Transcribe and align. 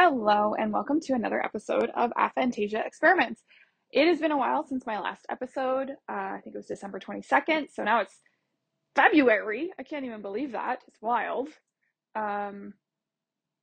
Hello, 0.00 0.54
and 0.54 0.72
welcome 0.72 1.00
to 1.00 1.14
another 1.14 1.44
episode 1.44 1.90
of 1.96 2.12
Aphantasia 2.12 2.86
Experiments. 2.86 3.42
It 3.90 4.06
has 4.06 4.20
been 4.20 4.30
a 4.30 4.36
while 4.36 4.64
since 4.64 4.86
my 4.86 5.00
last 5.00 5.26
episode. 5.28 5.90
Uh, 6.08 6.36
I 6.36 6.40
think 6.40 6.54
it 6.54 6.58
was 6.58 6.66
December 6.66 7.00
22nd, 7.00 7.66
so 7.74 7.82
now 7.82 8.02
it's 8.02 8.14
February. 8.94 9.72
I 9.76 9.82
can't 9.82 10.04
even 10.04 10.22
believe 10.22 10.52
that. 10.52 10.84
It's 10.86 11.02
wild. 11.02 11.48
Um, 12.14 12.74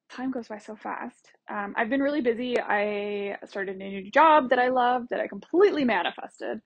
time 0.10 0.32
goes 0.32 0.50
by 0.50 0.58
so 0.58 0.76
fast. 0.76 1.32
Um, 1.50 1.74
I've 1.78 1.90
been 1.90 2.04
really 2.04 2.20
busy. 2.20 2.60
I 2.60 3.38
started 3.46 3.78
a 3.78 3.88
new 3.88 4.12
job 4.12 4.50
that 4.50 4.60
I 4.60 4.68
love, 4.68 5.04
that 5.12 5.22
I 5.22 5.28
completely 5.28 5.86
manifested. 5.86 6.60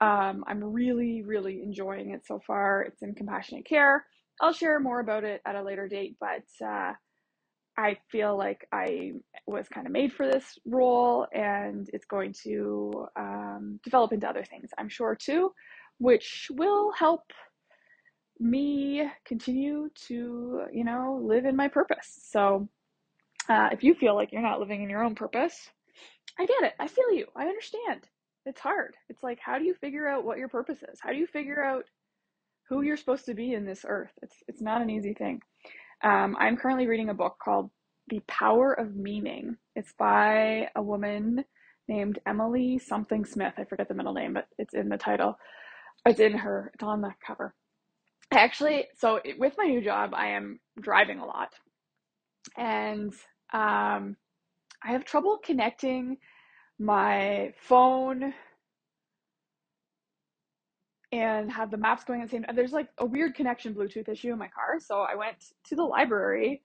Um, 0.00 0.42
I'm 0.48 0.64
really, 0.64 1.22
really 1.22 1.62
enjoying 1.62 2.10
it 2.10 2.26
so 2.26 2.40
far. 2.44 2.82
It's 2.82 3.02
in 3.02 3.14
compassionate 3.14 3.64
care. 3.64 4.06
I'll 4.40 4.52
share 4.52 4.80
more 4.80 4.98
about 4.98 5.22
it 5.22 5.40
at 5.46 5.54
a 5.54 5.62
later 5.62 5.86
date, 5.86 6.16
but 6.18 6.66
uh, 6.66 6.94
I 7.76 7.96
feel 8.10 8.36
like 8.36 8.66
I 8.72 9.12
was 9.46 9.68
kind 9.68 9.86
of 9.86 9.92
made 9.92 10.12
for 10.12 10.26
this 10.26 10.58
role 10.64 11.26
and 11.32 11.90
it's 11.92 12.04
going 12.04 12.32
to 12.44 13.06
um, 13.16 13.80
develop 13.82 14.12
into 14.12 14.28
other 14.28 14.44
things, 14.44 14.70
I'm 14.78 14.88
sure 14.88 15.16
too, 15.16 15.52
which 15.98 16.48
will 16.52 16.92
help 16.92 17.24
me 18.38 19.08
continue 19.24 19.88
to, 20.06 20.62
you 20.72 20.84
know, 20.84 21.20
live 21.22 21.46
in 21.46 21.56
my 21.56 21.68
purpose. 21.68 22.20
So 22.22 22.68
uh, 23.48 23.68
if 23.72 23.82
you 23.82 23.94
feel 23.94 24.14
like 24.14 24.32
you're 24.32 24.42
not 24.42 24.60
living 24.60 24.82
in 24.82 24.90
your 24.90 25.02
own 25.02 25.14
purpose, 25.14 25.68
I 26.38 26.46
get 26.46 26.62
it. 26.62 26.74
I 26.78 26.88
feel 26.88 27.12
you. 27.12 27.26
I 27.36 27.46
understand. 27.46 28.08
It's 28.46 28.60
hard. 28.60 28.96
It's 29.08 29.22
like, 29.22 29.38
how 29.40 29.58
do 29.58 29.64
you 29.64 29.74
figure 29.74 30.08
out 30.08 30.24
what 30.24 30.38
your 30.38 30.48
purpose 30.48 30.78
is? 30.92 31.00
How 31.00 31.10
do 31.10 31.18
you 31.18 31.26
figure 31.26 31.62
out 31.62 31.84
who 32.68 32.82
you're 32.82 32.96
supposed 32.96 33.26
to 33.26 33.34
be 33.34 33.54
in 33.54 33.64
this 33.64 33.84
earth? 33.88 34.12
It's, 34.22 34.36
it's 34.48 34.60
not 34.60 34.82
an 34.82 34.90
easy 34.90 35.14
thing. 35.14 35.42
Um, 36.04 36.36
I'm 36.38 36.58
currently 36.58 36.86
reading 36.86 37.08
a 37.08 37.14
book 37.14 37.38
called 37.42 37.70
The 38.08 38.20
Power 38.28 38.74
of 38.74 38.94
Meaning. 38.94 39.56
It's 39.74 39.94
by 39.98 40.68
a 40.76 40.82
woman 40.82 41.44
named 41.88 42.18
Emily 42.26 42.78
something 42.78 43.24
Smith. 43.24 43.54
I 43.56 43.64
forget 43.64 43.88
the 43.88 43.94
middle 43.94 44.12
name, 44.12 44.34
but 44.34 44.46
it's 44.58 44.74
in 44.74 44.90
the 44.90 44.98
title. 44.98 45.38
It's 46.06 46.20
in 46.20 46.34
her, 46.34 46.70
it's 46.74 46.84
on 46.84 47.00
the 47.00 47.14
cover. 47.26 47.54
Actually, 48.32 48.86
so 48.98 49.20
with 49.38 49.54
my 49.56 49.64
new 49.64 49.82
job, 49.82 50.10
I 50.14 50.28
am 50.28 50.60
driving 50.78 51.20
a 51.20 51.26
lot. 51.26 51.54
And 52.56 53.14
um, 53.54 54.16
I 54.84 54.92
have 54.92 55.06
trouble 55.06 55.38
connecting 55.42 56.18
my 56.78 57.54
phone 57.62 58.34
and 61.14 61.50
have 61.52 61.70
the 61.70 61.76
maps 61.76 62.02
going 62.02 62.20
at 62.20 62.28
the 62.28 62.32
same 62.32 62.42
time. 62.42 62.56
There's 62.56 62.72
like 62.72 62.88
a 62.98 63.06
weird 63.06 63.34
connection 63.36 63.72
Bluetooth 63.72 64.08
issue 64.08 64.32
in 64.32 64.38
my 64.38 64.48
car. 64.48 64.80
So 64.80 65.00
I 65.00 65.14
went 65.14 65.36
to 65.68 65.76
the 65.76 65.84
library 65.84 66.62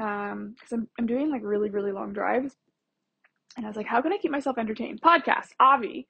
um 0.00 0.54
because 0.58 0.72
I'm, 0.72 0.88
I'm 0.98 1.06
doing 1.06 1.30
like 1.30 1.42
really, 1.42 1.70
really 1.70 1.92
long 1.92 2.12
drives. 2.12 2.56
And 3.56 3.64
I 3.64 3.68
was 3.68 3.76
like, 3.76 3.86
how 3.86 4.02
can 4.02 4.12
I 4.12 4.18
keep 4.18 4.30
myself 4.30 4.58
entertained? 4.58 5.00
Podcast, 5.00 5.50
Avi, 5.60 6.06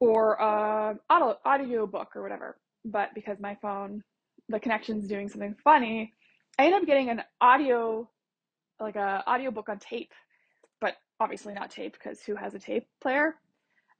or 0.00 0.40
uh, 0.42 0.94
audio, 1.08 1.38
audio 1.44 1.86
book 1.86 2.16
or 2.16 2.22
whatever. 2.22 2.58
But 2.84 3.10
because 3.14 3.38
my 3.40 3.56
phone, 3.62 4.02
the 4.48 4.58
connection's 4.58 5.06
doing 5.08 5.28
something 5.28 5.54
funny, 5.62 6.12
I 6.58 6.64
ended 6.64 6.82
up 6.82 6.86
getting 6.86 7.08
an 7.08 7.22
audio, 7.40 8.10
like 8.80 8.96
a 8.96 9.22
audio 9.26 9.52
book 9.52 9.68
on 9.68 9.78
tape, 9.78 10.12
but 10.80 10.96
obviously 11.20 11.54
not 11.54 11.70
tape 11.70 11.92
because 11.92 12.20
who 12.20 12.34
has 12.34 12.54
a 12.54 12.58
tape 12.58 12.88
player? 13.00 13.36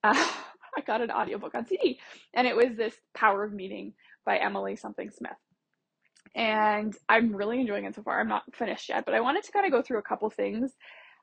Uh, 0.02 0.28
I 0.76 0.80
got 0.80 1.00
an 1.00 1.10
audiobook 1.10 1.54
on 1.54 1.66
CD 1.66 2.00
and 2.34 2.46
it 2.46 2.56
was 2.56 2.76
this 2.76 2.94
Power 3.14 3.44
of 3.44 3.52
Meaning 3.52 3.94
by 4.24 4.38
Emily 4.38 4.76
something 4.76 5.10
Smith. 5.10 5.32
And 6.34 6.96
I'm 7.08 7.34
really 7.34 7.60
enjoying 7.60 7.84
it 7.84 7.94
so 7.94 8.02
far. 8.02 8.18
I'm 8.20 8.28
not 8.28 8.44
finished 8.54 8.88
yet, 8.88 9.04
but 9.04 9.14
I 9.14 9.20
wanted 9.20 9.44
to 9.44 9.52
kind 9.52 9.66
of 9.66 9.72
go 9.72 9.82
through 9.82 9.98
a 9.98 10.02
couple 10.02 10.30
things 10.30 10.72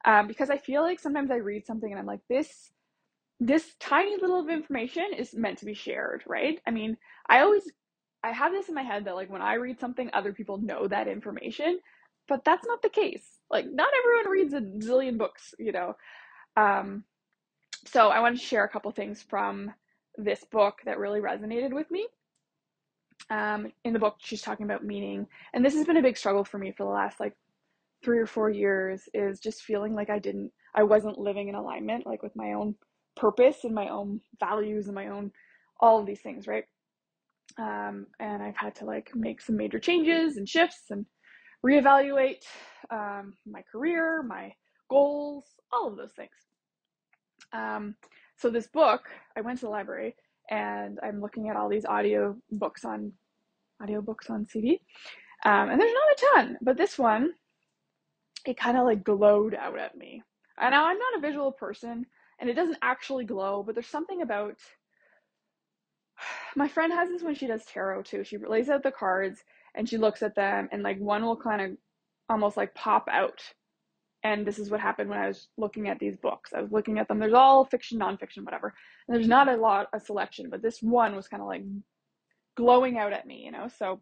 um, 0.06 0.28
because 0.28 0.50
I 0.50 0.58
feel 0.58 0.82
like 0.84 1.00
sometimes 1.00 1.32
I 1.32 1.38
read 1.38 1.66
something 1.66 1.90
and 1.90 2.00
I'm 2.00 2.06
like, 2.06 2.22
this 2.30 2.72
this 3.40 3.74
tiny 3.80 4.18
little 4.20 4.42
of 4.42 4.50
information 4.50 5.06
is 5.18 5.34
meant 5.34 5.60
to 5.60 5.66
be 5.66 5.74
shared, 5.74 6.24
right? 6.28 6.60
I 6.68 6.72
mean, 6.72 6.98
I 7.30 7.40
always 7.42 7.64
I 8.24 8.32
have 8.32 8.52
this 8.52 8.68
in 8.68 8.76
my 8.76 8.84
head 8.84 9.06
that 9.06 9.16
like 9.16 9.30
when 9.32 9.42
I 9.42 9.56
read 9.56 9.80
something, 9.80 10.10
other 10.14 10.34
people 10.34 10.58
know 10.58 10.88
that 10.88 11.08
information, 11.08 11.80
but 12.28 12.44
that's 12.44 12.68
not 12.68 12.82
the 12.82 12.90
case. 12.90 13.26
Like 13.50 13.66
not 13.72 13.90
everyone 13.98 14.32
reads 14.32 14.54
a 14.54 14.62
zillion 14.86 15.18
books, 15.18 15.54
you 15.58 15.72
know. 15.72 15.96
Um, 16.58 17.06
so 17.86 18.10
I 18.10 18.20
wanted 18.20 18.40
to 18.40 18.46
share 18.46 18.64
a 18.64 18.70
couple 18.70 18.92
things 18.92 19.22
from 19.22 19.72
this 20.18 20.44
book 20.52 20.80
that 20.86 21.00
really 21.00 21.22
resonated 21.22 21.74
with 21.74 21.90
me. 21.92 22.08
Um, 23.30 23.72
in 23.84 23.94
the 23.94 24.00
book, 24.00 24.16
she's 24.20 24.42
talking 24.42 24.66
about 24.66 24.84
meaning, 24.84 25.28
and 25.54 25.64
this 25.64 25.76
has 25.76 25.86
been 25.86 25.98
a 25.98 26.02
big 26.02 26.18
struggle 26.18 26.44
for 26.44 26.58
me 26.58 26.72
for 26.72 26.84
the 26.84 26.90
last 26.90 27.20
like 27.20 27.36
three 28.04 28.20
or 28.20 28.26
four 28.26 28.50
years. 28.50 29.08
Is 29.14 29.40
just 29.40 29.64
feeling 29.64 29.94
like 29.94 30.10
I 30.10 30.20
didn't, 30.20 30.52
I 30.74 30.84
wasn't 30.84 31.20
living 31.20 31.50
in 31.50 31.56
alignment, 31.56 32.06
like 32.06 32.24
with 32.24 32.36
my 32.36 32.54
own 32.54 32.76
purpose 33.16 33.64
and 33.64 33.76
my 33.76 33.90
own 33.90 34.22
values 34.40 34.88
and 34.88 34.96
my 34.96 35.08
own 35.08 35.32
all 35.80 36.00
of 36.00 36.06
these 36.06 36.22
things, 36.22 36.48
right? 36.48 36.64
Um, 37.58 38.08
and 38.20 38.42
I've 38.42 38.56
had 38.56 38.76
to 38.76 38.86
like 38.86 39.12
make 39.16 39.42
some 39.42 39.58
major 39.58 39.80
changes 39.80 40.38
and 40.38 40.48
shifts 40.48 40.86
and 40.90 41.06
reevaluate 41.66 42.44
um, 42.90 43.34
my 43.46 43.62
career, 43.72 44.24
my 44.24 44.54
goals, 44.90 45.46
all 45.72 45.88
of 45.88 45.98
those 45.98 46.14
things. 46.16 46.32
Um, 47.54 47.96
so 48.36 48.50
this 48.50 48.68
book, 48.68 49.02
I 49.36 49.42
went 49.42 49.60
to 49.60 49.66
the 49.66 49.72
library 49.72 50.16
and 50.50 51.00
I'm 51.04 51.22
looking 51.22 51.50
at 51.50 51.56
all 51.56 51.70
these 51.70 51.86
audio 51.86 52.36
books 52.52 52.86
on 52.86 53.12
audio 53.82 54.02
books 54.02 54.30
on 54.30 54.46
CD. 54.48 54.82
Um, 55.46 55.70
and 55.70 55.80
there's 55.80 55.94
not 55.94 56.12
a 56.12 56.36
ton, 56.36 56.58
but 56.62 56.78
this 56.78 56.98
one, 56.98 57.32
it 58.46 58.58
kind 58.58 58.78
of 58.78 58.86
like 58.86 59.04
glowed 59.04 59.56
out 59.56 59.78
at 59.78 59.98
me. 59.98 60.24
And 60.60 60.72
now 60.72 60.86
I'm 60.86 60.98
not 60.98 61.18
a 61.18 61.22
visual 61.22 61.52
person 61.52 62.06
and 62.40 62.50
it 62.50 62.56
doesn't 62.56 62.78
actually 62.82 63.26
glow, 63.26 63.64
but 63.64 63.76
there's 63.76 63.88
something 63.88 64.22
about 64.22 64.56
my 66.56 66.68
friend 66.68 66.92
has 66.92 67.10
this 67.10 67.24
when 67.24 67.36
she 67.36 67.48
does 67.48 67.64
tarot 67.66 68.04
too. 68.04 68.24
She 68.24 68.38
lays 68.38 68.70
out 68.70 68.84
the 68.84 68.92
cards 68.92 69.44
and 69.76 69.88
she 69.88 69.98
looks 69.98 70.22
at 70.22 70.36
them 70.36 70.68
and 70.72 70.84
like 70.84 71.00
one 71.00 71.24
will 71.24 71.38
kind 71.38 71.62
of 71.62 71.78
almost 72.30 72.58
like 72.58 72.74
pop 72.76 73.08
out 73.12 73.42
and 74.24 74.46
this 74.46 74.60
is 74.60 74.70
what 74.70 74.82
happened 74.82 75.10
when 75.10 75.20
I 75.20 75.28
was 75.28 75.48
looking 75.58 75.88
at 75.88 76.00
these 76.00 76.18
books. 76.18 76.52
I 76.54 76.62
was 76.62 76.72
looking 76.72 77.00
at 77.00 77.08
them. 77.08 77.20
There's 77.20 77.34
all 77.34 77.64
fiction, 77.66 78.00
nonfiction, 78.00 78.44
whatever. 78.44 78.74
And 79.08 79.16
there's 79.16 79.28
not 79.28 79.48
a 79.48 79.56
lot 79.56 79.88
a 79.94 80.00
selection, 80.00 80.50
but 80.50 80.62
this 80.62 80.82
one 80.82 81.16
was 81.16 81.28
kind 81.28 81.42
of 81.42 81.48
like 81.48 81.64
glowing 82.58 82.98
out 82.98 83.14
at 83.14 83.26
me, 83.26 83.44
you 83.46 83.52
know. 83.52 83.70
So 83.78 84.02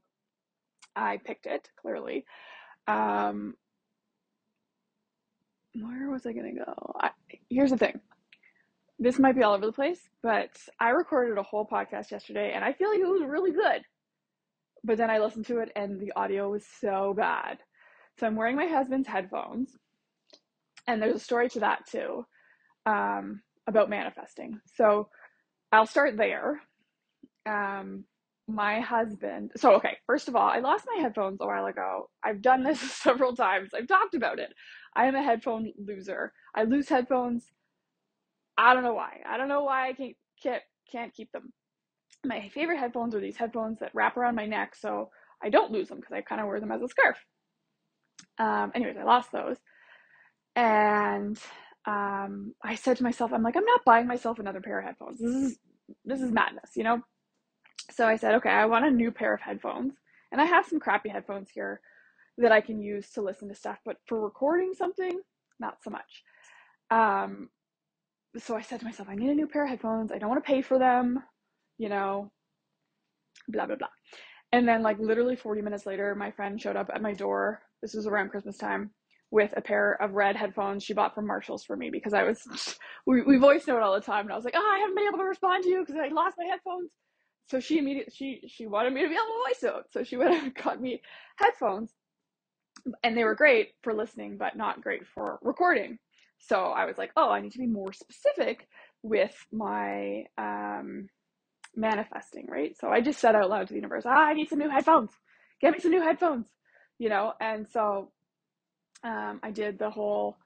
I 0.95 1.17
picked 1.23 1.45
it 1.45 1.69
clearly. 1.79 2.25
Um, 2.87 3.55
where 5.75 6.09
was 6.09 6.25
I 6.25 6.33
gonna 6.33 6.53
go? 6.53 6.95
I, 6.99 7.11
here's 7.49 7.69
the 7.69 7.77
thing. 7.77 7.99
This 8.97 9.19
might 9.19 9.35
be 9.35 9.43
all 9.43 9.53
over 9.53 9.67
the 9.67 9.71
place, 9.71 9.99
but 10.23 10.49
I 10.79 10.89
recorded 10.89 11.37
a 11.37 11.43
whole 11.43 11.67
podcast 11.67 12.09
yesterday, 12.09 12.53
and 12.55 12.65
I 12.65 12.73
feel 12.73 12.89
like 12.89 12.99
it 12.99 13.07
was 13.07 13.21
really 13.23 13.51
good. 13.51 13.83
But 14.83 14.97
then 14.97 15.11
I 15.11 15.19
listened 15.19 15.45
to 15.47 15.59
it, 15.59 15.71
and 15.75 15.99
the 15.99 16.13
audio 16.15 16.49
was 16.49 16.65
so 16.81 17.13
bad. 17.15 17.59
So 18.19 18.25
I'm 18.25 18.35
wearing 18.35 18.55
my 18.55 18.65
husband's 18.65 19.07
headphones 19.07 19.77
and 20.87 21.01
there's 21.01 21.15
a 21.15 21.19
story 21.19 21.49
to 21.49 21.59
that 21.61 21.85
too 21.87 22.25
um, 22.85 23.41
about 23.67 23.89
manifesting. 23.89 24.59
So 24.75 25.09
I'll 25.71 25.85
start 25.85 26.17
there. 26.17 26.61
Um, 27.45 28.05
my 28.49 28.79
husband, 28.79 29.51
so 29.57 29.73
okay, 29.75 29.97
first 30.07 30.29
of 30.29 30.35
all, 30.35 30.47
I 30.47 30.59
lost 30.59 30.87
my 30.93 31.01
headphones 31.01 31.39
a 31.41 31.45
while 31.45 31.65
ago. 31.65 32.09
I've 32.23 32.41
done 32.41 32.63
this 32.63 32.79
several 33.03 33.35
times, 33.35 33.71
I've 33.75 33.87
talked 33.87 34.15
about 34.15 34.39
it. 34.39 34.53
I 34.95 35.05
am 35.05 35.15
a 35.15 35.23
headphone 35.23 35.71
loser. 35.77 36.31
I 36.55 36.63
lose 36.63 36.89
headphones. 36.89 37.45
I 38.57 38.73
don't 38.73 38.83
know 38.83 38.93
why. 38.93 39.19
I 39.29 39.37
don't 39.37 39.49
know 39.49 39.63
why 39.65 39.89
I 39.89 39.93
can't, 39.93 40.15
can't, 40.41 40.63
can't 40.91 41.13
keep 41.13 41.31
them. 41.31 41.51
My 42.25 42.49
favorite 42.49 42.79
headphones 42.79 43.13
are 43.13 43.19
these 43.19 43.37
headphones 43.37 43.79
that 43.79 43.91
wrap 43.93 44.17
around 44.17 44.35
my 44.35 44.47
neck 44.47 44.75
so 44.75 45.09
I 45.43 45.49
don't 45.49 45.71
lose 45.71 45.89
them 45.89 45.99
because 45.99 46.13
I 46.13 46.21
kind 46.21 46.41
of 46.41 46.47
wear 46.47 46.59
them 46.59 46.71
as 46.71 46.81
a 46.81 46.87
scarf. 46.87 47.17
Um, 48.39 48.71
anyways, 48.73 48.97
I 48.97 49.03
lost 49.03 49.31
those. 49.31 49.57
And 50.57 51.39
um, 51.85 52.55
I 52.63 52.73
said 52.75 52.97
to 52.97 53.03
myself, 53.03 53.31
I'm 53.31 53.43
like, 53.43 53.55
I'm 53.55 53.63
not 53.63 53.85
buying 53.85 54.07
myself 54.07 54.39
another 54.39 54.59
pair 54.59 54.79
of 54.79 54.85
headphones. 54.85 55.19
This 55.19 55.35
is 55.35 55.59
this 56.03 56.19
is 56.21 56.31
madness, 56.31 56.71
you 56.75 56.83
know. 56.83 57.01
So 57.91 58.07
I 58.07 58.17
said, 58.17 58.35
okay, 58.35 58.49
I 58.49 58.65
want 58.65 58.83
a 58.85 58.91
new 58.91 59.11
pair 59.11 59.33
of 59.35 59.39
headphones, 59.39 59.93
and 60.31 60.41
I 60.41 60.45
have 60.45 60.65
some 60.65 60.79
crappy 60.79 61.09
headphones 61.09 61.49
here 61.53 61.79
that 62.39 62.51
I 62.51 62.59
can 62.59 62.81
use 62.81 63.11
to 63.11 63.21
listen 63.21 63.47
to 63.49 63.55
stuff, 63.55 63.77
but 63.85 63.97
for 64.07 64.19
recording 64.19 64.73
something, 64.75 65.21
not 65.59 65.77
so 65.83 65.91
much. 65.91 66.23
Um, 66.89 67.49
so 68.37 68.55
I 68.55 68.61
said 68.61 68.79
to 68.79 68.85
myself, 68.85 69.07
I 69.09 69.15
need 69.15 69.29
a 69.29 69.35
new 69.35 69.47
pair 69.47 69.63
of 69.63 69.69
headphones. 69.69 70.11
I 70.11 70.17
don't 70.17 70.29
want 70.29 70.43
to 70.43 70.47
pay 70.47 70.63
for 70.63 70.79
them, 70.79 71.23
you 71.77 71.89
know, 71.89 72.31
blah 73.47 73.67
blah 73.67 73.75
blah. 73.75 73.87
And 74.51 74.67
then, 74.67 74.81
like 74.81 74.97
literally 74.97 75.35
40 75.35 75.61
minutes 75.61 75.85
later, 75.85 76.15
my 76.15 76.31
friend 76.31 76.59
showed 76.59 76.75
up 76.75 76.89
at 76.91 77.01
my 77.03 77.13
door. 77.13 77.61
This 77.83 77.93
was 77.93 78.07
around 78.07 78.29
Christmas 78.29 78.57
time 78.57 78.89
with 79.31 79.53
a 79.57 79.61
pair 79.61 79.93
of 80.01 80.13
red 80.13 80.35
headphones 80.35 80.83
she 80.83 80.93
bought 80.93 81.15
from 81.15 81.27
Marshalls 81.27 81.63
for 81.65 81.75
me 81.75 81.89
because 81.91 82.13
I 82.13 82.23
was 82.23 82.41
we, 83.07 83.21
we 83.23 83.37
voice 83.37 83.67
note 83.67 83.81
all 83.81 83.93
the 83.95 84.01
time 84.01 84.25
and 84.25 84.33
I 84.33 84.35
was 84.35 84.45
like, 84.45 84.55
oh, 84.57 84.71
I 84.75 84.79
haven't 84.79 84.95
been 84.95 85.07
able 85.07 85.19
to 85.19 85.25
respond 85.25 85.63
to 85.63 85.69
you 85.69 85.81
because 85.85 85.95
I 86.01 86.07
lost 86.09 86.37
my 86.37 86.45
headphones. 86.45 86.91
So 87.49 87.59
she 87.59 87.77
immediately 87.79 88.13
she 88.15 88.41
she 88.47 88.67
wanted 88.67 88.93
me 88.93 89.01
to 89.03 89.09
be 89.09 89.15
able 89.15 89.25
to 89.25 89.49
voice 89.49 89.63
note, 89.63 89.85
so 89.91 90.03
she 90.03 90.17
went 90.17 90.35
and 90.43 90.55
got 90.55 90.81
me 90.81 91.01
headphones. 91.37 91.93
and 93.03 93.17
they 93.17 93.23
were 93.23 93.35
great 93.35 93.69
for 93.83 93.93
listening, 93.93 94.37
but 94.37 94.55
not 94.55 94.81
great 94.81 95.05
for 95.07 95.39
recording. 95.41 95.97
So 96.39 96.57
I 96.67 96.85
was 96.85 96.97
like, 96.97 97.11
oh, 97.17 97.29
I 97.29 97.41
need 97.41 97.51
to 97.53 97.59
be 97.59 97.67
more 97.67 97.93
specific 97.93 98.67
with 99.03 99.35
my 99.51 100.23
um, 100.37 101.07
manifesting, 101.75 102.47
right? 102.49 102.75
So 102.79 102.89
I 102.89 103.01
just 103.01 103.19
said 103.19 103.35
out 103.35 103.49
loud 103.49 103.67
to 103.67 103.73
the 103.73 103.79
universe, 103.79 104.05
ah, 104.07 104.11
I 104.27 104.33
need 104.33 104.49
some 104.49 104.59
new 104.59 104.69
headphones. 104.69 105.11
Get 105.61 105.73
me 105.73 105.79
some 105.79 105.91
new 105.91 106.01
headphones, 106.01 106.47
you 106.99 107.09
know? 107.09 107.33
And 107.41 107.67
so 107.71 108.11
um, 109.07 109.39
I 109.43 109.51
did 109.51 109.79
the 109.79 109.89
whole, 109.89 110.37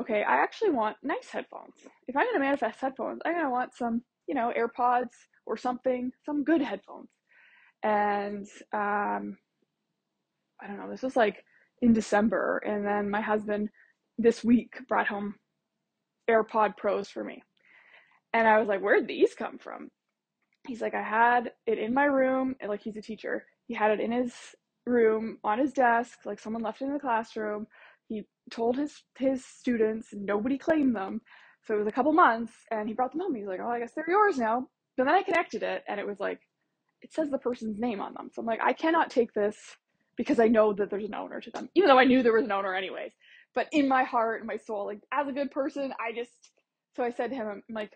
okay, 0.00 0.22
I 0.22 0.42
actually 0.42 0.70
want 0.70 0.96
nice 1.02 1.28
headphones. 1.30 1.74
If 2.08 2.16
I'm 2.16 2.24
going 2.24 2.34
to 2.34 2.40
manifest 2.40 2.80
headphones, 2.80 3.20
I'm 3.24 3.32
going 3.32 3.44
to 3.44 3.50
want 3.50 3.74
some, 3.74 4.02
you 4.26 4.34
know, 4.34 4.52
AirPods 4.56 5.10
or 5.46 5.56
something, 5.56 6.12
some 6.24 6.44
good 6.44 6.62
headphones. 6.62 7.10
And 7.82 8.46
um, 8.72 9.36
I 10.60 10.66
don't 10.66 10.78
know, 10.78 10.90
this 10.90 11.02
was 11.02 11.16
like 11.16 11.44
in 11.80 11.92
December. 11.92 12.58
And 12.64 12.86
then 12.86 13.10
my 13.10 13.20
husband 13.20 13.68
this 14.18 14.44
week 14.44 14.74
brought 14.88 15.08
home 15.08 15.34
AirPod 16.30 16.76
Pros 16.76 17.08
for 17.08 17.24
me. 17.24 17.42
And 18.32 18.46
I 18.46 18.58
was 18.58 18.68
like, 18.68 18.80
where'd 18.80 19.08
these 19.08 19.34
come 19.34 19.58
from? 19.58 19.90
He's 20.66 20.80
like, 20.80 20.94
I 20.94 21.02
had 21.02 21.52
it 21.66 21.78
in 21.78 21.92
my 21.92 22.04
room. 22.04 22.54
And 22.60 22.70
like, 22.70 22.82
he's 22.82 22.96
a 22.96 23.02
teacher. 23.02 23.44
He 23.66 23.74
had 23.74 23.90
it 23.90 24.00
in 24.00 24.12
his 24.12 24.32
room 24.86 25.38
on 25.44 25.58
his 25.58 25.72
desk. 25.72 26.20
Like, 26.24 26.38
someone 26.38 26.62
left 26.62 26.80
it 26.80 26.86
in 26.86 26.92
the 26.92 27.00
classroom. 27.00 27.66
Told 28.50 28.76
his, 28.76 29.02
his 29.18 29.44
students, 29.44 30.08
nobody 30.12 30.58
claimed 30.58 30.94
them. 30.94 31.20
So 31.64 31.74
it 31.74 31.78
was 31.78 31.86
a 31.86 31.92
couple 31.92 32.12
months 32.12 32.52
and 32.70 32.88
he 32.88 32.94
brought 32.94 33.12
them 33.12 33.20
home. 33.20 33.34
He's 33.34 33.46
like, 33.46 33.60
oh, 33.62 33.68
I 33.68 33.78
guess 33.78 33.92
they're 33.94 34.04
yours 34.08 34.38
now. 34.38 34.66
But 34.96 35.04
then 35.04 35.14
I 35.14 35.22
connected 35.22 35.62
it 35.62 35.84
and 35.88 36.00
it 36.00 36.06
was 36.06 36.20
like, 36.20 36.40
it 37.02 37.12
says 37.12 37.30
the 37.30 37.38
person's 37.38 37.78
name 37.78 38.00
on 38.00 38.14
them. 38.14 38.30
So 38.32 38.40
I'm 38.40 38.46
like, 38.46 38.60
I 38.62 38.72
cannot 38.72 39.10
take 39.10 39.32
this 39.32 39.56
because 40.16 40.38
I 40.40 40.48
know 40.48 40.72
that 40.74 40.90
there's 40.90 41.04
an 41.04 41.14
owner 41.14 41.40
to 41.40 41.50
them, 41.50 41.68
even 41.74 41.88
though 41.88 41.98
I 41.98 42.04
knew 42.04 42.22
there 42.22 42.32
was 42.32 42.44
an 42.44 42.52
owner 42.52 42.74
anyways. 42.74 43.12
But 43.54 43.68
in 43.72 43.88
my 43.88 44.04
heart 44.04 44.40
and 44.40 44.48
my 44.48 44.56
soul, 44.56 44.86
like 44.86 45.00
as 45.12 45.28
a 45.28 45.32
good 45.32 45.50
person, 45.50 45.92
I 46.00 46.12
just, 46.12 46.32
so 46.96 47.02
I 47.02 47.10
said 47.10 47.30
to 47.30 47.36
him, 47.36 47.46
I'm 47.48 47.62
like, 47.74 47.92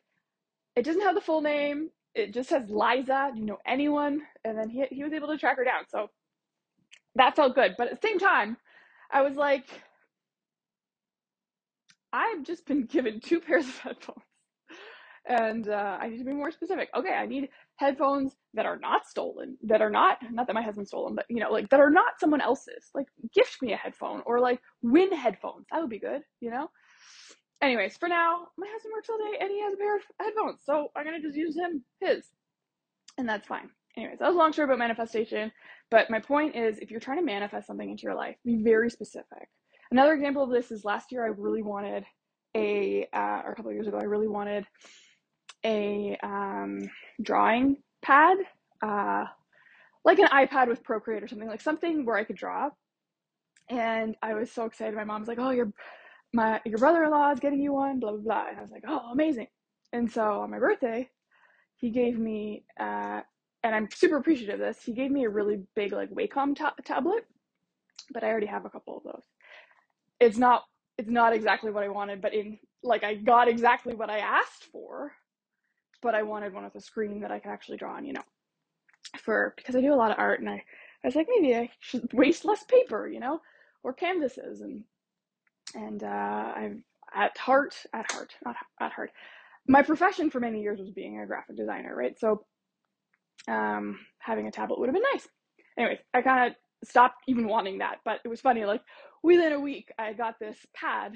it 0.76 0.84
doesn't 0.84 1.02
have 1.02 1.14
the 1.14 1.20
full 1.20 1.40
name. 1.40 1.90
It 2.14 2.32
just 2.32 2.48
says 2.48 2.68
Liza. 2.68 3.32
Do 3.34 3.40
you 3.40 3.46
know 3.46 3.58
anyone? 3.66 4.22
And 4.44 4.58
then 4.58 4.68
he, 4.70 4.84
he 4.90 5.04
was 5.04 5.12
able 5.12 5.28
to 5.28 5.38
track 5.38 5.56
her 5.56 5.64
down. 5.64 5.84
So 5.88 6.08
that 7.14 7.36
felt 7.36 7.54
good. 7.54 7.74
But 7.76 7.88
at 7.88 8.00
the 8.00 8.06
same 8.06 8.18
time, 8.18 8.56
I 9.10 9.22
was 9.22 9.36
like, 9.36 9.66
I've 12.16 12.44
just 12.44 12.66
been 12.66 12.86
given 12.96 13.20
two 13.20 13.40
pairs 13.40 13.66
of 13.66 13.78
headphones 13.78 14.22
and 15.28 15.68
uh, 15.68 15.98
I 16.00 16.08
need 16.08 16.18
to 16.18 16.24
be 16.24 16.32
more 16.32 16.50
specific. 16.50 16.88
Okay, 16.96 17.12
I 17.12 17.26
need 17.26 17.48
headphones 17.76 18.36
that 18.54 18.66
are 18.66 18.78
not 18.78 19.06
stolen, 19.06 19.56
that 19.64 19.82
are 19.82 19.90
not 19.90 20.18
not 20.30 20.46
that 20.46 20.54
my 20.54 20.62
husband 20.62 20.86
stole 20.88 21.04
them, 21.06 21.16
but 21.16 21.26
you 21.28 21.40
know, 21.40 21.50
like 21.50 21.68
that 21.70 21.80
are 21.80 21.90
not 21.90 22.20
someone 22.20 22.40
else's. 22.40 22.90
Like 22.94 23.06
gift 23.34 23.60
me 23.60 23.72
a 23.72 23.76
headphone 23.76 24.22
or 24.24 24.40
like 24.40 24.60
win 24.82 25.12
headphones. 25.12 25.66
That 25.70 25.80
would 25.80 25.90
be 25.90 25.98
good, 25.98 26.22
you 26.40 26.50
know. 26.50 26.68
Anyways, 27.60 27.96
for 27.96 28.08
now, 28.08 28.48
my 28.56 28.66
husband 28.70 28.92
works 28.94 29.08
all 29.08 29.18
day 29.18 29.38
and 29.40 29.50
he 29.50 29.62
has 29.62 29.74
a 29.74 29.76
pair 29.76 29.96
of 29.96 30.02
headphones, 30.20 30.60
so 30.64 30.88
I'm 30.94 31.04
gonna 31.04 31.20
just 31.20 31.36
use 31.36 31.56
him 31.56 31.82
his, 32.00 32.26
and 33.18 33.28
that's 33.28 33.48
fine. 33.48 33.70
Anyways, 33.96 34.18
that 34.18 34.26
was 34.26 34.36
a 34.36 34.38
long 34.38 34.52
story 34.52 34.66
about 34.66 34.78
manifestation, 34.78 35.50
but 35.90 36.10
my 36.10 36.20
point 36.20 36.54
is, 36.54 36.78
if 36.78 36.90
you're 36.90 37.00
trying 37.00 37.18
to 37.18 37.24
manifest 37.24 37.66
something 37.66 37.90
into 37.90 38.02
your 38.02 38.14
life, 38.14 38.36
be 38.44 38.62
very 38.62 38.90
specific. 38.90 39.48
Another 39.90 40.12
example 40.14 40.42
of 40.42 40.50
this 40.50 40.70
is 40.70 40.84
last 40.84 41.12
year 41.12 41.24
I 41.24 41.28
really 41.28 41.62
wanted 41.62 42.04
a, 42.56 43.06
uh, 43.12 43.42
or 43.44 43.52
a 43.52 43.54
couple 43.54 43.72
years 43.72 43.86
ago, 43.86 43.98
I 43.98 44.04
really 44.04 44.28
wanted 44.28 44.66
a 45.64 46.16
um, 46.22 46.88
drawing 47.22 47.76
pad, 48.02 48.38
uh, 48.82 49.24
like 50.04 50.18
an 50.18 50.28
iPad 50.28 50.68
with 50.68 50.82
Procreate 50.84 51.22
or 51.22 51.28
something, 51.28 51.48
like 51.48 51.60
something 51.60 52.04
where 52.04 52.16
I 52.16 52.24
could 52.24 52.36
draw. 52.36 52.70
And 53.68 54.16
I 54.22 54.34
was 54.34 54.52
so 54.52 54.64
excited. 54.64 54.94
My 54.94 55.04
mom's 55.04 55.28
like, 55.28 55.38
"Oh, 55.40 55.50
your 55.50 55.72
my 56.32 56.60
your 56.64 56.78
brother-in-law 56.78 57.32
is 57.32 57.40
getting 57.40 57.60
you 57.60 57.72
one," 57.72 58.00
blah 58.00 58.12
blah 58.12 58.20
blah. 58.20 58.46
And 58.48 58.58
I 58.58 58.62
was 58.62 58.70
like, 58.70 58.84
"Oh, 58.86 59.10
amazing!" 59.12 59.48
And 59.92 60.10
so 60.10 60.40
on 60.42 60.50
my 60.50 60.58
birthday, 60.58 61.10
he 61.76 61.90
gave 61.90 62.18
me, 62.18 62.64
uh, 62.80 63.22
and 63.64 63.74
I'm 63.74 63.88
super 63.92 64.16
appreciative 64.18 64.60
of 64.60 64.66
this. 64.66 64.82
He 64.84 64.92
gave 64.92 65.10
me 65.10 65.24
a 65.24 65.30
really 65.30 65.62
big 65.74 65.92
like 65.92 66.10
Wacom 66.10 66.56
ta- 66.56 66.74
tablet, 66.84 67.24
but 68.12 68.24
I 68.24 68.28
already 68.28 68.46
have 68.46 68.64
a 68.66 68.70
couple 68.70 68.98
of 68.98 69.04
those. 69.04 69.24
It's 70.20 70.38
not 70.38 70.64
it's 70.98 71.10
not 71.10 71.34
exactly 71.34 71.70
what 71.70 71.84
I 71.84 71.88
wanted, 71.88 72.22
but 72.22 72.34
in 72.34 72.58
like 72.82 73.04
I 73.04 73.14
got 73.14 73.48
exactly 73.48 73.94
what 73.94 74.10
I 74.10 74.18
asked 74.18 74.64
for 74.72 75.12
but 76.02 76.14
I 76.14 76.22
wanted 76.22 76.52
one 76.54 76.64
with 76.64 76.74
a 76.76 76.80
screen 76.80 77.20
that 77.20 77.32
I 77.32 77.38
could 77.38 77.50
actually 77.50 77.78
draw 77.78 77.96
on, 77.96 78.04
you 78.04 78.12
know, 78.12 78.22
for 79.18 79.54
because 79.56 79.74
I 79.76 79.80
do 79.80 79.92
a 79.92 79.96
lot 79.96 80.10
of 80.10 80.18
art 80.18 80.40
and 80.40 80.48
I, 80.48 80.54
I 80.54 81.06
was 81.06 81.16
like, 81.16 81.28
maybe 81.28 81.56
I 81.56 81.70
should 81.80 82.12
waste 82.12 82.44
less 82.44 82.64
paper, 82.64 83.08
you 83.08 83.20
know, 83.20 83.40
or 83.82 83.92
canvases 83.92 84.60
and 84.60 84.84
and 85.74 86.02
uh, 86.04 86.06
I'm 86.06 86.84
at 87.14 87.36
heart, 87.36 87.74
at 87.92 88.10
heart, 88.12 88.34
not 88.44 88.56
at 88.80 88.92
heart. 88.92 89.10
My 89.68 89.82
profession 89.82 90.30
for 90.30 90.40
many 90.40 90.62
years 90.62 90.78
was 90.78 90.90
being 90.90 91.20
a 91.20 91.26
graphic 91.26 91.56
designer, 91.56 91.94
right? 91.94 92.18
So 92.18 92.44
um, 93.48 93.98
having 94.20 94.46
a 94.46 94.52
tablet 94.52 94.78
would 94.78 94.88
have 94.88 94.94
been 94.94 95.02
nice. 95.12 95.28
Anyways, 95.78 95.98
I 96.14 96.22
kind 96.22 96.50
of 96.50 96.56
stopped 96.84 97.22
even 97.26 97.48
wanting 97.48 97.78
that, 97.78 97.98
but 98.04 98.20
it 98.24 98.28
was 98.28 98.40
funny. 98.40 98.64
Like 98.64 98.82
within 99.22 99.52
a 99.52 99.60
week, 99.60 99.92
I 99.98 100.12
got 100.12 100.38
this 100.38 100.58
pad, 100.74 101.14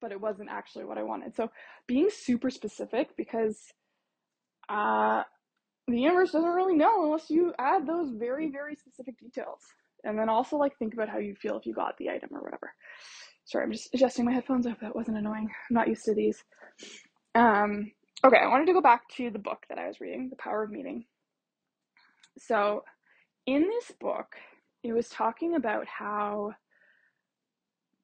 but 0.00 0.12
it 0.12 0.20
wasn't 0.20 0.50
actually 0.50 0.84
what 0.84 0.98
I 0.98 1.02
wanted. 1.02 1.34
So 1.34 1.50
being 1.86 2.08
super 2.10 2.50
specific 2.50 3.16
because 3.16 3.58
uh, 4.68 5.22
the 5.88 6.00
universe 6.00 6.32
doesn't 6.32 6.48
really 6.50 6.76
know 6.76 7.04
unless 7.04 7.30
you 7.30 7.52
add 7.58 7.86
those 7.86 8.10
very, 8.10 8.50
very 8.50 8.76
specific 8.76 9.18
details. 9.18 9.60
And 10.04 10.18
then 10.18 10.28
also 10.28 10.56
like 10.56 10.76
think 10.78 10.94
about 10.94 11.08
how 11.08 11.18
you 11.18 11.34
feel 11.34 11.58
if 11.58 11.66
you 11.66 11.74
got 11.74 11.96
the 11.98 12.10
item 12.10 12.30
or 12.32 12.40
whatever. 12.40 12.72
Sorry, 13.44 13.64
I'm 13.64 13.72
just 13.72 13.92
adjusting 13.92 14.24
my 14.24 14.32
headphones. 14.32 14.66
I 14.66 14.70
hope 14.70 14.80
that 14.80 14.96
wasn't 14.96 15.18
annoying. 15.18 15.50
I'm 15.70 15.74
not 15.74 15.88
used 15.88 16.04
to 16.04 16.14
these. 16.14 16.42
Um, 17.34 17.90
okay, 18.24 18.38
I 18.38 18.46
wanted 18.48 18.66
to 18.66 18.72
go 18.72 18.80
back 18.80 19.08
to 19.16 19.30
the 19.30 19.38
book 19.38 19.64
that 19.68 19.78
I 19.78 19.88
was 19.88 20.00
reading, 20.00 20.30
The 20.30 20.36
Power 20.36 20.62
of 20.62 20.70
Meaning. 20.70 21.04
So, 22.38 22.84
in 23.46 23.62
this 23.62 23.92
book, 24.00 24.36
it 24.82 24.92
was 24.92 25.08
talking 25.08 25.54
about 25.56 25.86
how 25.86 26.52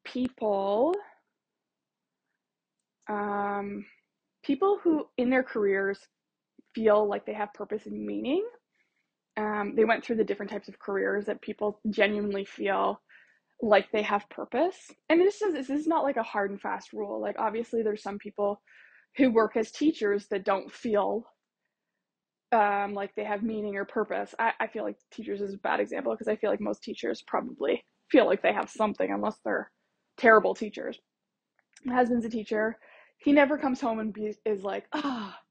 people 0.05 0.95
um, 3.09 3.85
people 4.43 4.79
who 4.83 5.07
in 5.17 5.31
their 5.31 5.43
careers 5.43 5.99
feel 6.75 7.09
like 7.09 7.25
they 7.25 7.35
have 7.35 7.55
purpose 7.55 7.87
and 7.87 8.05
meaning. 8.05 8.45
Um, 9.37 9.75
they 9.77 9.85
went 9.85 10.05
through 10.05 10.17
the 10.17 10.25
different 10.25 10.51
types 10.51 10.69
of 10.69 10.79
careers 10.79 11.27
that 11.27 11.43
people 11.43 11.81
genuinely 11.91 12.45
feel 12.45 13.01
like 13.63 13.91
they 13.93 14.03
have 14.03 14.29
purpose. 14.31 14.91
And 15.09 15.21
this 15.21 15.41
is 15.43 15.55
this 15.55 15.71
is 15.71 15.87
not 15.87 16.05
like 16.05 16.17
a 16.17 16.23
hard 16.23 16.51
and 16.51 16.61
fast 16.61 16.93
rule. 16.93 17.21
Like 17.21 17.37
obviously 17.39 17.83
there's 17.83 18.03
some 18.03 18.19
people 18.19 18.61
who 19.17 19.31
work 19.31 19.57
as 19.57 19.71
teachers 19.71 20.27
that 20.31 20.45
don't 20.45 20.73
feel 20.73 21.25
um, 22.57 22.95
like 22.95 23.15
they 23.15 23.25
have 23.25 23.43
meaning 23.43 23.77
or 23.77 23.85
purpose. 23.85 24.35
I, 24.39 24.53
I 24.61 24.67
feel 24.67 24.85
like 24.85 24.97
teachers 25.13 25.41
is 25.41 25.55
a 25.55 25.59
bad 25.59 25.81
example 25.81 26.13
because 26.13 26.29
I 26.29 26.37
feel 26.37 26.51
like 26.51 26.61
most 26.61 26.83
teachers 26.83 27.23
probably 27.27 27.85
feel 28.11 28.27
like 28.27 28.43
they 28.43 28.53
have 28.53 28.71
something 28.71 29.11
unless 29.11 29.37
they're 29.45 29.71
terrible 30.17 30.55
teachers. 30.55 30.99
My 31.85 31.95
husband's 31.95 32.25
a 32.25 32.31
teacher. 32.31 32.79
He 33.19 33.33
never 33.33 33.59
comes 33.59 33.81
home 33.81 33.99
and 33.99 34.13
be, 34.13 34.35
is 34.45 34.63
like, 34.63 34.87
ah, 34.93 35.37
oh, 35.39 35.47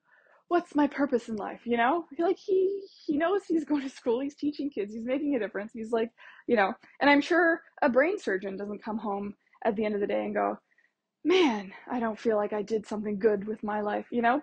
what's 0.48 0.76
my 0.76 0.86
purpose 0.86 1.28
in 1.28 1.36
life 1.36 1.62
you 1.66 1.76
know 1.76 2.06
like 2.20 2.38
he 2.38 2.84
he 3.06 3.18
knows 3.18 3.42
he's 3.48 3.66
going 3.66 3.82
to 3.82 3.90
school 3.90 4.20
he's 4.20 4.36
teaching 4.36 4.70
kids 4.70 4.94
he's 4.94 5.06
making 5.06 5.36
a 5.36 5.40
difference 5.40 5.72
he's 5.74 5.92
like 5.92 6.12
you 6.48 6.56
know 6.56 6.72
and 7.02 7.10
i'm 7.10 7.22
sure 7.22 7.62
a 7.82 7.90
brain 7.90 8.20
surgeon 8.20 8.56
doesn't 8.56 8.84
come 8.84 8.98
home 8.98 9.34
at 9.66 9.76
the 9.76 9.84
end 9.84 9.96
of 9.96 10.02
the 10.02 10.08
day 10.08 10.24
and 10.24 10.36
go 10.36 10.56
man 11.24 11.72
i 11.92 12.00
don't 12.00 12.20
feel 12.20 12.38
like 12.38 12.54
i 12.54 12.62
did 12.62 12.86
something 12.86 13.18
good 13.18 13.48
with 13.48 13.64
my 13.64 13.82
life 13.82 14.06
you 14.12 14.22
know 14.22 14.40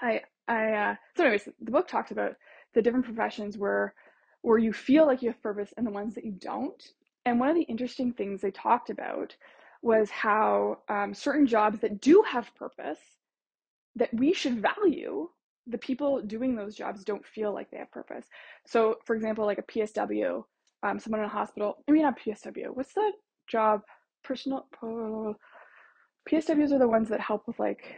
i 0.00 0.20
i 0.48 0.72
uh 0.72 0.94
so 1.16 1.24
anyways 1.24 1.48
the 1.60 1.70
book 1.70 1.88
talks 1.88 2.10
about 2.10 2.34
the 2.74 2.82
different 2.82 3.04
professions 3.04 3.56
where 3.56 3.94
where 4.42 4.58
you 4.58 4.72
feel 4.72 5.06
like 5.06 5.22
you 5.22 5.28
have 5.28 5.42
purpose 5.42 5.72
and 5.76 5.86
the 5.86 5.90
ones 5.90 6.14
that 6.14 6.24
you 6.24 6.32
don't 6.32 6.92
and 7.26 7.40
one 7.40 7.48
of 7.48 7.54
the 7.54 7.62
interesting 7.62 8.12
things 8.12 8.40
they 8.40 8.50
talked 8.50 8.90
about 8.90 9.34
was 9.82 10.10
how 10.10 10.78
um, 10.88 11.12
certain 11.14 11.46
jobs 11.46 11.78
that 11.80 12.00
do 12.00 12.22
have 12.26 12.54
purpose 12.54 12.98
that 13.96 14.12
we 14.14 14.32
should 14.32 14.60
value 14.60 15.28
the 15.66 15.78
people 15.78 16.20
doing 16.22 16.54
those 16.54 16.74
jobs 16.74 17.04
don't 17.04 17.24
feel 17.24 17.52
like 17.52 17.70
they 17.70 17.78
have 17.78 17.90
purpose. 17.90 18.26
So, 18.66 18.96
for 19.04 19.14
example, 19.14 19.46
like 19.46 19.58
a 19.58 19.62
PSW, 19.62 20.42
um, 20.82 20.98
someone 20.98 21.20
in 21.20 21.26
a 21.26 21.28
hospital, 21.30 21.82
I 21.88 21.92
mean, 21.92 22.02
not 22.02 22.18
PSW, 22.18 22.74
what's 22.74 22.92
the 22.92 23.12
job? 23.46 23.82
Personal, 24.22 24.66
PSWs 26.28 26.72
are 26.72 26.78
the 26.78 26.88
ones 26.88 27.08
that 27.10 27.20
help 27.20 27.46
with 27.46 27.58
like 27.58 27.96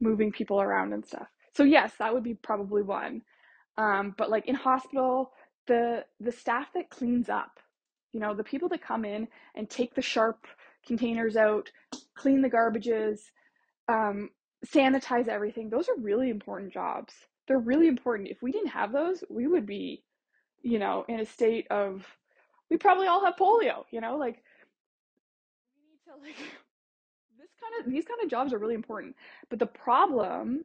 moving 0.00 0.30
people 0.30 0.60
around 0.60 0.92
and 0.92 1.04
stuff. 1.04 1.26
So, 1.56 1.64
yes, 1.64 1.94
that 1.98 2.12
would 2.12 2.22
be 2.22 2.34
probably 2.34 2.82
one. 2.82 3.22
Um, 3.78 4.14
but 4.18 4.28
like 4.28 4.46
in 4.46 4.54
hospital, 4.54 5.32
the 5.66 6.04
the 6.20 6.30
staff 6.30 6.66
that 6.74 6.90
cleans 6.90 7.30
up, 7.30 7.58
you 8.12 8.20
know, 8.20 8.34
the 8.34 8.44
people 8.44 8.68
that 8.68 8.82
come 8.82 9.06
in 9.06 9.26
and 9.54 9.68
take 9.68 9.94
the 9.94 10.02
sharp 10.02 10.46
containers 10.86 11.34
out, 11.34 11.70
clean 12.14 12.42
the 12.42 12.50
garbages, 12.50 13.20
um, 13.88 14.28
sanitize 14.66 15.28
everything. 15.28 15.70
Those 15.70 15.88
are 15.88 15.96
really 15.98 16.28
important 16.28 16.74
jobs. 16.74 17.14
They're 17.48 17.58
really 17.58 17.88
important. 17.88 18.28
If 18.28 18.42
we 18.42 18.52
didn't 18.52 18.68
have 18.68 18.92
those, 18.92 19.24
we 19.30 19.46
would 19.46 19.64
be, 19.64 20.04
you 20.60 20.78
know, 20.78 21.06
in 21.08 21.20
a 21.20 21.24
state 21.24 21.66
of, 21.70 22.04
we 22.68 22.76
probably 22.76 23.06
all 23.06 23.24
have 23.24 23.36
polio, 23.36 23.84
you 23.90 24.02
know, 24.02 24.18
like 24.18 24.42
like 26.20 26.36
this 27.38 27.50
kind 27.62 27.80
of 27.80 27.90
these 27.90 28.04
kind 28.04 28.20
of 28.22 28.28
jobs 28.28 28.52
are 28.52 28.58
really 28.58 28.74
important. 28.74 29.16
But 29.48 29.58
the 29.58 29.66
problem 29.66 30.64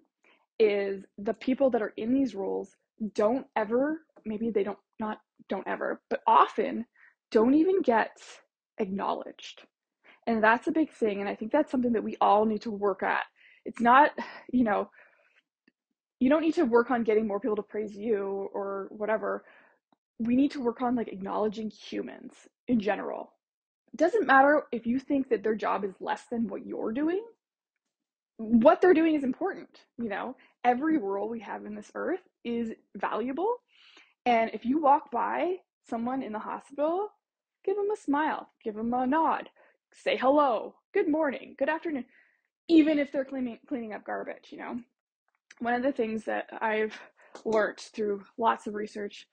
is 0.61 1.03
the 1.17 1.33
people 1.33 1.71
that 1.71 1.81
are 1.81 1.93
in 1.97 2.13
these 2.13 2.35
roles 2.35 2.75
don't 3.15 3.47
ever 3.55 4.01
maybe 4.25 4.49
they 4.49 4.63
don't 4.63 4.77
not 4.99 5.19
don't 5.49 5.67
ever, 5.67 6.01
but 6.09 6.21
often 6.27 6.85
don't 7.31 7.53
even 7.53 7.81
get 7.81 8.17
acknowledged. 8.77 9.63
And 10.27 10.43
that's 10.43 10.67
a 10.67 10.71
big 10.71 10.91
thing 10.91 11.19
and 11.19 11.29
I 11.29 11.35
think 11.35 11.51
that's 11.51 11.71
something 11.71 11.93
that 11.93 12.03
we 12.03 12.17
all 12.21 12.45
need 12.45 12.61
to 12.61 12.71
work 12.71 13.03
at. 13.03 13.23
It's 13.65 13.81
not, 13.81 14.11
you 14.51 14.63
know, 14.63 14.89
you 16.19 16.29
don't 16.29 16.41
need 16.41 16.55
to 16.55 16.65
work 16.65 16.91
on 16.91 17.03
getting 17.03 17.27
more 17.27 17.39
people 17.39 17.55
to 17.55 17.63
praise 17.63 17.95
you 17.95 18.49
or 18.53 18.87
whatever. 18.91 19.43
We 20.19 20.35
need 20.35 20.51
to 20.51 20.61
work 20.61 20.81
on 20.81 20.95
like 20.95 21.07
acknowledging 21.07 21.71
humans 21.71 22.33
in 22.67 22.79
general. 22.79 23.33
It 23.91 23.97
doesn't 23.97 24.27
matter 24.27 24.63
if 24.71 24.85
you 24.85 24.99
think 24.99 25.29
that 25.29 25.43
their 25.43 25.55
job 25.55 25.83
is 25.83 25.95
less 25.99 26.25
than 26.29 26.47
what 26.47 26.65
you're 26.65 26.91
doing. 26.91 27.23
What 28.41 28.81
they're 28.81 28.93
doing 28.93 29.15
is 29.15 29.23
important, 29.23 29.69
you 29.97 30.09
know. 30.09 30.35
Every 30.63 30.97
role 30.97 31.29
we 31.29 31.39
have 31.41 31.65
in 31.65 31.75
this 31.75 31.91
earth 31.95 32.21
is 32.43 32.71
valuable. 32.95 33.55
And 34.25 34.51
if 34.53 34.65
you 34.65 34.81
walk 34.81 35.11
by 35.11 35.57
someone 35.89 36.21
in 36.23 36.33
the 36.33 36.39
hospital, 36.39 37.09
give 37.63 37.75
them 37.75 37.91
a 37.91 37.97
smile, 37.97 38.49
give 38.63 38.75
them 38.75 38.93
a 38.93 39.07
nod, 39.07 39.49
say 39.93 40.17
hello, 40.17 40.75
good 40.93 41.09
morning, 41.09 41.55
good 41.57 41.69
afternoon, 41.69 42.05
even 42.67 42.99
if 42.99 43.11
they're 43.11 43.25
cleaning 43.25 43.59
cleaning 43.67 43.93
up 43.93 44.05
garbage, 44.05 44.47
you 44.51 44.57
know 44.57 44.79
one 45.61 45.73
of 45.75 45.83
the 45.83 45.91
things 45.91 46.25
that 46.25 46.49
I've 46.59 46.99
learned 47.45 47.77
through 47.77 48.23
lots 48.37 48.67
of 48.67 48.73
research 48.73 49.27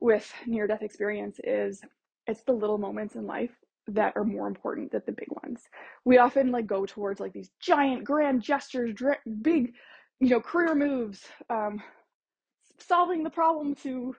with 0.00 0.30
near 0.46 0.66
death 0.66 0.82
experience 0.82 1.40
is 1.44 1.80
it's 2.26 2.42
the 2.42 2.52
little 2.52 2.78
moments 2.78 3.14
in 3.14 3.26
life 3.26 3.52
that 3.88 4.12
are 4.16 4.24
more 4.24 4.46
important 4.46 4.92
than 4.92 5.02
the 5.06 5.12
big 5.12 5.28
ones. 5.42 5.62
We 6.04 6.18
often 6.18 6.50
like 6.50 6.66
go 6.66 6.86
towards 6.86 7.20
like 7.20 7.32
these 7.32 7.50
giant 7.60 8.04
grand 8.04 8.42
gestures, 8.42 8.94
big, 9.42 9.72
you 10.20 10.28
know, 10.28 10.40
career 10.40 10.74
moves, 10.74 11.24
um, 11.50 11.82
solving 12.78 13.22
the 13.22 13.30
problem 13.30 13.74
to, 13.76 14.14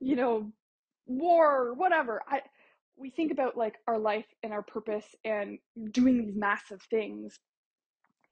you 0.00 0.16
know, 0.16 0.50
war, 1.06 1.74
whatever. 1.74 2.22
I 2.28 2.40
we 2.96 3.10
think 3.10 3.32
about 3.32 3.56
like 3.56 3.76
our 3.88 3.98
life 3.98 4.26
and 4.42 4.52
our 4.52 4.62
purpose 4.62 5.06
and 5.24 5.58
doing 5.92 6.18
these 6.18 6.36
massive 6.36 6.82
things 6.90 7.38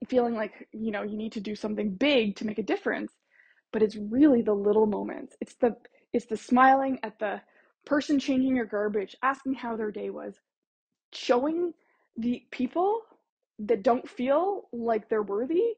feeling 0.09 0.35
like 0.35 0.69
you 0.73 0.93
know 0.93 1.03
you 1.03 1.17
need 1.17 1.33
to 1.33 1.41
do 1.41 1.57
something 1.57 1.95
big 1.95 2.37
to 2.37 2.47
make 2.47 2.59
a 2.59 2.63
difference 2.63 3.13
but 3.73 3.83
it's 3.83 3.97
really 3.97 4.43
the 4.43 4.53
little 4.53 4.87
moments 4.87 5.35
it's 5.41 5.57
the 5.57 5.75
it's 6.13 6.27
the 6.27 6.37
smiling 6.37 6.99
at 7.03 7.19
the 7.19 7.41
person 7.85 8.19
changing 8.19 8.55
your 8.55 8.67
garbage 8.67 9.17
asking 9.23 9.55
how 9.55 9.77
their 9.77 9.91
day 9.91 10.11
was 10.11 10.35
showing 11.13 11.73
the 12.17 12.43
people 12.51 13.01
that 13.59 13.83
don't 13.83 14.09
feel 14.09 14.69
like 14.73 15.09
they're 15.09 15.23
worthy 15.23 15.75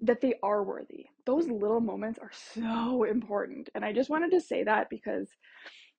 that 0.00 0.20
they 0.20 0.34
are 0.42 0.62
worthy 0.62 1.06
those 1.26 1.46
little 1.48 1.80
moments 1.80 2.18
are 2.18 2.30
so 2.32 3.04
important 3.04 3.68
and 3.74 3.84
i 3.84 3.92
just 3.92 4.10
wanted 4.10 4.30
to 4.30 4.40
say 4.40 4.64
that 4.64 4.88
because 4.88 5.28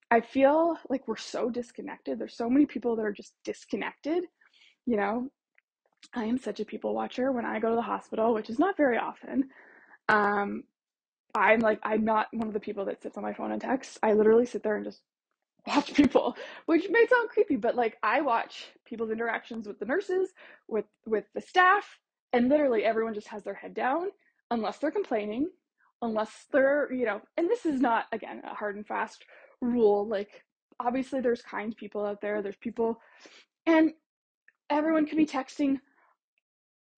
i 0.09 0.19
feel 0.19 0.77
like 0.89 1.07
we're 1.07 1.15
so 1.15 1.49
disconnected 1.49 2.17
there's 2.17 2.35
so 2.37 2.49
many 2.49 2.65
people 2.65 2.95
that 2.95 3.05
are 3.05 3.11
just 3.11 3.33
disconnected 3.43 4.23
you 4.85 4.97
know 4.97 5.29
I 6.13 6.25
am 6.25 6.37
such 6.37 6.59
a 6.59 6.65
people 6.65 6.93
watcher 6.93 7.31
when 7.31 7.45
I 7.45 7.59
go 7.59 7.69
to 7.69 7.75
the 7.75 7.81
hospital, 7.81 8.33
which 8.33 8.49
is 8.49 8.59
not 8.59 8.77
very 8.77 8.97
often. 8.97 9.49
Um, 10.09 10.63
I'm 11.33 11.59
like, 11.59 11.79
I'm 11.83 12.03
not 12.03 12.27
one 12.33 12.47
of 12.47 12.53
the 12.53 12.59
people 12.59 12.85
that 12.85 13.01
sits 13.01 13.17
on 13.17 13.23
my 13.23 13.33
phone 13.33 13.51
and 13.51 13.61
texts. 13.61 13.97
I 14.03 14.13
literally 14.13 14.45
sit 14.45 14.63
there 14.63 14.75
and 14.75 14.83
just 14.83 15.01
watch 15.67 15.93
people, 15.93 16.35
which 16.65 16.87
may 16.89 17.05
sound 17.07 17.29
creepy, 17.29 17.55
but 17.55 17.75
like 17.75 17.97
I 18.03 18.21
watch 18.21 18.67
people's 18.85 19.11
interactions 19.11 19.67
with 19.67 19.79
the 19.79 19.85
nurses, 19.85 20.29
with 20.67 20.85
with 21.05 21.25
the 21.33 21.41
staff, 21.41 21.99
and 22.33 22.49
literally 22.49 22.83
everyone 22.83 23.13
just 23.13 23.27
has 23.27 23.43
their 23.43 23.53
head 23.53 23.73
down 23.73 24.07
unless 24.49 24.77
they're 24.77 24.91
complaining, 24.91 25.49
unless 26.01 26.45
they're, 26.51 26.91
you 26.91 27.05
know, 27.05 27.21
and 27.37 27.49
this 27.49 27.65
is 27.65 27.79
not 27.79 28.05
again 28.11 28.41
a 28.43 28.53
hard 28.53 28.75
and 28.75 28.87
fast 28.87 29.23
rule. 29.61 30.07
Like 30.07 30.43
obviously 30.79 31.21
there's 31.21 31.41
kind 31.41 31.75
people 31.75 32.05
out 32.05 32.21
there, 32.21 32.41
there's 32.41 32.57
people 32.57 32.99
and 33.65 33.91
everyone 34.69 35.05
could 35.05 35.17
be 35.17 35.25
texting 35.25 35.79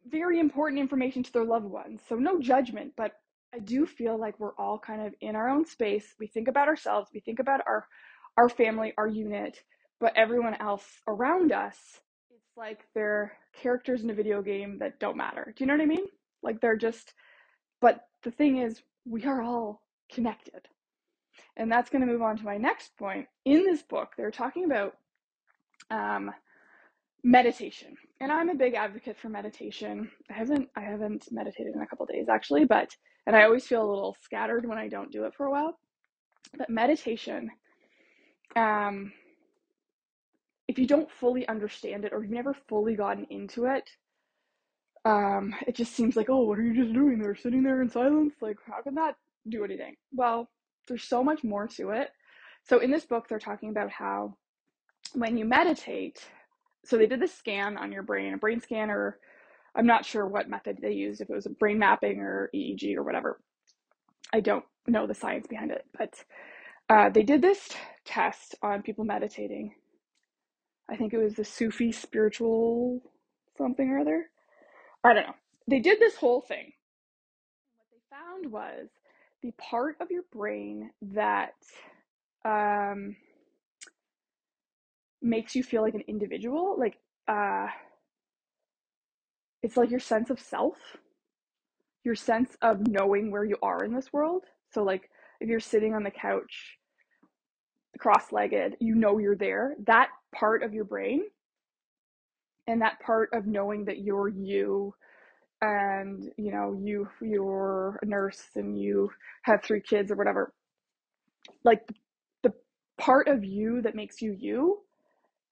very 0.08 0.39
important 0.39 0.79
information 0.79 1.24
to 1.24 1.32
their 1.32 1.46
loved 1.46 1.65
ones. 1.65 2.01
So 2.08 2.15
no 2.15 2.39
judgment, 2.39 2.93
but 2.96 3.13
I 3.53 3.60
do 3.60 3.86
feel 3.86 4.17
like 4.17 4.39
we're 4.39 4.55
all 4.55 4.79
kind 4.79 5.05
of 5.05 5.13
in 5.22 5.36
our 5.36 5.50
own 5.50 5.65
space. 5.65 6.15
We 6.20 6.27
think 6.27 6.48
about 6.48 6.67
ourselves, 6.67 7.12
we 7.13 7.20
think 7.20 7.39
about 7.39 7.62
our 7.67 7.86
our 8.38 8.50
family, 8.50 8.94
our 8.98 9.08
unit, 9.08 9.60
but 10.00 10.13
everyone 10.16 10.56
else 10.56 10.86
around 11.08 11.52
us, 11.52 11.78
it's 12.34 12.58
like 12.58 12.82
they're 12.94 13.34
characters 13.62 14.04
in 14.04 14.10
a 14.10 14.13
video 14.13 14.42
game 14.42 14.80
that 14.80 15.00
don't 15.00 15.18
matter. 15.18 15.54
Do 15.56 15.63
you 15.63 15.68
know 15.68 15.74
what 15.74 15.84
I 15.84 15.88
mean? 15.88 16.08
Like 16.42 16.62
they're 16.62 16.78
just 16.78 17.13
but 17.82 18.08
the 18.24 18.32
thing 18.32 18.58
is 18.60 18.82
we 19.06 19.25
are 19.25 19.42
all 19.42 19.82
connected. 20.12 20.68
And 21.58 21.72
that's 21.72 21.90
going 21.90 22.02
to 22.06 22.12
move 22.12 22.22
on 22.22 22.38
to 22.38 22.46
my 22.46 22.58
next 22.58 22.96
point. 22.98 23.28
In 23.46 23.66
this 23.66 23.82
book, 23.82 24.13
they're 24.16 24.32
talking 24.32 24.66
about 24.66 24.96
um, 25.92 26.32
meditation 27.24 27.96
and 28.20 28.32
i'm 28.34 28.50
a 28.50 28.56
big 28.56 28.74
advocate 28.74 29.18
for 29.18 29.30
meditation 29.30 30.10
i 30.30 30.34
haven't 30.34 30.68
i 30.75 30.82
haven't 30.82 31.25
meditated 31.32 31.74
in 31.74 31.82
a 31.82 31.88
couple 31.88 32.06
days 32.06 32.28
actually 32.30 32.66
but 32.66 32.90
and 33.25 33.36
i 33.36 33.44
always 33.44 33.66
feel 33.66 33.82
a 33.82 33.90
little 33.90 34.18
scattered 34.22 34.68
when 34.68 34.78
i 34.78 34.90
don't 34.90 35.12
do 35.12 35.24
it 35.24 35.34
for 35.34 35.46
a 35.46 35.52
while 35.52 35.80
but 36.58 36.70
meditation 36.70 37.50
um 38.56 39.12
if 40.68 40.80
you 40.80 40.88
don't 40.88 41.12
fully 41.12 41.48
understand 41.48 42.06
it 42.06 42.14
or 42.14 42.24
you've 42.24 42.32
never 42.32 42.56
fully 42.68 42.96
gotten 42.96 43.26
into 43.30 43.66
it 43.66 43.90
um 45.06 45.54
it 45.68 45.76
just 45.76 45.94
seems 45.94 46.16
like 46.16 46.30
oh 46.30 46.44
what 46.44 46.60
are 46.60 46.64
you 46.64 46.76
just 46.82 46.94
doing 46.94 47.20
there? 47.20 47.36
Sitting 47.36 47.64
there 47.64 47.82
in 47.82 47.90
silence? 47.90 48.36
Like 48.42 48.58
how 48.66 48.82
can 48.82 48.96
that 48.96 49.16
do 49.50 49.64
anything? 49.64 49.96
Well 50.12 50.50
there's 50.88 51.04
so 51.04 51.24
much 51.24 51.44
more 51.44 51.68
to 51.68 51.92
it. 51.92 52.10
So 52.64 52.80
in 52.80 52.92
this 52.92 53.06
book 53.06 53.28
they're 53.28 53.40
talking 53.40 53.70
about 53.70 53.92
how 53.92 54.36
when 55.14 55.38
you 55.38 55.46
meditate 55.46 56.26
so 56.86 56.98
they 56.98 57.08
did 57.08 57.20
this 57.20 57.34
scan 57.34 57.78
on 57.78 57.92
your 57.92 58.04
brain, 58.04 58.34
a 58.34 58.38
brain 58.38 58.60
scan, 58.60 58.90
or 58.90 59.18
I'm 59.76 59.86
not 59.86 60.06
sure 60.06 60.28
what 60.28 60.50
method 60.50 60.80
they 60.82 60.92
used, 60.92 61.22
if 61.22 61.30
it 61.30 61.36
was 61.36 61.46
a 61.46 61.52
brain 61.52 61.80
mapping 61.80 62.20
or 62.20 62.50
EEG 62.54 62.96
or 62.96 63.04
whatever. 63.04 63.40
I 64.34 64.42
don't 64.42 64.66
know 64.88 65.08
the 65.08 65.14
science 65.14 65.48
behind 65.48 65.72
it, 65.72 65.86
but 65.98 66.14
uh, 66.90 67.10
they 67.10 67.24
did 67.24 67.42
this 67.42 67.70
test 68.06 68.56
on 68.62 68.82
people 68.82 69.06
meditating. 69.06 69.75
I 70.90 70.96
think 70.96 71.13
it 71.13 71.18
was 71.18 71.36
the 71.36 71.46
Sufi 71.46 71.92
spiritual 71.92 73.02
something 73.58 73.90
or 73.90 74.00
other. 74.00 74.30
I 75.04 75.13
don't 75.13 75.28
know. 75.28 75.36
They 75.68 75.80
did 75.80 76.00
this 76.00 76.16
whole 76.16 76.42
thing. 76.42 76.74
What 77.78 77.88
they 77.92 78.16
found 78.16 78.52
was 78.52 78.90
the 79.42 79.52
part 79.52 79.96
of 80.02 80.12
your 80.12 80.24
brain 80.32 80.92
that 81.02 81.54
um, 82.46 83.16
makes 85.24 85.56
you 85.56 85.63
feel 85.63 85.82
like 85.82 85.96
an 85.96 86.04
individual 86.08 86.75
like 86.78 86.98
uh 87.28 87.68
it's 89.63 89.78
like 89.78 89.90
your 89.90 90.00
sense 90.00 90.30
of 90.30 90.40
self 90.40 90.75
your 92.04 92.16
sense 92.16 92.58
of 92.62 92.86
knowing 92.88 93.32
where 93.32 93.46
you 93.46 93.56
are 93.62 93.86
in 93.86 93.94
this 93.94 94.12
world 94.12 94.44
so 94.72 94.84
like 94.84 95.10
if 95.44 95.50
you're 95.50 95.60
sitting 95.60 95.94
on 95.94 96.04
the 96.04 96.12
couch 96.12 96.78
cross-legged 98.00 98.76
you 98.80 98.96
know 98.96 99.20
you're 99.20 99.36
there 99.36 99.76
that 99.86 100.10
part 100.34 100.64
of 100.64 100.74
your 100.74 100.86
brain 100.86 101.22
and 102.68 102.82
that 102.82 103.00
part 103.02 103.30
of 103.34 103.46
knowing 103.46 103.86
that 103.86 104.00
you're 104.00 104.30
you 104.30 104.94
and 105.62 106.32
you 106.38 106.52
know 106.52 106.76
you 106.84 107.08
you're 107.22 108.00
a 108.02 108.06
nurse 108.06 108.46
and 108.56 108.80
you 108.82 109.10
have 109.44 109.64
three 109.64 109.82
kids 109.82 110.12
or 110.12 110.16
whatever 110.16 110.54
like 111.64 111.82
the 112.44 112.52
part 112.98 113.28
of 113.28 113.44
you 113.44 113.82
that 113.82 113.96
makes 113.96 114.22
you 114.22 114.36
you 114.40 114.80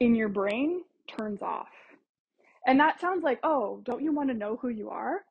in 0.02 0.16
your 0.16 0.30
brain 0.30 0.82
turns 1.08 1.42
off. 1.42 1.70
And 2.66 2.80
that 2.80 3.00
sounds 3.00 3.24
like, 3.24 3.40
oh, 3.44 3.82
don't 3.86 4.04
you 4.04 4.14
want 4.14 4.30
to 4.30 4.36
know 4.36 4.58
who 4.62 4.70
you 4.70 4.90
are? 4.90 5.22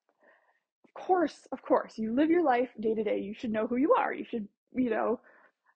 Course, 1.07 1.47
of 1.52 1.62
course. 1.62 1.99
You 1.99 2.14
live 2.14 2.30
your 2.30 2.45
life 2.45 2.71
day 2.78 2.95
to 2.95 3.02
day. 3.02 3.19
You 3.21 3.35
should 3.35 3.52
know 3.52 3.66
who 3.66 3.76
you 3.76 3.95
are. 3.95 4.12
You 4.12 4.25
should, 4.25 4.47
you 4.75 4.90
know, 4.90 5.21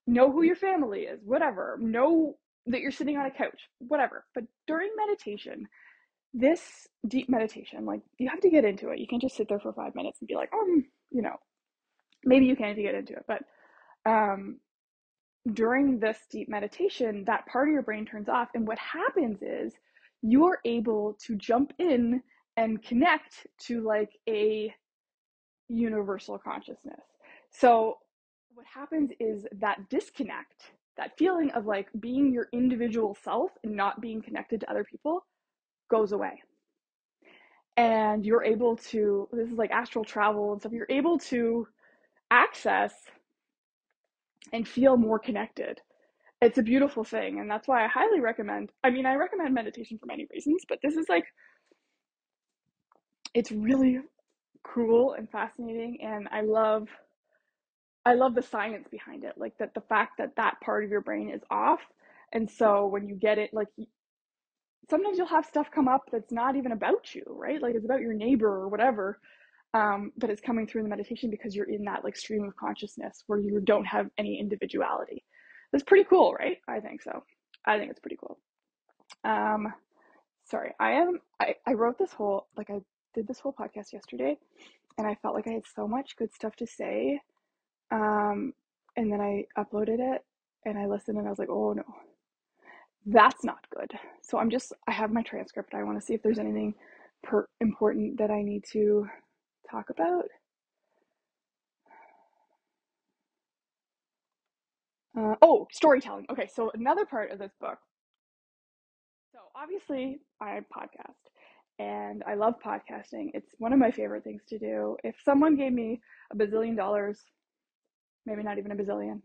know 0.06 0.30
who 0.30 0.42
your 0.42 0.56
family 0.56 1.02
is, 1.02 1.20
whatever. 1.24 1.78
Know 1.80 2.36
that 2.66 2.80
you're 2.80 2.90
sitting 2.90 3.16
on 3.16 3.26
a 3.26 3.30
couch, 3.30 3.68
whatever. 3.78 4.24
But 4.34 4.44
during 4.66 4.90
meditation, 4.96 5.66
this 6.32 6.88
deep 7.06 7.28
meditation, 7.28 7.84
like 7.86 8.00
you 8.18 8.28
have 8.28 8.40
to 8.40 8.50
get 8.50 8.64
into 8.64 8.90
it. 8.90 8.98
You 8.98 9.06
can't 9.06 9.22
just 9.22 9.36
sit 9.36 9.48
there 9.48 9.60
for 9.60 9.72
five 9.72 9.94
minutes 9.94 10.18
and 10.20 10.28
be 10.28 10.34
like, 10.34 10.50
um, 10.52 10.84
you 11.10 11.22
know, 11.22 11.36
maybe 12.24 12.46
you 12.46 12.56
can 12.56 12.68
if 12.68 12.76
you 12.76 12.82
get 12.82 12.94
into 12.94 13.14
it, 13.14 13.24
but 13.26 13.42
um, 14.10 14.58
during 15.52 15.98
this 15.98 16.18
deep 16.30 16.48
meditation, 16.48 17.24
that 17.26 17.46
part 17.46 17.68
of 17.68 17.72
your 17.72 17.82
brain 17.82 18.04
turns 18.04 18.28
off. 18.28 18.48
And 18.54 18.66
what 18.66 18.78
happens 18.78 19.38
is 19.42 19.74
you 20.22 20.46
are 20.46 20.58
able 20.64 21.16
to 21.26 21.36
jump 21.36 21.72
in 21.78 22.22
and 22.56 22.82
connect 22.82 23.46
to 23.66 23.82
like 23.82 24.10
a 24.28 24.74
universal 25.76 26.38
consciousness. 26.38 27.02
So, 27.50 27.98
what 28.54 28.66
happens 28.66 29.12
is 29.20 29.46
that 29.60 29.88
disconnect, 29.90 30.72
that 30.96 31.16
feeling 31.18 31.50
of 31.52 31.66
like 31.66 31.88
being 32.00 32.32
your 32.32 32.48
individual 32.52 33.16
self 33.24 33.52
and 33.64 33.74
not 33.76 34.00
being 34.00 34.22
connected 34.22 34.60
to 34.60 34.70
other 34.70 34.84
people, 34.84 35.26
goes 35.90 36.12
away. 36.12 36.42
and 37.76 38.24
you're 38.24 38.44
able 38.44 38.76
to 38.76 39.28
this 39.32 39.48
is 39.50 39.58
like 39.58 39.70
astral 39.70 40.04
travel 40.04 40.52
and 40.52 40.60
stuff 40.60 40.72
you're 40.72 40.86
able 40.90 41.18
to 41.18 41.66
access 42.30 42.94
and 44.52 44.66
feel 44.68 44.96
more 44.96 45.18
connected 45.18 45.80
it's 46.40 46.58
a 46.58 46.62
beautiful 46.62 47.04
thing 47.04 47.40
and 47.40 47.50
that's 47.50 47.68
why 47.68 47.84
i 47.84 47.88
highly 47.88 48.20
recommend 48.20 48.70
i 48.84 48.90
mean 48.90 49.06
i 49.06 49.14
recommend 49.14 49.54
meditation 49.54 49.98
for 49.98 50.06
many 50.06 50.26
reasons 50.32 50.62
but 50.68 50.78
this 50.82 50.96
is 50.96 51.06
like 51.08 51.24
it's 53.34 53.50
really 53.52 53.98
cool 54.64 55.14
and 55.14 55.30
fascinating 55.30 55.98
and 56.02 56.28
i 56.32 56.40
love 56.40 56.88
i 58.06 58.14
love 58.14 58.34
the 58.34 58.42
science 58.42 58.88
behind 58.90 59.24
it 59.24 59.34
like 59.36 59.56
that 59.58 59.74
the 59.74 59.80
fact 59.82 60.18
that 60.18 60.34
that 60.36 60.60
part 60.62 60.84
of 60.84 60.90
your 60.90 61.00
brain 61.00 61.30
is 61.30 61.42
off 61.50 61.80
and 62.32 62.50
so 62.50 62.86
when 62.86 63.08
you 63.08 63.14
get 63.14 63.38
it 63.38 63.50
like 63.52 63.68
sometimes 64.90 65.18
you'll 65.18 65.26
have 65.26 65.46
stuff 65.46 65.70
come 65.74 65.88
up 65.88 66.02
that's 66.12 66.32
not 66.32 66.56
even 66.56 66.72
about 66.72 67.14
you 67.14 67.22
right? 67.28 67.62
Like 67.62 67.74
it's 67.74 67.84
about 67.84 68.00
your 68.00 68.14
neighbor 68.14 68.48
or 68.48 68.68
whatever 68.68 69.18
um, 69.74 70.12
but 70.16 70.30
it's 70.30 70.40
coming 70.40 70.66
through 70.66 70.80
in 70.82 70.84
the 70.84 70.90
meditation 70.90 71.30
because 71.30 71.56
you're 71.56 71.68
in 71.68 71.84
that 71.84 72.04
like 72.04 72.16
stream 72.16 72.44
of 72.44 72.56
consciousness 72.56 73.24
where 73.26 73.40
you 73.40 73.60
don't 73.60 73.86
have 73.86 74.08
any 74.18 74.38
individuality. 74.38 75.24
That's 75.72 75.84
pretty 75.84 76.04
cool 76.04 76.34
right? 76.34 76.58
I 76.68 76.80
think 76.80 77.02
so. 77.02 77.24
I 77.66 77.78
think 77.78 77.90
it's 77.90 78.00
pretty 78.00 78.18
cool. 78.20 78.38
Um 79.24 79.72
sorry 80.46 80.72
i 80.78 80.92
am 80.92 81.20
i, 81.40 81.54
I 81.66 81.72
wrote 81.72 81.98
this 81.98 82.12
whole 82.12 82.46
like 82.56 82.70
i 82.70 82.80
did 83.14 83.26
this 83.26 83.40
whole 83.40 83.52
podcast 83.54 83.92
yesterday 83.92 84.36
and 84.98 85.06
i 85.06 85.14
felt 85.16 85.34
like 85.34 85.46
i 85.46 85.52
had 85.52 85.64
so 85.74 85.88
much 85.88 86.16
good 86.16 86.32
stuff 86.34 86.56
to 86.56 86.66
say 86.66 87.20
um 87.92 88.52
and 88.96 89.12
then 89.12 89.20
i 89.20 89.44
uploaded 89.58 89.98
it 90.00 90.24
and 90.64 90.78
i 90.78 90.86
listened 90.86 91.18
and 91.18 91.26
i 91.26 91.30
was 91.30 91.38
like 91.38 91.50
oh 91.50 91.72
no. 91.72 91.84
That's 93.06 93.44
not 93.44 93.66
good. 93.74 93.90
So 94.22 94.38
i'm 94.38 94.50
just 94.50 94.72
i 94.88 94.92
have 94.92 95.12
my 95.12 95.22
transcript. 95.22 95.74
I 95.74 95.82
want 95.84 95.98
to 96.00 96.04
see 96.06 96.14
if 96.14 96.22
there's 96.22 96.38
anything 96.38 96.74
per 97.22 97.48
important 97.60 98.18
that 98.18 98.30
i 98.30 98.42
need 98.42 98.64
to 98.72 99.06
talk 99.70 99.90
about. 99.90 100.24
Uh, 105.18 105.34
oh 105.42 105.66
storytelling. 105.72 106.26
Okay 106.30 106.48
so 106.52 106.70
another 106.74 107.04
part 107.04 107.30
of 107.30 107.38
this 107.38 107.52
book. 107.60 107.78
So 109.32 109.38
obviously 109.56 110.20
i 110.40 110.60
podcast 110.76 111.33
and 111.78 112.22
i 112.26 112.34
love 112.34 112.54
podcasting 112.64 113.30
it's 113.34 113.50
one 113.58 113.72
of 113.72 113.78
my 113.78 113.90
favorite 113.90 114.24
things 114.24 114.42
to 114.48 114.58
do 114.58 114.96
if 115.02 115.16
someone 115.24 115.56
gave 115.56 115.72
me 115.72 116.00
a 116.32 116.36
bazillion 116.36 116.76
dollars 116.76 117.18
maybe 118.26 118.42
not 118.42 118.58
even 118.58 118.72
a 118.72 118.76
bazillion 118.76 119.20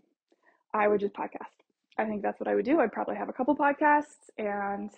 i 0.73 0.87
would 0.87 0.99
just 0.99 1.13
podcast 1.13 1.59
I 1.99 2.05
think 2.05 2.21
that's 2.21 2.39
what 2.39 2.47
I 2.47 2.55
would 2.55 2.65
do. 2.65 2.79
I'd 2.79 2.93
probably 2.93 3.17
have 3.17 3.27
a 3.27 3.33
couple 3.33 3.55
podcasts 3.55 4.29
and 4.37 4.89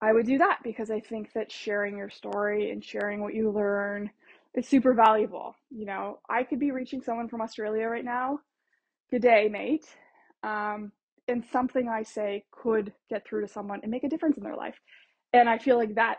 I 0.00 0.12
would 0.12 0.26
do 0.26 0.36
that 0.38 0.58
because 0.64 0.90
I 0.90 0.98
think 0.98 1.32
that 1.34 1.52
sharing 1.52 1.96
your 1.96 2.10
story 2.10 2.72
and 2.72 2.84
sharing 2.84 3.22
what 3.22 3.34
you 3.34 3.50
learn 3.52 4.10
is 4.54 4.66
super 4.66 4.94
valuable. 4.94 5.54
You 5.70 5.86
know, 5.86 6.18
I 6.28 6.42
could 6.42 6.58
be 6.58 6.72
reaching 6.72 7.02
someone 7.02 7.28
from 7.28 7.40
Australia 7.40 7.86
right 7.86 8.04
now. 8.04 8.40
Good 9.12 9.22
day, 9.22 9.48
mate. 9.48 9.86
Um, 10.42 10.90
and 11.28 11.44
something 11.52 11.88
I 11.88 12.02
say 12.02 12.44
could 12.50 12.92
get 13.08 13.24
through 13.24 13.42
to 13.42 13.48
someone 13.48 13.78
and 13.84 13.90
make 13.92 14.02
a 14.02 14.08
difference 14.08 14.36
in 14.36 14.42
their 14.42 14.56
life. 14.56 14.74
And 15.32 15.48
I 15.48 15.56
feel 15.56 15.76
like 15.76 15.94
that 15.94 16.16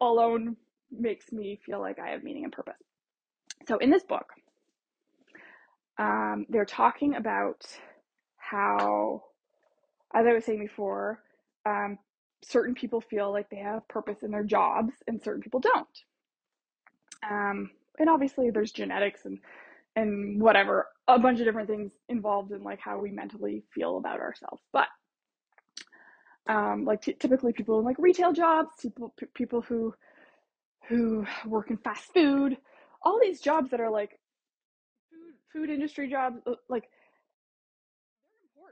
alone 0.00 0.56
makes 0.90 1.32
me 1.32 1.60
feel 1.64 1.80
like 1.80 1.98
I 1.98 2.10
have 2.10 2.22
meaning 2.22 2.44
and 2.44 2.52
purpose. 2.52 2.82
So 3.66 3.78
in 3.78 3.90
this 3.90 4.04
book, 4.04 4.26
um, 5.98 6.46
they're 6.48 6.64
talking 6.64 7.14
about 7.14 7.66
how, 8.36 9.22
as 10.14 10.26
I 10.26 10.32
was 10.32 10.44
saying 10.44 10.60
before, 10.60 11.20
um, 11.66 11.98
certain 12.42 12.74
people 12.74 13.00
feel 13.00 13.32
like 13.32 13.48
they 13.48 13.56
have 13.58 13.88
purpose 13.88 14.18
in 14.22 14.30
their 14.30 14.44
jobs 14.44 14.94
and 15.06 15.22
certain 15.22 15.42
people 15.42 15.60
don't. 15.60 15.86
Um, 17.28 17.70
and 17.98 18.08
obviously 18.08 18.50
there's 18.50 18.72
genetics 18.72 19.24
and 19.24 19.38
and 19.96 20.42
whatever 20.42 20.88
a 21.06 21.18
bunch 21.18 21.38
of 21.38 21.46
different 21.46 21.68
things 21.68 21.92
involved 22.08 22.50
in 22.52 22.62
like 22.62 22.80
how 22.80 22.98
we 22.98 23.10
mentally 23.10 23.62
feel 23.72 23.96
about 23.96 24.20
ourselves 24.20 24.62
but 24.72 24.88
um, 26.48 26.84
like 26.84 27.02
t- 27.02 27.14
typically 27.14 27.52
people 27.52 27.78
in 27.78 27.84
like 27.84 27.96
retail 27.98 28.32
jobs 28.32 28.70
people 28.82 29.14
p- 29.18 29.26
people 29.34 29.60
who 29.62 29.94
who 30.88 31.26
work 31.46 31.70
in 31.70 31.76
fast 31.78 32.12
food 32.12 32.56
all 33.02 33.18
these 33.20 33.40
jobs 33.40 33.70
that 33.70 33.80
are 33.80 33.90
like 33.90 34.18
food 35.10 35.34
food 35.52 35.70
industry 35.70 36.08
jobs 36.08 36.38
uh, 36.46 36.54
like 36.68 36.84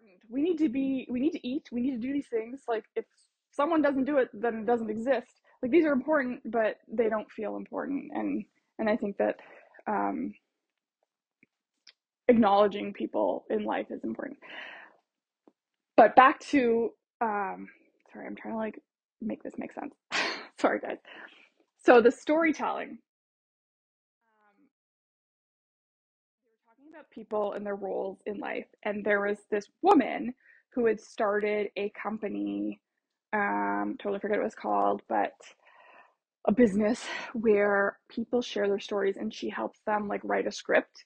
important. 0.02 0.20
We 0.30 0.42
need 0.42 0.58
to 0.58 0.68
be, 0.68 1.06
we 1.11 1.20
need 1.20 1.32
to 1.32 1.46
eat, 1.46 1.68
we 1.72 1.80
need 1.80 1.92
to 1.92 1.98
do 2.06 2.12
these 2.12 2.28
things. 2.28 2.62
Like, 2.68 2.85
if 2.96 3.04
someone 3.50 3.82
doesn't 3.82 4.04
do 4.04 4.18
it, 4.18 4.28
then 4.32 4.56
it 4.58 4.66
doesn't 4.66 4.90
exist. 4.90 5.40
Like, 5.62 5.70
these 5.70 5.85
are 5.85 5.92
important, 5.92 6.40
but 6.50 6.76
they 6.88 7.08
don't 7.08 7.30
feel 7.30 7.56
important. 7.56 8.11
And, 8.14 8.44
and 8.78 8.88
I 8.88 8.96
think 8.96 9.16
that, 9.18 9.37
um, 9.87 10.35
acknowledging 12.28 12.92
people 12.92 13.44
in 13.50 13.64
life 13.64 13.87
is 13.90 14.04
important. 14.04 14.38
But 15.96 16.16
back 16.16 16.40
to, 16.50 16.90
um, 17.22 17.68
sorry, 18.12 18.26
I'm 18.28 18.37
trying 18.37 18.54
to 18.54 18.58
like 18.58 18.80
make 19.22 19.44
this 19.44 19.54
make 19.58 19.74
sense. 19.74 19.94
sorry, 20.61 20.80
guys. 20.80 20.98
So 21.85 22.00
the 22.02 22.12
storytelling 22.12 22.98
Um, 24.38 24.68
we 26.44 26.52
were 26.52 26.58
talking 26.66 26.90
about 26.92 27.11
people 27.11 27.52
and 27.54 27.66
their 27.66 27.76
roles 27.76 28.18
in 28.26 28.38
life. 28.40 28.66
And 28.85 29.04
there 29.04 29.20
was 29.20 29.38
this 29.50 29.66
woman 29.82 30.35
who 30.74 30.87
had 30.87 31.00
started 31.00 31.68
a 31.76 31.90
company, 32.00 32.80
um, 33.32 33.96
totally 34.02 34.20
forget 34.20 34.38
what 34.38 34.42
it 34.44 34.46
was 34.46 34.54
called, 34.54 35.02
but 35.08 35.32
a 36.48 36.52
business 36.52 37.04
where 37.35 37.98
people 38.11 38.42
share 38.42 38.68
their 38.68 38.80
stories 38.80 39.16
and 39.18 39.32
she 39.35 39.50
helps 39.50 39.80
them 39.87 40.08
like 40.08 40.20
write 40.24 40.46
a 40.46 40.52
script 40.52 41.04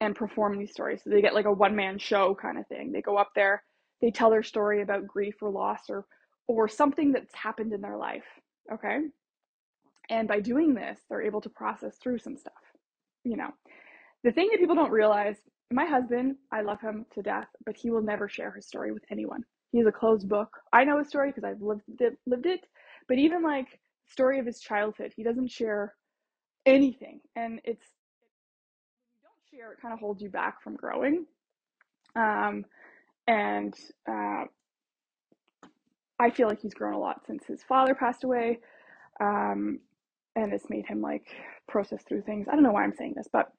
and 0.00 0.16
perform 0.16 0.58
these 0.58 0.72
stories. 0.72 1.02
So 1.04 1.10
they 1.10 1.22
get 1.22 1.34
like 1.34 1.46
a 1.46 1.52
one 1.52 1.76
man 1.76 1.98
show 1.98 2.34
kind 2.34 2.58
of 2.58 2.66
thing. 2.68 2.92
They 2.92 3.02
go 3.02 3.16
up 3.18 3.30
there, 3.34 3.62
they 4.00 4.10
tell 4.10 4.30
their 4.30 4.42
story 4.42 4.82
about 4.82 5.06
grief 5.06 5.36
or 5.42 5.50
loss 5.50 5.90
or 5.90 6.06
or 6.46 6.66
something 6.66 7.12
that's 7.12 7.34
happened 7.34 7.72
in 7.72 7.80
their 7.80 7.96
life. 7.96 8.24
Okay. 8.72 9.00
And 10.10 10.26
by 10.26 10.40
doing 10.40 10.74
this, 10.74 10.98
they're 11.08 11.22
able 11.22 11.42
to 11.42 11.50
process 11.50 11.98
through 11.98 12.18
some 12.18 12.36
stuff, 12.36 12.54
you 13.24 13.36
know. 13.36 13.50
The 14.24 14.32
thing 14.32 14.48
that 14.50 14.58
people 14.58 14.74
don't 14.74 14.90
realize, 14.90 15.36
my 15.70 15.84
husband, 15.84 16.36
I 16.50 16.62
love 16.62 16.80
him 16.80 17.04
to 17.12 17.22
death, 17.22 17.48
but 17.66 17.76
he 17.76 17.90
will 17.90 18.00
never 18.00 18.28
share 18.28 18.50
his 18.50 18.66
story 18.66 18.90
with 18.90 19.04
anyone. 19.10 19.44
He's 19.70 19.86
a 19.86 19.92
closed 19.92 20.28
book. 20.28 20.48
I 20.72 20.84
know 20.84 20.98
his 20.98 21.08
story 21.08 21.28
because 21.30 21.44
I've 21.44 21.60
lived 21.60 21.82
it, 22.00 22.16
lived 22.26 22.46
it, 22.46 22.66
but 23.06 23.18
even 23.18 23.42
like 23.42 23.66
story 24.08 24.38
of 24.38 24.46
his 24.46 24.60
childhood, 24.60 25.12
he 25.14 25.22
doesn't 25.22 25.50
share 25.50 25.94
anything, 26.64 27.20
and 27.36 27.60
it's 27.64 27.86
you 29.14 29.20
don't 29.22 29.60
share, 29.60 29.72
it 29.72 29.80
kind 29.82 29.92
of 29.92 30.00
holds 30.00 30.22
you 30.22 30.30
back 30.30 30.62
from 30.62 30.74
growing. 30.74 31.26
Um, 32.16 32.64
and 33.28 33.74
uh, 34.10 34.44
I 36.18 36.30
feel 36.30 36.48
like 36.48 36.60
he's 36.60 36.74
grown 36.74 36.94
a 36.94 36.98
lot 36.98 37.20
since 37.26 37.44
his 37.46 37.62
father 37.62 37.94
passed 37.94 38.24
away, 38.24 38.58
um, 39.20 39.78
and 40.34 40.52
it's 40.52 40.68
made 40.70 40.86
him 40.86 41.00
like 41.00 41.26
process 41.68 42.02
through 42.02 42.22
things. 42.22 42.48
I 42.48 42.54
don't 42.54 42.64
know 42.64 42.72
why 42.72 42.82
I'm 42.82 42.94
saying 42.96 43.14
this, 43.16 43.28
but 43.32 43.52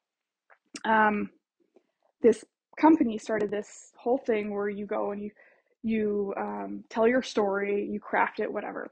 um, 0.84 1.30
this 2.22 2.44
company 2.78 3.18
started 3.18 3.52
this 3.52 3.94
whole 3.96 4.18
thing 4.18 4.54
where 4.54 4.70
you 4.70 4.86
go 4.86 5.12
and 5.12 5.22
you 5.22 5.32
you 5.82 6.34
um, 6.36 6.84
tell 6.90 7.08
your 7.08 7.22
story, 7.22 7.88
you 7.90 8.02
craft 8.02 8.42
it, 8.42 8.52
whatever. 8.52 8.90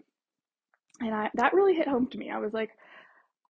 And 1.01 1.13
I, 1.13 1.29
that 1.33 1.53
really 1.53 1.73
hit 1.73 1.87
home 1.87 2.07
to 2.07 2.17
me. 2.17 2.31
I 2.31 2.37
was 2.37 2.53
like, 2.53 2.71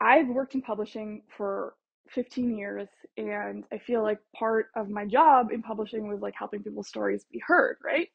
I've 0.01 0.27
worked 0.27 0.55
in 0.55 0.63
publishing 0.63 1.21
for 1.37 1.75
15 2.13 2.57
years, 2.57 2.87
and 3.17 3.63
I 3.71 3.77
feel 3.77 4.03
like 4.03 4.19
part 4.35 4.67
of 4.75 4.89
my 4.89 5.05
job 5.05 5.51
in 5.51 5.61
publishing 5.61 6.07
was 6.07 6.21
like 6.21 6.33
helping 6.37 6.63
people's 6.63 6.87
stories 6.87 7.25
be 7.31 7.41
heard, 7.45 7.77
right? 7.83 8.09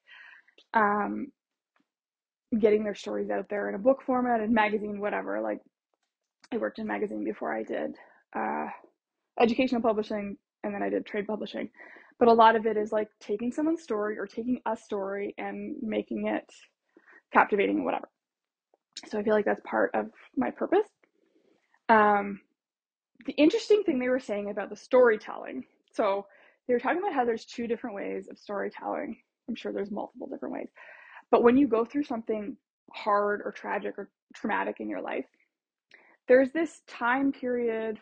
Um, 0.74 1.28
getting 2.59 2.85
their 2.85 2.94
stories 2.94 3.31
out 3.31 3.48
there 3.48 3.68
in 3.68 3.74
a 3.74 3.78
book 3.78 4.02
format 4.05 4.40
and 4.40 4.52
magazine, 4.52 5.00
whatever. 5.00 5.40
Like, 5.40 5.61
I 6.52 6.59
worked 6.59 6.78
in 6.78 6.87
magazine 6.87 7.24
before 7.24 7.55
I 7.55 7.62
did 7.62 7.96
uh, 8.37 8.66
educational 9.40 9.81
publishing 9.81 10.37
and 10.62 10.74
then 10.74 10.83
I 10.83 10.88
did 10.88 11.07
trade 11.07 11.26
publishing. 11.26 11.70
But 12.18 12.28
a 12.28 12.33
lot 12.33 12.57
of 12.57 12.66
it 12.66 12.76
is 12.76 12.92
like 12.92 13.09
taking 13.20 13.50
someone's 13.50 13.83
story 13.83 14.18
or 14.18 14.26
taking 14.26 14.61
a 14.66 14.76
story 14.76 15.35
and 15.38 15.76
making 15.83 16.26
it 16.28 16.44
captivating 17.33 17.85
whatever. 17.85 18.09
So 19.09 19.18
I 19.18 19.22
feel 19.22 19.35
like 19.35 19.44
that's 19.44 19.62
part 19.64 19.90
of 19.94 20.07
my 20.37 20.50
purpose. 20.50 20.87
Um, 21.88 22.40
the 23.26 23.32
interesting 23.32 23.82
thing 23.85 23.98
they 23.98 24.08
were 24.08 24.20
saying 24.20 24.50
about 24.50 24.70
the 24.70 24.76
storytelling. 24.76 25.64
So 25.92 26.26
they 26.66 26.74
were 26.74 26.80
talking 26.80 26.98
about 26.98 27.14
how 27.14 27.24
there's 27.24 27.44
two 27.44 27.66
different 27.66 27.96
ways 27.96 28.28
of 28.30 28.38
storytelling. 28.38 29.16
I'm 29.48 29.54
sure 29.54 29.72
there's 29.72 29.90
multiple 29.90 30.26
different 30.26 30.54
ways. 30.54 30.68
But 31.30 31.42
when 31.42 31.56
you 31.56 31.66
go 31.66 31.85
through 31.85 32.04
something 32.04 32.56
hard 32.92 33.42
or 33.44 33.52
tragic 33.52 33.94
or 33.98 34.11
traumatic 34.35 34.76
in 34.80 34.88
your 34.88 35.00
life, 35.00 35.26
there's 36.28 36.52
this 36.52 36.82
time 36.87 37.32
period 37.32 37.98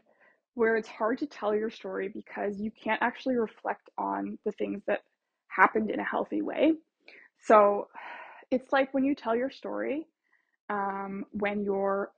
where 0.55 0.77
it's 0.77 0.89
hard 0.89 1.19
to 1.19 1.27
tell 1.27 1.55
your 1.55 1.71
story 1.71 2.09
because 2.09 2.61
you 2.61 2.71
can't 2.71 3.03
actually 3.03 3.37
reflect 3.37 3.89
on 3.97 4.39
the 4.45 4.53
things 4.53 4.83
that 4.87 5.01
happened 5.49 5.91
in 5.91 6.01
a 6.01 6.05
healthy 6.05 6.43
way. 6.43 6.73
So 7.43 7.89
it's 8.51 8.73
like 8.73 8.93
when 8.93 9.05
you 9.05 9.15
tell 9.15 9.35
your 9.35 9.51
story, 9.51 10.07
um, 10.69 11.25
when 11.33 11.63
you're 11.65 12.13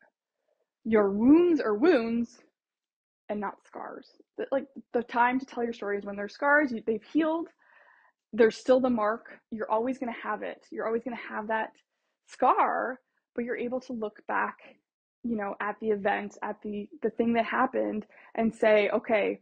your 0.85 1.11
wounds 1.11 1.61
are 1.61 1.77
wounds 1.77 2.41
and 3.33 3.41
not 3.41 3.65
scars. 3.67 4.07
Like 4.53 4.67
the 4.93 5.03
time 5.03 5.41
to 5.41 5.47
tell 5.47 5.65
your 5.65 5.73
story 5.73 5.99
is 5.99 6.05
when 6.05 6.17
there's 6.17 6.35
scars, 6.35 6.73
they've 6.87 7.05
healed, 7.13 7.49
there's 8.33 8.57
still 8.57 8.81
the 8.81 8.91
mark. 8.91 9.27
You're 9.51 9.71
always 9.71 9.99
going 9.99 10.13
to 10.13 10.21
have 10.21 10.43
it. 10.43 10.65
You're 10.71 10.87
always 10.87 11.03
going 11.03 11.17
to 11.17 11.35
have 11.35 11.49
that 11.49 11.71
scar, 12.27 13.01
but 13.35 13.45
you're 13.45 13.57
able 13.57 13.81
to 13.81 13.93
look 13.93 14.21
back, 14.29 14.57
you 15.25 15.37
know, 15.37 15.55
at 15.61 15.77
the 15.81 15.91
event, 15.91 16.39
at 16.43 16.57
the 16.63 16.89
the 17.03 17.11
thing 17.11 17.35
that 17.35 17.45
happened 17.45 18.07
and 18.35 18.55
say, 18.55 18.89
okay, 18.91 19.41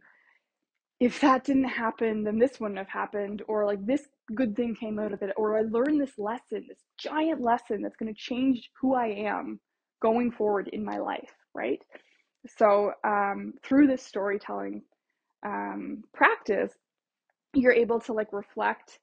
if 0.99 1.19
that 1.21 1.43
didn't 1.43 1.65
happen, 1.65 2.23
then 2.23 2.37
this 2.37 2.59
wouldn't 2.59 2.77
have 2.77 2.89
happened 2.89 3.41
or 3.47 3.65
like 3.65 3.85
this 3.85 4.07
good 4.35 4.55
thing 4.55 4.75
came 4.75 4.99
out 4.99 5.13
of 5.13 5.21
it 5.21 5.33
or 5.35 5.57
I 5.57 5.61
learned 5.61 5.99
this 5.99 6.17
lesson, 6.17 6.65
this 6.67 6.83
giant 6.97 7.41
lesson 7.41 7.81
that's 7.81 7.95
going 7.95 8.13
to 8.13 8.19
change 8.19 8.69
who 8.79 8.93
I 8.93 9.07
am 9.07 9.59
going 10.01 10.31
forward 10.31 10.69
in 10.71 10.85
my 10.85 10.97
life, 10.97 11.33
right? 11.55 11.81
So, 12.47 12.93
um, 13.03 13.53
through 13.63 13.87
this 13.87 14.03
storytelling 14.03 14.83
um, 15.45 16.03
practice, 16.13 16.73
you're 17.53 17.73
able 17.73 17.99
to 18.01 18.13
like 18.13 18.33
reflect 18.33 18.99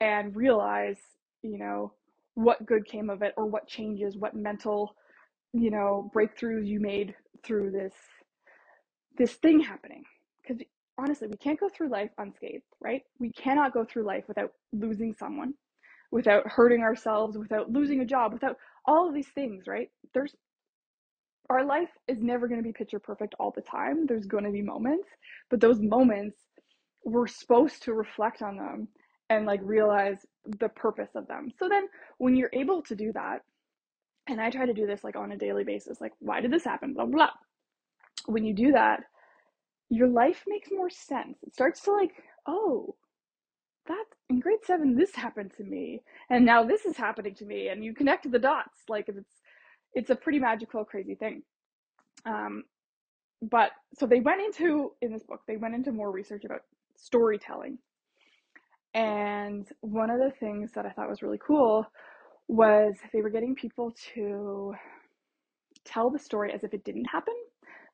and 0.00 0.34
realize, 0.36 0.98
you 1.42 1.58
know, 1.58 1.92
what 2.34 2.66
good 2.66 2.86
came 2.86 3.10
of 3.10 3.22
it 3.22 3.34
or 3.36 3.46
what 3.46 3.68
changes, 3.68 4.16
what 4.16 4.34
mental, 4.34 4.96
you 5.52 5.70
know, 5.70 6.10
breakthroughs 6.14 6.66
you 6.66 6.80
made 6.80 7.14
through 7.44 7.70
this 7.72 7.94
this 9.18 9.34
thing 9.34 9.60
happening. 9.60 10.04
Because 10.42 10.62
honestly, 10.98 11.28
we 11.28 11.36
can't 11.36 11.60
go 11.60 11.68
through 11.68 11.90
life 11.90 12.10
unscathed, 12.18 12.64
right? 12.80 13.02
We 13.18 13.32
cannot 13.32 13.74
go 13.74 13.84
through 13.84 14.04
life 14.04 14.24
without 14.28 14.52
losing 14.72 15.14
someone, 15.14 15.54
without 16.10 16.46
hurting 16.48 16.82
ourselves, 16.82 17.38
without 17.38 17.70
losing 17.70 18.00
a 18.00 18.06
job, 18.06 18.32
without 18.32 18.56
all 18.86 19.08
of 19.08 19.14
these 19.14 19.28
things, 19.34 19.66
right? 19.66 19.90
There's 20.14 20.34
our 21.52 21.64
life 21.64 21.90
is 22.08 22.18
never 22.20 22.48
going 22.48 22.60
to 22.60 22.66
be 22.66 22.72
picture 22.72 22.98
perfect 22.98 23.34
all 23.38 23.52
the 23.54 23.62
time. 23.62 24.06
There's 24.06 24.26
going 24.26 24.44
to 24.44 24.50
be 24.50 24.62
moments, 24.62 25.08
but 25.50 25.60
those 25.60 25.80
moments 25.80 26.36
we're 27.04 27.26
supposed 27.26 27.82
to 27.84 27.94
reflect 27.94 28.42
on 28.42 28.56
them 28.56 28.88
and 29.28 29.46
like 29.46 29.60
realize 29.62 30.18
the 30.60 30.68
purpose 30.68 31.10
of 31.14 31.26
them. 31.26 31.50
So 31.58 31.68
then 31.68 31.88
when 32.18 32.36
you're 32.36 32.50
able 32.52 32.82
to 32.82 32.94
do 32.94 33.12
that, 33.12 33.40
and 34.28 34.40
I 34.40 34.50
try 34.50 34.66
to 34.66 34.74
do 34.74 34.86
this 34.86 35.02
like 35.02 35.16
on 35.16 35.32
a 35.32 35.36
daily 35.36 35.64
basis, 35.64 36.00
like 36.00 36.12
why 36.20 36.40
did 36.40 36.52
this 36.52 36.64
happen? 36.64 36.94
Blah 36.94 37.06
blah. 37.06 37.30
When 38.26 38.44
you 38.44 38.54
do 38.54 38.72
that, 38.72 39.00
your 39.88 40.08
life 40.08 40.44
makes 40.46 40.68
more 40.70 40.90
sense. 40.90 41.38
It 41.42 41.54
starts 41.54 41.82
to 41.82 41.92
like, 41.92 42.12
oh, 42.46 42.94
that 43.88 44.04
in 44.30 44.38
grade 44.38 44.60
seven 44.64 44.94
this 44.96 45.14
happened 45.14 45.52
to 45.56 45.64
me, 45.64 46.02
and 46.30 46.46
now 46.46 46.62
this 46.64 46.86
is 46.86 46.96
happening 46.96 47.34
to 47.36 47.44
me, 47.44 47.68
and 47.68 47.84
you 47.84 47.94
connect 47.94 48.30
the 48.30 48.38
dots. 48.38 48.82
Like 48.88 49.08
if 49.08 49.16
it's 49.16 49.41
it's 49.94 50.10
a 50.10 50.16
pretty 50.16 50.38
magical, 50.38 50.84
crazy 50.84 51.14
thing. 51.14 51.42
Um, 52.24 52.64
but 53.42 53.70
so 53.98 54.06
they 54.06 54.20
went 54.20 54.40
into 54.40 54.92
in 55.02 55.12
this 55.12 55.22
book, 55.22 55.40
they 55.46 55.56
went 55.56 55.74
into 55.74 55.92
more 55.92 56.10
research 56.10 56.44
about 56.44 56.60
storytelling. 56.96 57.78
And 58.94 59.66
one 59.80 60.10
of 60.10 60.18
the 60.18 60.32
things 60.38 60.70
that 60.74 60.86
I 60.86 60.90
thought 60.90 61.08
was 61.08 61.22
really 61.22 61.40
cool 61.44 61.86
was 62.48 62.94
they 63.12 63.22
were 63.22 63.30
getting 63.30 63.54
people 63.54 63.94
to 64.14 64.74
tell 65.84 66.10
the 66.10 66.18
story 66.18 66.52
as 66.52 66.62
if 66.62 66.74
it 66.74 66.84
didn't 66.84 67.06
happen. 67.06 67.34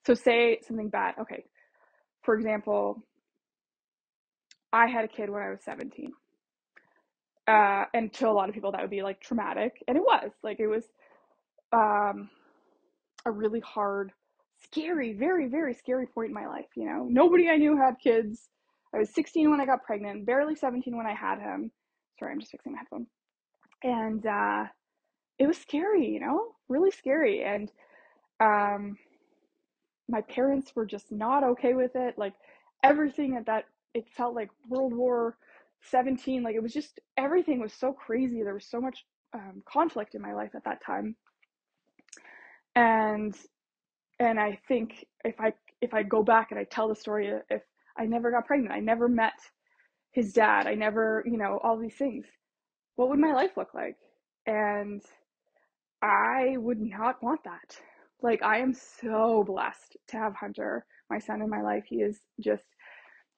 So, 0.05 0.15
say 0.15 0.59
something 0.67 0.89
bad. 0.89 1.15
Okay, 1.21 1.45
for 2.23 2.35
example, 2.35 3.03
I 4.73 4.87
had 4.87 5.05
a 5.05 5.09
kid 5.09 5.31
when 5.31 5.43
I 5.43 5.51
was 5.51 5.61
17. 5.65 6.13
Uh, 7.47 7.85
and 7.95 8.13
to 8.13 8.29
a 8.29 8.31
lot 8.31 8.49
of 8.49 8.55
people, 8.55 8.73
that 8.73 8.81
would 8.81 8.91
be 8.91 9.03
like 9.03 9.21
traumatic. 9.21 9.83
And 9.89 9.97
it 9.97 10.03
was. 10.03 10.31
Like, 10.43 10.61
it 10.61 10.67
was 10.67 10.85
um, 11.73 12.31
a 13.25 13.31
really 13.31 13.61
hard, 13.61 14.13
scary, 14.63 15.13
very, 15.13 15.49
very 15.49 15.75
scary 15.75 16.07
point 16.07 16.29
in 16.29 16.35
my 16.35 16.47
life. 16.47 16.67
You 16.77 16.87
know, 16.87 17.07
nobody 17.09 17.49
I 17.49 17.57
knew 17.57 17.77
had 17.77 17.97
kids. 18.03 18.49
I 18.95 18.99
was 18.99 19.11
16 19.15 19.51
when 19.51 19.61
I 19.61 19.67
got 19.67 19.85
pregnant, 19.85 20.27
barely 20.27 20.55
17 20.55 20.97
when 20.97 21.07
I 21.07 21.15
had 21.15 21.39
him. 21.39 21.71
Sorry, 22.19 22.33
I'm 22.33 22.41
just 22.41 22.53
fixing 22.53 22.73
my 22.73 22.79
headphone. 22.79 23.07
And 23.83 24.27
uh, 24.27 24.65
it 25.39 25.47
was 25.47 25.59
scary, 25.59 26.07
you 26.07 26.21
know, 26.21 26.53
really 26.69 26.91
scary. 26.91 27.45
And 27.45 27.71
um, 28.41 28.97
my 30.09 30.23
parents 30.23 30.75
were 30.75 30.87
just 30.87 31.13
not 31.13 31.45
okay 31.45 31.75
with 31.75 31.95
it. 31.95 32.17
Like 32.19 32.35
everything 32.83 33.37
at 33.37 33.47
that, 33.47 33.65
it 33.95 34.09
felt 34.17 34.35
like 34.35 34.51
World 34.69 34.95
War 34.95 35.37
17. 35.83 36.43
Like 36.43 36.55
it 36.57 36.63
was 36.63 36.73
just 36.73 36.99
everything 37.17 37.61
was 37.61 37.73
so 37.73 37.93
crazy. 37.93 38.43
There 38.43 38.55
was 38.55 38.67
so 38.67 38.81
much 38.81 39.05
um, 39.35 39.63
conflict 39.71 40.15
in 40.15 40.23
my 40.23 40.33
life 40.33 40.53
at 40.55 40.65
that 40.65 40.83
time. 40.85 41.15
And 42.79 43.35
and 44.21 44.39
I 44.39 44.59
think 44.69 45.05
if 45.25 45.41
I 45.41 45.53
if 45.81 45.95
I 45.95 46.03
go 46.03 46.23
back 46.23 46.51
and 46.51 46.61
I 46.61 46.65
tell 46.65 46.89
the 46.89 46.95
story, 46.95 47.33
uh, 47.33 47.39
if 47.51 47.63
I 47.99 48.07
never 48.07 48.31
got 48.31 48.47
pregnant. 48.47 48.73
I 48.73 48.81
never 48.81 49.09
met 49.09 49.35
his 50.13 50.33
dad. 50.33 50.67
I 50.67 50.75
never, 50.75 51.25
you 51.27 51.37
know, 51.37 51.59
all 51.63 51.77
these 51.77 51.97
things. 51.97 52.25
What 52.95 53.09
would 53.09 53.19
my 53.19 53.33
life 53.33 53.57
look 53.57 53.75
like? 53.75 53.97
And 54.47 55.03
I 56.01 56.57
would 56.59 56.81
not 56.81 57.23
want 57.23 57.41
that. 57.45 57.77
Like, 58.23 58.43
I 58.43 58.59
am 58.59 58.73
so 58.73 59.45
blessed 59.45 59.97
to 60.09 60.17
have 60.17 60.35
Hunter, 60.35 60.87
my 61.11 61.19
son, 61.19 61.43
in 61.43 61.51
my 61.51 61.63
life. 61.63 61.85
He 61.89 61.97
is 61.97 62.21
just, 62.41 62.65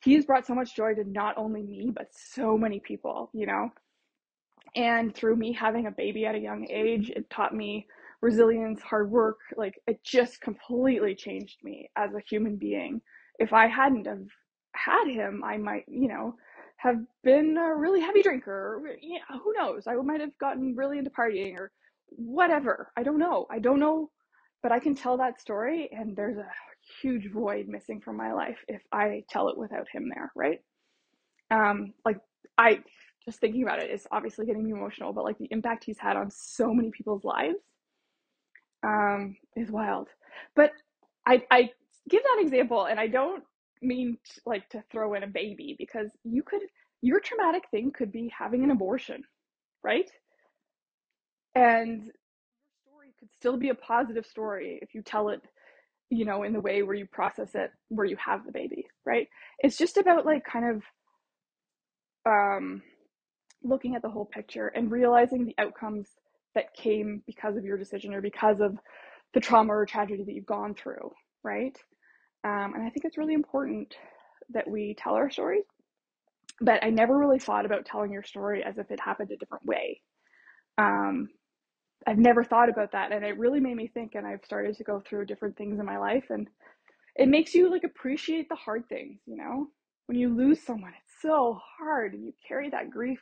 he 0.02 0.14
has 0.14 0.24
brought 0.26 0.46
so 0.46 0.54
much 0.54 0.76
joy 0.76 0.94
to 0.94 1.04
not 1.04 1.36
only 1.38 1.62
me, 1.62 1.90
but 1.94 2.08
so 2.12 2.56
many 2.56 2.80
people, 2.80 3.30
you 3.32 3.46
know? 3.46 3.70
And 4.76 5.14
through 5.14 5.36
me 5.36 5.52
having 5.52 5.86
a 5.86 5.90
baby 5.90 6.26
at 6.26 6.34
a 6.34 6.38
young 6.38 6.66
age, 6.70 7.10
it 7.10 7.28
taught 7.30 7.54
me 7.54 7.86
resilience, 8.22 8.80
hard 8.82 9.10
work. 9.10 9.38
Like, 9.56 9.80
it 9.86 10.02
just 10.04 10.40
completely 10.40 11.14
changed 11.14 11.58
me 11.62 11.90
as 11.96 12.10
a 12.14 12.22
human 12.28 12.56
being. 12.56 13.00
If 13.38 13.52
I 13.52 13.66
hadn't 13.66 14.06
have 14.06 14.26
had 14.74 15.08
him, 15.08 15.42
I 15.44 15.56
might, 15.56 15.84
you 15.88 16.08
know, 16.08 16.34
have 16.76 16.96
been 17.24 17.56
a 17.58 17.74
really 17.74 18.00
heavy 18.00 18.22
drinker. 18.22 18.82
Who 19.42 19.52
knows? 19.56 19.86
I 19.86 19.94
might 19.96 20.20
have 20.20 20.36
gotten 20.38 20.74
really 20.76 20.98
into 20.98 21.10
partying 21.10 21.58
or 21.58 21.72
whatever. 22.08 22.92
I 22.96 23.02
don't 23.02 23.18
know. 23.18 23.46
I 23.50 23.58
don't 23.58 23.80
know, 23.80 24.10
but 24.62 24.72
I 24.72 24.78
can 24.78 24.94
tell 24.94 25.16
that 25.18 25.40
story, 25.40 25.88
and 25.92 26.16
there's 26.16 26.38
a 26.38 26.46
huge 27.02 27.30
void 27.32 27.68
missing 27.68 28.00
from 28.00 28.16
my 28.16 28.32
life 28.32 28.58
if 28.68 28.82
I 28.92 29.24
tell 29.28 29.48
it 29.48 29.58
without 29.58 29.86
him 29.92 30.10
there, 30.12 30.32
right? 30.34 30.60
Um, 31.50 31.92
like 32.04 32.18
I 32.56 32.80
just 33.24 33.40
thinking 33.40 33.62
about 33.62 33.82
it 33.82 33.90
is 33.90 34.06
obviously 34.10 34.46
getting 34.46 34.64
me 34.64 34.72
emotional, 34.72 35.12
but 35.12 35.24
like 35.24 35.38
the 35.38 35.48
impact 35.50 35.84
he's 35.84 35.98
had 35.98 36.16
on 36.16 36.30
so 36.30 36.72
many 36.72 36.90
people's 36.90 37.24
lives 37.24 37.58
um, 38.84 39.36
is 39.56 39.70
wild. 39.70 40.08
But 40.56 40.72
I 41.26 41.42
I 41.50 41.70
give 42.08 42.22
that 42.22 42.42
example, 42.42 42.86
and 42.86 42.98
I 43.00 43.06
don't 43.08 43.44
mean 43.82 44.18
like 44.46 44.68
to 44.70 44.82
throw 44.90 45.14
in 45.14 45.22
a 45.22 45.26
baby 45.28 45.76
because 45.78 46.10
you 46.24 46.42
could 46.42 46.62
your 47.02 47.20
traumatic 47.20 47.64
thing 47.70 47.92
could 47.92 48.12
be 48.12 48.32
having 48.36 48.64
an 48.64 48.70
abortion, 48.70 49.22
right? 49.82 50.10
And 51.54 52.04
your 52.04 52.12
story 52.86 53.14
could 53.18 53.28
still 53.34 53.56
be 53.56 53.70
a 53.70 53.74
positive 53.74 54.26
story 54.26 54.78
if 54.82 54.94
you 54.94 55.02
tell 55.02 55.30
it, 55.30 55.40
you 56.10 56.24
know, 56.24 56.42
in 56.44 56.52
the 56.52 56.60
way 56.60 56.82
where 56.82 56.94
you 56.96 57.06
process 57.06 57.50
it 57.54 57.70
where 57.88 58.06
you 58.06 58.16
have 58.24 58.46
the 58.46 58.52
baby, 58.52 58.86
right? 59.06 59.28
It's 59.60 59.78
just 59.78 59.96
about 59.96 60.26
like 60.26 60.44
kind 60.44 60.76
of 60.76 60.82
um 62.26 62.82
looking 63.62 63.94
at 63.96 64.02
the 64.02 64.10
whole 64.10 64.26
picture 64.26 64.68
and 64.68 64.90
realizing 64.90 65.44
the 65.44 65.54
outcomes 65.58 66.08
that 66.54 66.74
came 66.74 67.22
because 67.26 67.56
of 67.56 67.64
your 67.64 67.78
decision 67.78 68.14
or 68.14 68.20
because 68.20 68.60
of 68.60 68.78
the 69.34 69.40
trauma 69.40 69.72
or 69.72 69.86
tragedy 69.86 70.24
that 70.24 70.34
you've 70.34 70.46
gone 70.46 70.74
through, 70.74 71.12
right? 71.42 71.76
Um, 72.44 72.72
and 72.74 72.82
I 72.82 72.90
think 72.90 73.04
it's 73.04 73.18
really 73.18 73.34
important 73.34 73.94
that 74.52 74.68
we 74.68 74.94
tell 74.98 75.14
our 75.14 75.30
stories. 75.30 75.64
But 76.60 76.84
I 76.84 76.90
never 76.90 77.16
really 77.16 77.38
thought 77.38 77.64
about 77.64 77.86
telling 77.86 78.12
your 78.12 78.22
story 78.22 78.62
as 78.62 78.78
if 78.78 78.90
it 78.90 79.00
happened 79.00 79.30
a 79.30 79.36
different 79.36 79.64
way. 79.64 80.00
Um, 80.76 81.28
I've 82.06 82.18
never 82.18 82.44
thought 82.44 82.68
about 82.68 82.92
that. 82.92 83.12
And 83.12 83.24
it 83.24 83.38
really 83.38 83.60
made 83.60 83.76
me 83.76 83.88
think. 83.92 84.14
And 84.14 84.26
I've 84.26 84.44
started 84.44 84.76
to 84.76 84.84
go 84.84 85.00
through 85.00 85.26
different 85.26 85.56
things 85.56 85.78
in 85.78 85.86
my 85.86 85.98
life. 85.98 86.24
And 86.30 86.48
it 87.16 87.28
makes 87.28 87.54
you 87.54 87.70
like 87.70 87.84
appreciate 87.84 88.48
the 88.48 88.56
hard 88.56 88.88
things, 88.88 89.20
you 89.26 89.36
know? 89.36 89.68
When 90.06 90.18
you 90.18 90.34
lose 90.34 90.62
someone, 90.62 90.92
it's 91.00 91.22
so 91.22 91.58
hard. 91.78 92.14
And 92.14 92.24
you 92.24 92.32
carry 92.46 92.68
that 92.70 92.90
grief 92.90 93.20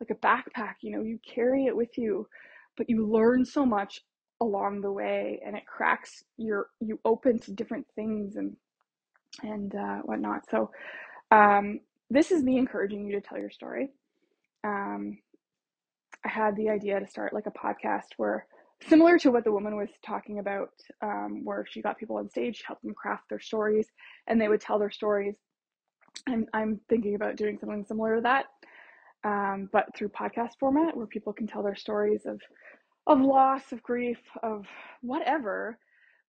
like 0.00 0.10
a 0.10 0.14
backpack, 0.26 0.74
you 0.82 0.92
know, 0.92 1.02
you 1.02 1.18
carry 1.26 1.66
it 1.66 1.76
with 1.76 1.96
you, 1.96 2.28
but 2.76 2.88
you 2.88 3.06
learn 3.06 3.44
so 3.44 3.64
much 3.64 4.02
along 4.40 4.80
the 4.80 4.92
way 4.92 5.40
and 5.44 5.56
it 5.56 5.66
cracks 5.66 6.24
your 6.36 6.68
you 6.80 7.00
open 7.04 7.38
to 7.38 7.52
different 7.52 7.86
things 7.94 8.36
and 8.36 8.56
and 9.42 9.74
uh, 9.74 9.98
whatnot. 9.98 10.48
So 10.50 10.70
um, 11.30 11.80
this 12.10 12.30
is 12.30 12.42
me 12.42 12.58
encouraging 12.58 13.06
you 13.06 13.12
to 13.12 13.20
tell 13.20 13.38
your 13.38 13.50
story. 13.50 13.90
Um, 14.64 15.18
i 16.24 16.28
had 16.28 16.56
the 16.56 16.68
idea 16.68 16.98
to 16.98 17.06
start 17.06 17.32
like 17.32 17.46
a 17.46 17.50
podcast 17.50 18.14
where 18.16 18.46
similar 18.88 19.18
to 19.18 19.30
what 19.30 19.44
the 19.44 19.52
woman 19.52 19.76
was 19.76 19.88
talking 20.04 20.38
about 20.38 20.70
um, 21.02 21.44
where 21.44 21.64
she 21.68 21.80
got 21.80 21.96
people 21.96 22.16
on 22.16 22.28
stage 22.28 22.62
helped 22.66 22.82
them 22.82 22.94
craft 22.94 23.24
their 23.30 23.40
stories 23.40 23.88
and 24.26 24.40
they 24.40 24.48
would 24.48 24.60
tell 24.60 24.78
their 24.78 24.90
stories 24.90 25.36
i'm, 26.28 26.46
I'm 26.52 26.80
thinking 26.88 27.14
about 27.14 27.36
doing 27.36 27.58
something 27.58 27.84
similar 27.86 28.16
to 28.16 28.22
that 28.22 28.46
um, 29.24 29.68
but 29.72 29.96
through 29.96 30.08
podcast 30.08 30.58
format 30.58 30.96
where 30.96 31.06
people 31.06 31.32
can 31.32 31.46
tell 31.46 31.62
their 31.62 31.76
stories 31.76 32.26
of 32.26 32.40
of 33.06 33.20
loss, 33.20 33.70
of 33.72 33.82
grief, 33.82 34.18
of 34.42 34.66
whatever, 35.00 35.78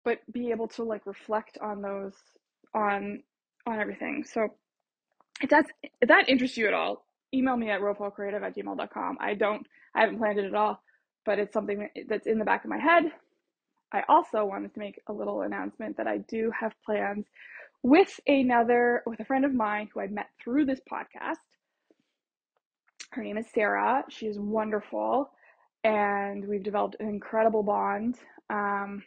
but 0.06 0.20
be 0.32 0.52
able 0.52 0.68
to 0.70 0.84
like 0.84 1.06
reflect 1.06 1.58
on 1.62 1.82
those 1.82 2.14
on 2.74 3.24
on 3.68 3.80
everything. 3.80 4.24
So 4.24 4.50
if 5.42 5.50
that's 5.50 5.70
if 6.02 6.08
that 6.08 6.30
interests 6.30 6.58
you 6.58 6.68
at 6.68 6.74
all, 6.74 7.06
email 7.34 7.58
me 7.58 7.70
at 7.70 7.82
rofocreative 7.82 8.42
at 8.42 8.56
gmail.com. 8.56 9.18
I 9.20 9.34
don't 9.34 9.66
I 9.96 10.02
haven't 10.02 10.20
planned 10.20 10.40
it 10.40 10.46
at 10.46 10.56
all, 10.56 10.82
but 11.26 11.40
it's 11.40 11.54
something 11.54 11.90
that's 12.08 12.28
in 12.28 12.40
the 12.40 12.46
back 12.46 12.64
of 12.64 12.70
my 12.70 12.80
head. 12.80 13.12
I 13.92 14.04
also 14.08 14.46
wanted 14.46 14.74
to 14.74 14.80
make 14.80 15.02
a 15.08 15.14
little 15.14 15.42
announcement 15.42 15.98
that 15.98 16.08
I 16.08 16.20
do 16.20 16.52
have 16.58 16.74
plans 16.86 17.26
with 17.84 18.20
another 18.28 19.04
with 19.06 19.20
a 19.20 19.26
friend 19.26 19.44
of 19.44 19.54
mine 19.54 19.90
who 19.94 20.00
I 20.00 20.08
met 20.08 20.30
through 20.42 20.66
this 20.66 20.80
podcast. 20.90 21.36
Her 23.12 23.24
name 23.24 23.38
is 23.38 23.46
Sarah. 23.54 24.06
She 24.08 24.28
is 24.28 24.40
wonderful, 24.40 25.32
and 25.84 26.48
we've 26.48 26.64
developed 26.64 26.96
an 27.02 27.10
incredible 27.10 27.62
bond. 27.62 28.18
Um, 28.50 29.04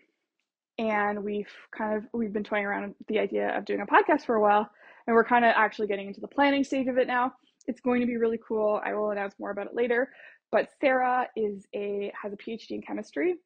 and 0.76 1.24
we've 1.24 1.50
kind 1.76 1.96
of 1.96 2.04
we've 2.12 2.32
been 2.32 2.44
toying 2.44 2.66
around 2.66 2.94
the 3.08 3.18
idea 3.18 3.56
of 3.56 3.64
doing 3.64 3.80
a 3.80 3.86
podcast 3.86 4.26
for 4.26 4.34
a 4.34 4.42
while, 4.42 4.68
and 5.06 5.16
we're 5.16 5.24
kind 5.24 5.44
of 5.46 5.52
actually 5.56 5.86
getting 5.86 6.06
into 6.08 6.20
the 6.20 6.28
planning 6.28 6.64
stage 6.64 6.86
of 6.86 6.98
it 6.98 7.06
now. 7.06 7.32
It's 7.66 7.80
going 7.80 8.02
to 8.02 8.06
be 8.06 8.18
really 8.18 8.38
cool. 8.46 8.78
I 8.84 8.92
will 8.92 9.10
announce 9.10 9.36
more 9.38 9.50
about 9.52 9.68
it 9.68 9.74
later. 9.74 10.10
But 10.52 10.68
Sarah 10.82 11.26
is 11.34 11.66
a 11.74 12.12
has 12.20 12.34
a 12.34 12.36
PhD 12.36 12.72
in 12.72 12.82
chemistry. 12.82 13.36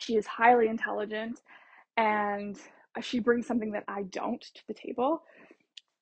She 0.00 0.16
is 0.16 0.26
highly 0.26 0.66
intelligent, 0.66 1.40
and 1.96 2.58
she 3.02 3.20
brings 3.20 3.46
something 3.46 3.70
that 3.70 3.84
I 3.86 4.02
don't 4.02 4.40
to 4.40 4.62
the 4.66 4.74
table. 4.74 5.22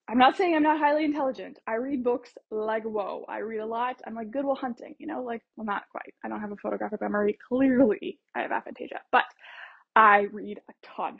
I'm 0.07 0.19
not 0.19 0.37
saying 0.37 0.55
I'm 0.55 0.63
not 0.63 0.79
highly 0.79 1.03
intelligent. 1.05 1.59
I 1.67 1.75
read 1.75 2.03
books 2.03 2.31
like 2.51 2.83
whoa. 2.83 3.25
I 3.27 3.39
read 3.39 3.59
a 3.59 3.65
lot. 3.65 4.01
I'm 4.05 4.13
like 4.15 4.31
Good 4.31 4.45
Will 4.45 4.55
Hunting, 4.55 4.95
you 4.99 5.07
know, 5.07 5.23
like 5.23 5.41
well 5.57 5.65
not 5.65 5.83
quite. 5.91 6.13
I 6.23 6.29
don't 6.29 6.41
have 6.41 6.51
a 6.51 6.57
photographic 6.57 7.01
memory. 7.01 7.37
Clearly, 7.49 8.19
I 8.35 8.41
have 8.41 8.51
aphantasia, 8.51 8.99
but 9.11 9.23
I 9.95 10.27
read 10.31 10.59
a 10.69 10.73
ton. 10.85 11.17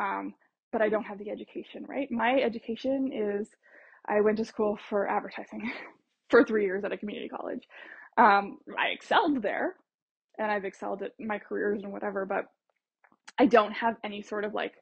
Um, 0.00 0.34
but 0.72 0.82
I 0.82 0.88
don't 0.88 1.04
have 1.04 1.18
the 1.18 1.30
education, 1.30 1.84
right? 1.88 2.10
My 2.10 2.40
education 2.40 3.10
is 3.12 3.48
I 4.08 4.20
went 4.20 4.38
to 4.38 4.44
school 4.44 4.78
for 4.88 5.08
advertising 5.08 5.70
for 6.30 6.44
three 6.44 6.64
years 6.64 6.84
at 6.84 6.92
a 6.92 6.98
community 6.98 7.28
college. 7.28 7.62
Um, 8.18 8.58
I 8.78 8.88
excelled 8.88 9.42
there 9.42 9.76
and 10.38 10.50
I've 10.50 10.64
excelled 10.64 11.02
at 11.02 11.12
my 11.20 11.38
careers 11.38 11.82
and 11.82 11.92
whatever, 11.92 12.26
but 12.26 12.46
I 13.38 13.46
don't 13.46 13.72
have 13.72 13.96
any 14.04 14.22
sort 14.22 14.44
of 14.44 14.54
like 14.54 14.74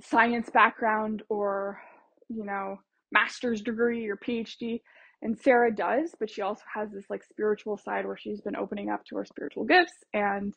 science 0.00 0.50
background 0.50 1.22
or, 1.28 1.80
you 2.28 2.44
know, 2.44 2.76
master's 3.12 3.62
degree 3.62 4.08
or 4.08 4.16
PhD. 4.16 4.80
And 5.22 5.38
Sarah 5.38 5.74
does, 5.74 6.14
but 6.20 6.30
she 6.30 6.42
also 6.42 6.62
has 6.72 6.90
this 6.92 7.06
like 7.10 7.24
spiritual 7.24 7.76
side 7.76 8.06
where 8.06 8.16
she's 8.16 8.40
been 8.40 8.56
opening 8.56 8.90
up 8.90 9.04
to 9.06 9.16
her 9.16 9.24
spiritual 9.24 9.64
gifts 9.64 9.94
and 10.14 10.54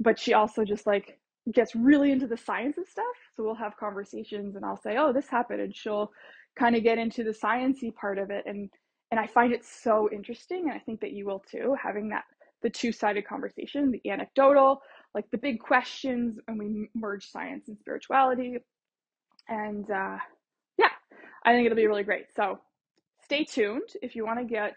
but 0.00 0.18
she 0.18 0.34
also 0.34 0.64
just 0.64 0.86
like 0.86 1.18
gets 1.54 1.76
really 1.76 2.10
into 2.10 2.26
the 2.26 2.36
science 2.36 2.78
of 2.78 2.88
stuff. 2.88 3.04
So 3.36 3.44
we'll 3.44 3.54
have 3.54 3.76
conversations 3.78 4.56
and 4.56 4.64
I'll 4.64 4.80
say, 4.80 4.96
"Oh, 4.98 5.12
this 5.12 5.28
happened." 5.28 5.60
And 5.60 5.76
she'll 5.76 6.10
kind 6.58 6.74
of 6.76 6.82
get 6.82 6.98
into 6.98 7.22
the 7.24 7.30
sciency 7.30 7.94
part 7.94 8.18
of 8.18 8.30
it 8.30 8.44
and 8.46 8.68
and 9.10 9.20
I 9.20 9.26
find 9.26 9.52
it 9.52 9.64
so 9.64 10.08
interesting 10.10 10.64
and 10.64 10.72
I 10.72 10.78
think 10.78 11.00
that 11.00 11.12
you 11.12 11.26
will 11.26 11.40
too 11.50 11.76
having 11.80 12.08
that 12.10 12.24
the 12.62 12.70
two-sided 12.70 13.26
conversation, 13.26 13.90
the 13.90 14.10
anecdotal, 14.10 14.80
like 15.14 15.24
the 15.32 15.38
big 15.38 15.60
questions 15.60 16.38
and 16.48 16.58
we 16.58 16.88
merge 16.94 17.28
science 17.28 17.68
and 17.68 17.78
spirituality 17.78 18.56
and 19.48 19.90
uh, 19.90 20.16
I 21.44 21.52
think 21.52 21.66
it'll 21.66 21.76
be 21.76 21.86
really 21.86 22.04
great. 22.04 22.26
So 22.34 22.58
stay 23.24 23.44
tuned 23.44 23.88
if 24.02 24.14
you 24.14 24.24
want 24.24 24.38
to 24.38 24.44
get, 24.44 24.76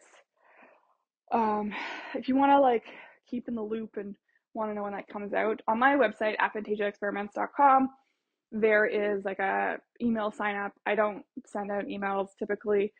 um, 1.31 1.73
if 2.13 2.27
you 2.27 2.35
want 2.35 2.51
to 2.51 2.59
like 2.59 2.85
keep 3.29 3.47
in 3.47 3.55
the 3.55 3.61
loop 3.61 3.97
and 3.97 4.15
want 4.53 4.71
to 4.71 4.75
know 4.75 4.83
when 4.83 4.93
that 4.93 5.07
comes 5.07 5.33
out. 5.33 5.61
On 5.67 5.79
my 5.79 5.95
website, 5.95 6.37
aphantasiaexperiments.com, 6.37 7.89
there 8.51 8.85
is 8.85 9.25
like 9.25 9.39
a 9.39 9.77
email 10.01 10.31
sign 10.31 10.55
up. 10.55 10.73
I 10.85 10.95
don't 10.95 11.23
send 11.45 11.71
out 11.71 11.85
emails 11.85 12.29
typically, 12.39 12.93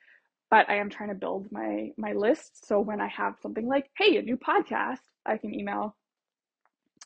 but 0.52 0.70
I 0.70 0.76
am 0.76 0.90
trying 0.90 1.10
to 1.10 1.16
build 1.16 1.48
my 1.52 1.92
my 1.98 2.14
list. 2.14 2.68
So 2.68 2.80
when 2.80 3.00
I 3.00 3.08
have 3.08 3.36
something 3.42 3.68
like, 3.68 3.90
hey, 3.98 4.18
a 4.18 4.22
new 4.22 4.38
podcast, 4.38 5.00
I 5.26 5.38
can 5.38 5.54
email 5.54 5.96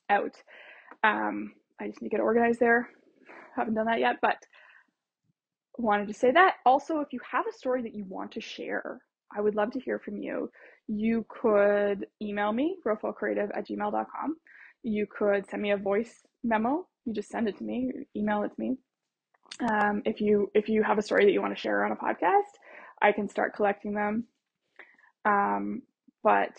out. 0.09 0.35
Um, 1.03 1.53
I 1.79 1.87
just 1.87 2.01
need 2.01 2.09
to 2.09 2.15
get 2.15 2.21
organized 2.21 2.59
there 2.59 2.89
haven't 3.59 3.75
done 3.75 3.85
that 3.85 3.99
yet, 3.99 4.17
but 4.21 4.37
wanted 5.81 6.07
to 6.07 6.13
say 6.13 6.31
that. 6.31 6.55
Also, 6.65 6.99
if 6.99 7.13
you 7.13 7.19
have 7.29 7.45
a 7.47 7.57
story 7.57 7.81
that 7.83 7.95
you 7.95 8.05
want 8.05 8.31
to 8.33 8.41
share, 8.41 8.99
I 9.35 9.41
would 9.41 9.55
love 9.55 9.71
to 9.71 9.79
hear 9.79 9.99
from 9.99 10.17
you. 10.17 10.49
You 10.87 11.25
could 11.29 12.07
email 12.21 12.51
me, 12.51 12.77
rofocreative 12.85 13.55
at 13.55 13.67
gmail.com. 13.67 14.35
You 14.83 15.05
could 15.07 15.47
send 15.49 15.61
me 15.61 15.71
a 15.71 15.77
voice 15.77 16.23
memo. 16.43 16.87
You 17.05 17.13
just 17.13 17.29
send 17.29 17.47
it 17.47 17.57
to 17.57 17.63
me, 17.63 17.91
email 18.15 18.43
it 18.43 18.49
to 18.49 18.59
me. 18.59 18.77
Um, 19.71 20.01
if 20.05 20.21
you 20.21 20.49
if 20.53 20.69
you 20.69 20.83
have 20.83 20.97
a 20.97 21.01
story 21.01 21.25
that 21.25 21.31
you 21.31 21.41
want 21.41 21.55
to 21.55 21.59
share 21.59 21.85
on 21.85 21.91
a 21.91 21.95
podcast, 21.95 22.51
I 23.01 23.11
can 23.11 23.27
start 23.27 23.55
collecting 23.55 23.93
them. 23.93 24.25
Um, 25.25 25.81
but 26.23 26.51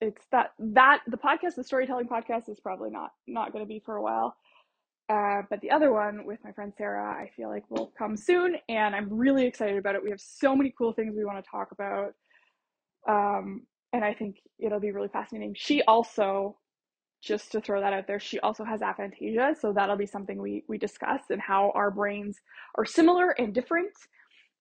it's 0.00 0.24
that 0.32 0.52
that 0.58 1.00
the 1.06 1.16
podcast, 1.16 1.54
the 1.56 1.64
storytelling 1.64 2.08
podcast, 2.08 2.48
is 2.48 2.60
probably 2.60 2.90
not 2.90 3.10
not 3.26 3.52
going 3.52 3.64
to 3.64 3.68
be 3.68 3.80
for 3.84 3.96
a 3.96 4.02
while. 4.02 4.36
Uh, 5.08 5.42
but 5.48 5.60
the 5.62 5.70
other 5.70 5.92
one 5.92 6.26
with 6.26 6.38
my 6.44 6.52
friend 6.52 6.72
Sarah, 6.76 7.10
I 7.10 7.30
feel 7.34 7.48
like 7.48 7.64
will 7.70 7.92
come 7.96 8.16
soon, 8.16 8.56
and 8.68 8.94
I'm 8.94 9.08
really 9.10 9.46
excited 9.46 9.78
about 9.78 9.94
it. 9.94 10.02
We 10.02 10.10
have 10.10 10.20
so 10.20 10.54
many 10.54 10.72
cool 10.76 10.92
things 10.92 11.14
we 11.16 11.24
want 11.24 11.42
to 11.42 11.50
talk 11.50 11.72
about, 11.72 12.12
um, 13.08 13.62
and 13.94 14.04
I 14.04 14.12
think 14.12 14.36
it'll 14.58 14.80
be 14.80 14.92
really 14.92 15.08
fascinating. 15.08 15.54
She 15.56 15.82
also, 15.82 16.58
just 17.22 17.52
to 17.52 17.60
throw 17.62 17.80
that 17.80 17.94
out 17.94 18.06
there, 18.06 18.20
she 18.20 18.38
also 18.40 18.64
has 18.64 18.82
aphantasia, 18.82 19.58
so 19.58 19.72
that'll 19.72 19.96
be 19.96 20.04
something 20.04 20.40
we 20.40 20.64
we 20.68 20.76
discuss 20.76 21.22
and 21.30 21.40
how 21.40 21.72
our 21.74 21.90
brains 21.90 22.36
are 22.76 22.84
similar 22.84 23.30
and 23.30 23.54
different. 23.54 23.92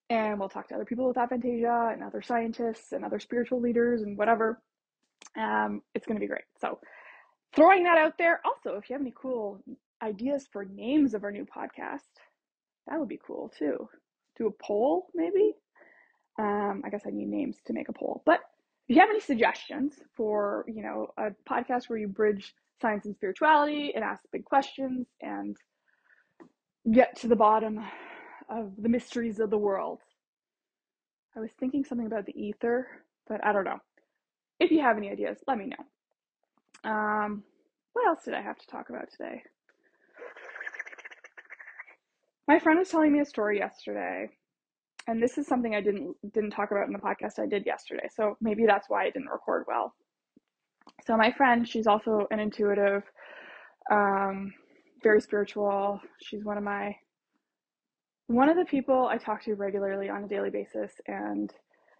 And 0.09 0.39
we'll 0.39 0.47
talk 0.47 0.69
to 0.69 0.75
other 0.75 0.85
people 0.85 1.09
with 1.09 1.17
aphantasia 1.17 1.91
and 1.91 2.01
other 2.01 2.21
scientists 2.21 2.93
and 2.93 3.03
other 3.03 3.19
spiritual 3.19 3.59
leaders 3.59 4.01
and 4.01 4.17
whatever. 4.17 4.61
Um, 5.37 5.81
it's 5.93 6.05
going 6.05 6.15
to 6.15 6.21
be 6.21 6.27
great. 6.27 6.45
So, 6.61 6.79
throwing 7.53 7.83
that 7.83 7.97
out 7.97 8.13
there. 8.17 8.39
Also, 8.45 8.77
if 8.77 8.89
you 8.89 8.93
have 8.93 9.01
any 9.01 9.13
cool 9.13 9.61
ideas 10.01 10.47
for 10.51 10.65
names 10.65 11.13
of 11.13 11.23
our 11.23 11.31
new 11.31 11.45
podcast. 11.45 12.01
That 12.87 12.99
would 12.99 13.09
be 13.09 13.19
cool 13.25 13.51
too. 13.57 13.89
Do 14.37 14.47
a 14.47 14.63
poll, 14.63 15.07
maybe. 15.13 15.53
Um, 16.39 16.83
I 16.85 16.89
guess 16.89 17.03
I 17.05 17.09
need 17.09 17.29
names 17.29 17.57
to 17.65 17.73
make 17.73 17.89
a 17.89 17.93
poll. 17.93 18.21
But 18.25 18.41
if 18.87 18.95
you 18.95 19.01
have 19.01 19.09
any 19.09 19.19
suggestions 19.19 19.95
for, 20.15 20.65
you 20.67 20.83
know, 20.83 21.07
a 21.17 21.31
podcast 21.49 21.89
where 21.89 21.99
you 21.99 22.07
bridge 22.07 22.53
science 22.79 23.05
and 23.05 23.15
spirituality 23.15 23.91
and 23.95 24.03
ask 24.03 24.23
big 24.31 24.45
questions 24.45 25.07
and 25.21 25.57
get 26.91 27.15
to 27.17 27.27
the 27.27 27.35
bottom 27.35 27.79
of 28.49 28.71
the 28.77 28.89
mysteries 28.89 29.39
of 29.39 29.49
the 29.49 29.57
world. 29.57 29.99
I 31.35 31.39
was 31.39 31.51
thinking 31.59 31.83
something 31.83 32.07
about 32.07 32.25
the 32.25 32.39
ether, 32.39 32.87
but 33.27 33.43
I 33.45 33.51
don't 33.51 33.65
know. 33.65 33.79
If 34.59 34.71
you 34.71 34.81
have 34.81 34.97
any 34.97 35.11
ideas, 35.11 35.37
let 35.47 35.57
me 35.57 35.65
know. 35.65 36.89
Um, 36.89 37.43
what 37.93 38.07
else 38.07 38.23
did 38.23 38.33
I 38.33 38.41
have 38.41 38.57
to 38.57 38.67
talk 38.67 38.89
about 38.89 39.11
today? 39.11 39.43
My 42.47 42.59
friend 42.59 42.79
was 42.79 42.89
telling 42.89 43.11
me 43.11 43.19
a 43.19 43.25
story 43.25 43.57
yesterday, 43.57 44.29
and 45.07 45.21
this 45.21 45.37
is 45.37 45.47
something 45.47 45.75
I 45.75 45.81
didn't 45.81 46.15
didn't 46.33 46.51
talk 46.51 46.71
about 46.71 46.87
in 46.87 46.93
the 46.93 46.99
podcast 46.99 47.39
I 47.39 47.45
did 47.45 47.65
yesterday. 47.65 48.07
So 48.13 48.37
maybe 48.39 48.65
that's 48.65 48.89
why 48.89 49.03
I 49.03 49.09
didn't 49.09 49.29
record 49.29 49.65
well. 49.67 49.93
So 51.05 51.17
my 51.17 51.31
friend, 51.31 51.67
she's 51.67 51.87
also 51.87 52.25
an 52.31 52.39
intuitive, 52.39 53.03
um, 53.91 54.53
very 55.03 55.19
spiritual. 55.19 55.99
She's 56.21 56.45
one 56.45 56.57
of 56.57 56.63
my 56.63 56.95
one 58.27 58.49
of 58.49 58.57
the 58.57 58.65
people 58.65 59.07
I 59.07 59.17
talk 59.17 59.43
to 59.43 59.55
regularly 59.55 60.09
on 60.09 60.23
a 60.23 60.27
daily 60.27 60.49
basis, 60.49 60.91
and 61.07 61.51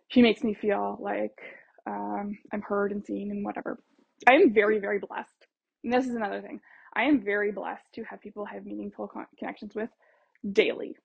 she 0.07 0.21
makes 0.21 0.43
me 0.43 0.53
feel 0.53 0.97
like 1.01 1.37
um, 1.85 2.37
I'm 2.53 2.61
heard 2.61 2.93
and 2.93 3.03
seen 3.03 3.31
and 3.31 3.43
whatever. 3.43 3.79
I 4.27 4.33
am 4.33 4.53
very, 4.53 4.79
very 4.79 4.99
blessed. 4.99 5.47
And 5.83 5.93
this 5.93 6.05
is 6.05 6.15
another 6.15 6.41
thing. 6.41 6.59
I 6.95 7.03
am 7.03 7.23
very 7.23 7.51
blessed 7.51 7.93
to 7.95 8.03
have 8.03 8.21
people 8.21 8.45
I 8.49 8.55
have 8.55 8.65
meaningful 8.65 9.07
con- 9.07 9.27
connections 9.37 9.75
with 9.75 9.89
daily. 10.51 10.95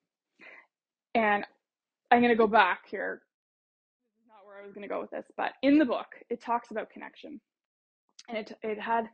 And 1.15 1.45
I'm 2.11 2.21
going 2.21 2.33
to 2.33 2.37
go 2.37 2.47
back 2.47 2.83
here. 2.91 3.23
This 4.19 4.25
is 4.25 4.29
not 4.29 4.47
where 4.47 4.61
I 4.61 4.65
was 4.65 4.73
going 4.75 4.83
to 4.83 4.93
go 4.93 5.01
with 5.01 5.11
this, 5.11 5.27
but 5.37 5.53
in 5.63 5.79
the 5.79 5.85
book, 5.85 6.07
it 6.31 6.43
talks 6.43 6.71
about 6.71 6.91
connection. 6.91 7.41
And 8.29 8.39
it, 8.39 8.53
it 8.63 8.81
had, 8.81 9.05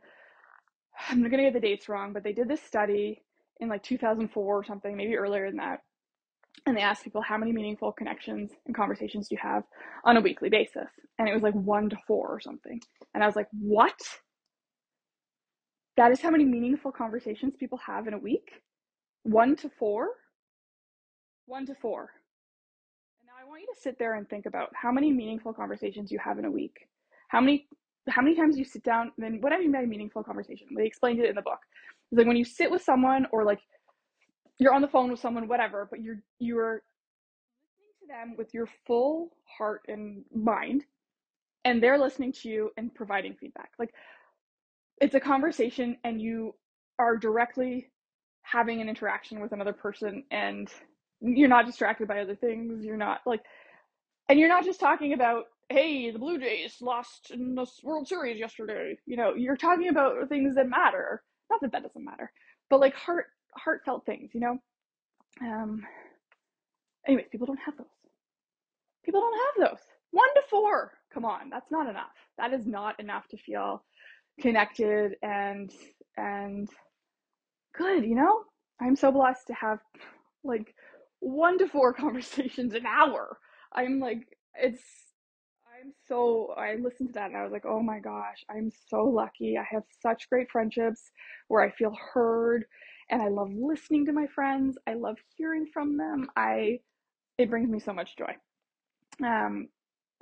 I'm 1.09 1.21
not 1.21 1.31
going 1.31 1.43
to 1.43 1.49
get 1.49 1.53
the 1.53 1.67
dates 1.67 1.89
wrong, 1.89 2.13
but 2.13 2.23
they 2.23 2.33
did 2.33 2.47
this 2.47 2.61
study 2.61 3.23
in 3.59 3.69
like 3.69 3.83
2004 3.83 4.43
or 4.43 4.63
something, 4.63 4.95
maybe 4.95 5.17
earlier 5.17 5.47
than 5.47 5.57
that. 5.57 5.79
And 6.65 6.75
they 6.75 6.81
asked 6.81 7.03
people 7.03 7.21
how 7.21 7.37
many 7.37 7.51
meaningful 7.51 7.91
connections 7.91 8.51
and 8.65 8.75
conversations 8.75 9.27
do 9.27 9.35
you 9.35 9.39
have 9.41 9.63
on 10.03 10.17
a 10.17 10.21
weekly 10.21 10.49
basis? 10.49 10.89
And 11.17 11.27
it 11.27 11.33
was 11.33 11.43
like 11.43 11.53
one 11.53 11.89
to 11.89 11.97
four 12.07 12.27
or 12.27 12.39
something. 12.39 12.81
And 13.13 13.23
I 13.23 13.27
was 13.27 13.35
like, 13.35 13.47
what? 13.59 13.97
That 15.97 16.11
is 16.11 16.21
how 16.21 16.31
many 16.31 16.45
meaningful 16.45 16.91
conversations 16.91 17.55
people 17.57 17.79
have 17.85 18.07
in 18.07 18.13
a 18.13 18.17
week? 18.17 18.61
One 19.23 19.55
to 19.57 19.69
four? 19.69 20.09
One 21.45 21.65
to 21.65 21.75
four. 21.75 22.11
And 23.19 23.27
now 23.27 23.33
I 23.41 23.47
want 23.47 23.61
you 23.61 23.67
to 23.73 23.79
sit 23.79 23.97
there 23.99 24.15
and 24.15 24.29
think 24.29 24.45
about 24.45 24.69
how 24.73 24.91
many 24.91 25.11
meaningful 25.11 25.53
conversations 25.53 26.11
you 26.11 26.19
have 26.19 26.39
in 26.39 26.45
a 26.45 26.51
week. 26.51 26.87
How 27.29 27.41
many 27.41 27.67
how 28.07 28.21
many 28.21 28.35
times 28.35 28.57
you 28.57 28.65
sit 28.65 28.83
down 28.83 29.11
then 29.17 29.39
what 29.41 29.53
I 29.53 29.59
mean 29.59 29.71
by 29.71 29.85
meaningful 29.85 30.23
conversation? 30.23 30.67
They 30.75 30.85
explained 30.85 31.19
it 31.19 31.29
in 31.29 31.35
the 31.35 31.41
book. 31.41 31.59
It's 32.11 32.17
like 32.17 32.27
when 32.27 32.37
you 32.37 32.45
sit 32.45 32.71
with 32.71 32.81
someone 32.81 33.27
or 33.31 33.43
like 33.43 33.59
you're 34.57 34.73
on 34.73 34.81
the 34.81 34.87
phone 34.87 35.11
with 35.11 35.19
someone, 35.19 35.47
whatever, 35.47 35.87
but 35.89 36.01
you're 36.01 36.21
you're 36.39 36.81
listening 37.77 37.93
to 38.01 38.07
them 38.07 38.35
with 38.37 38.53
your 38.53 38.67
full 38.87 39.31
heart 39.45 39.81
and 39.87 40.23
mind, 40.33 40.85
and 41.65 41.81
they're 41.83 41.97
listening 41.99 42.31
to 42.33 42.49
you 42.49 42.71
and 42.77 42.93
providing 42.93 43.35
feedback. 43.35 43.71
Like 43.77 43.93
it's 45.01 45.15
a 45.15 45.19
conversation, 45.19 45.97
and 46.03 46.21
you 46.21 46.55
are 46.97 47.15
directly 47.15 47.89
having 48.51 48.81
an 48.81 48.89
interaction 48.89 49.41
with 49.41 49.51
another 49.51 49.73
person, 49.73 50.23
and 50.31 50.69
you're 51.21 51.49
not 51.49 51.65
distracted 51.65 52.07
by 52.07 52.21
other 52.21 52.35
things. 52.35 52.83
You're 52.83 52.97
not 52.97 53.21
like, 53.25 53.41
and 54.27 54.39
you're 54.39 54.49
not 54.49 54.65
just 54.65 54.79
talking 54.79 55.13
about 55.13 55.45
hey, 55.69 56.09
the 56.09 56.17
Blue 56.17 56.39
Jays 56.39 56.77
lost 56.81 57.29
in 57.31 57.53
the 57.53 57.67
World 57.83 58.07
Series 58.07 58.39
yesterday. 58.39 58.97
You 59.05 59.17
know, 59.17 59.35
you're 59.35 59.55
talking 59.55 59.89
about 59.89 60.27
things 60.27 60.55
that 60.55 60.67
matter. 60.67 61.21
Not 61.49 61.61
that 61.61 61.71
that 61.71 61.83
doesn't 61.83 62.03
matter, 62.03 62.31
but 62.69 62.79
like 62.79 62.95
heart 62.95 63.27
heartfelt 63.55 64.05
things. 64.05 64.31
You 64.33 64.41
know. 64.41 64.57
Um. 65.41 65.83
Anyways, 67.07 67.27
people 67.31 67.47
don't 67.47 67.59
have 67.65 67.77
those. 67.77 67.87
People 69.05 69.21
don't 69.21 69.61
have 69.61 69.71
those. 69.71 69.79
One 70.11 70.27
to 70.35 70.41
four. 70.49 70.93
Come 71.13 71.25
on, 71.25 71.49
that's 71.49 71.71
not 71.71 71.89
enough. 71.89 72.11
That 72.37 72.53
is 72.53 72.65
not 72.65 72.99
enough 72.99 73.27
to 73.29 73.37
feel 73.37 73.83
connected 74.39 75.15
and 75.21 75.71
and 76.17 76.69
good. 77.77 78.05
You 78.05 78.15
know, 78.15 78.41
I'm 78.81 78.95
so 78.95 79.11
blessed 79.11 79.47
to 79.47 79.53
have 79.53 79.79
like 80.43 80.73
one 81.19 81.57
to 81.59 81.67
four 81.67 81.93
conversations 81.93 82.73
an 82.73 82.85
hour. 82.85 83.37
I'm 83.73 83.99
like, 83.99 84.27
it's 84.55 84.81
I'm 85.81 85.93
so 86.07 86.53
I 86.57 86.75
listened 86.75 87.09
to 87.09 87.13
that 87.13 87.29
and 87.29 87.37
I 87.37 87.43
was 87.43 87.51
like, 87.53 87.65
"Oh 87.65 87.81
my 87.81 87.99
gosh, 87.99 88.43
I'm 88.49 88.71
so 88.89 89.05
lucky. 89.05 89.57
I 89.57 89.63
have 89.71 89.83
such 90.01 90.29
great 90.29 90.51
friendships 90.51 91.11
where 91.47 91.61
I 91.63 91.71
feel 91.71 91.95
heard 92.13 92.65
and 93.09 93.21
I 93.21 93.29
love 93.29 93.51
listening 93.53 94.05
to 94.07 94.13
my 94.13 94.27
friends. 94.27 94.77
I 94.87 94.93
love 94.95 95.17
hearing 95.37 95.67
from 95.73 95.97
them. 95.97 96.29
I 96.35 96.79
it 97.37 97.49
brings 97.49 97.69
me 97.69 97.79
so 97.79 97.93
much 97.93 98.17
joy." 98.17 98.35
Um 99.23 99.69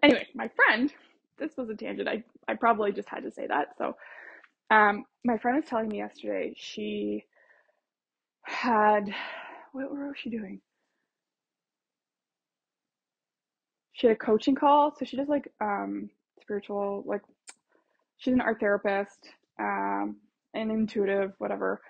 anyway, 0.03 0.27
my 0.35 0.49
friend, 0.49 0.93
this 1.37 1.57
was 1.57 1.69
a 1.69 1.75
tangent. 1.75 2.09
I 2.09 2.23
I 2.47 2.55
probably 2.55 2.91
just 2.91 3.09
had 3.09 3.23
to 3.23 3.31
say 3.31 3.47
that. 3.47 3.77
So, 3.77 3.95
um 4.71 5.05
my 5.25 5.37
friend 5.37 5.57
was 5.57 5.69
telling 5.69 5.89
me 5.89 5.99
yesterday 5.99 6.53
she 6.57 7.25
had 8.47 9.13
what, 9.73 9.91
what 9.91 9.99
was 9.99 10.17
she 10.17 10.29
doing? 10.29 10.61
she 13.97 14.05
had 14.07 14.15
a 14.15 14.19
coaching 14.19 14.53
call. 14.55 14.93
So 14.95 15.05
she 15.05 15.17
does 15.17 15.27
like 15.27 15.51
um 15.59 16.09
spiritual 16.39 17.03
like 17.07 17.21
she's 18.17 18.33
an 18.33 18.41
art 18.41 18.59
therapist, 18.59 19.29
um, 19.59 20.17
and 20.53 20.71
intuitive, 20.71 21.33
whatever. 21.39 21.81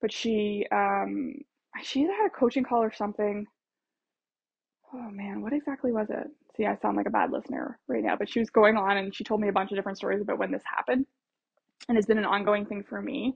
But 0.00 0.10
she 0.10 0.66
um 0.72 1.34
she 1.82 2.00
either 2.00 2.14
had 2.14 2.26
a 2.26 2.30
coaching 2.30 2.64
call 2.64 2.82
or 2.82 2.92
something. 2.92 3.46
Oh 4.94 5.10
man, 5.10 5.42
what 5.42 5.52
exactly 5.52 5.92
was 5.92 6.08
it? 6.08 6.28
See, 6.56 6.64
I 6.66 6.76
sound 6.76 6.96
like 6.96 7.06
a 7.06 7.10
bad 7.10 7.30
listener 7.30 7.78
right 7.88 8.02
now, 8.02 8.16
but 8.16 8.28
she 8.28 8.40
was 8.40 8.50
going 8.50 8.76
on 8.76 8.96
and 8.96 9.14
she 9.14 9.22
told 9.22 9.40
me 9.40 9.48
a 9.48 9.52
bunch 9.52 9.70
of 9.70 9.76
different 9.76 9.98
stories 9.98 10.22
about 10.22 10.38
when 10.38 10.50
this 10.50 10.62
happened. 10.64 11.06
And 11.88 11.98
it's 11.98 12.06
been 12.06 12.18
an 12.18 12.24
ongoing 12.24 12.66
thing 12.66 12.82
for 12.82 13.00
me. 13.02 13.34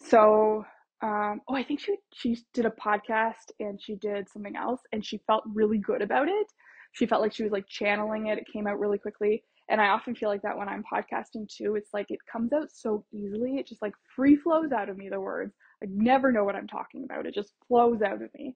So 0.00 0.64
um, 1.02 1.40
oh, 1.48 1.54
I 1.56 1.64
think 1.64 1.80
she 1.80 1.96
she 2.12 2.38
did 2.54 2.66
a 2.66 2.70
podcast 2.70 3.50
and 3.60 3.80
she 3.82 3.96
did 3.96 4.28
something 4.28 4.56
else 4.56 4.80
and 4.92 5.04
she 5.04 5.18
felt 5.26 5.44
really 5.52 5.78
good 5.78 6.02
about 6.02 6.28
it 6.28 6.46
she 6.92 7.06
felt 7.06 7.22
like 7.22 7.32
she 7.32 7.42
was 7.42 7.52
like 7.52 7.66
channeling 7.68 8.26
it. 8.26 8.38
It 8.38 8.46
came 8.52 8.66
out 8.66 8.78
really 8.78 8.98
quickly. 8.98 9.42
And 9.68 9.80
I 9.80 9.88
often 9.88 10.14
feel 10.14 10.28
like 10.28 10.42
that 10.42 10.56
when 10.56 10.68
I'm 10.68 10.84
podcasting 10.84 11.48
too. 11.48 11.74
It's 11.76 11.94
like 11.94 12.06
it 12.10 12.18
comes 12.30 12.52
out 12.52 12.70
so 12.70 13.04
easily. 13.12 13.56
It 13.56 13.66
just 13.66 13.80
like 13.82 13.94
free 14.14 14.36
flows 14.36 14.72
out 14.72 14.90
of 14.90 14.98
me, 14.98 15.08
the 15.08 15.20
words. 15.20 15.54
I 15.82 15.86
never 15.88 16.30
know 16.30 16.44
what 16.44 16.54
I'm 16.54 16.66
talking 16.66 17.04
about. 17.04 17.26
It 17.26 17.34
just 17.34 17.54
flows 17.66 18.02
out 18.02 18.22
of 18.22 18.28
me. 18.34 18.54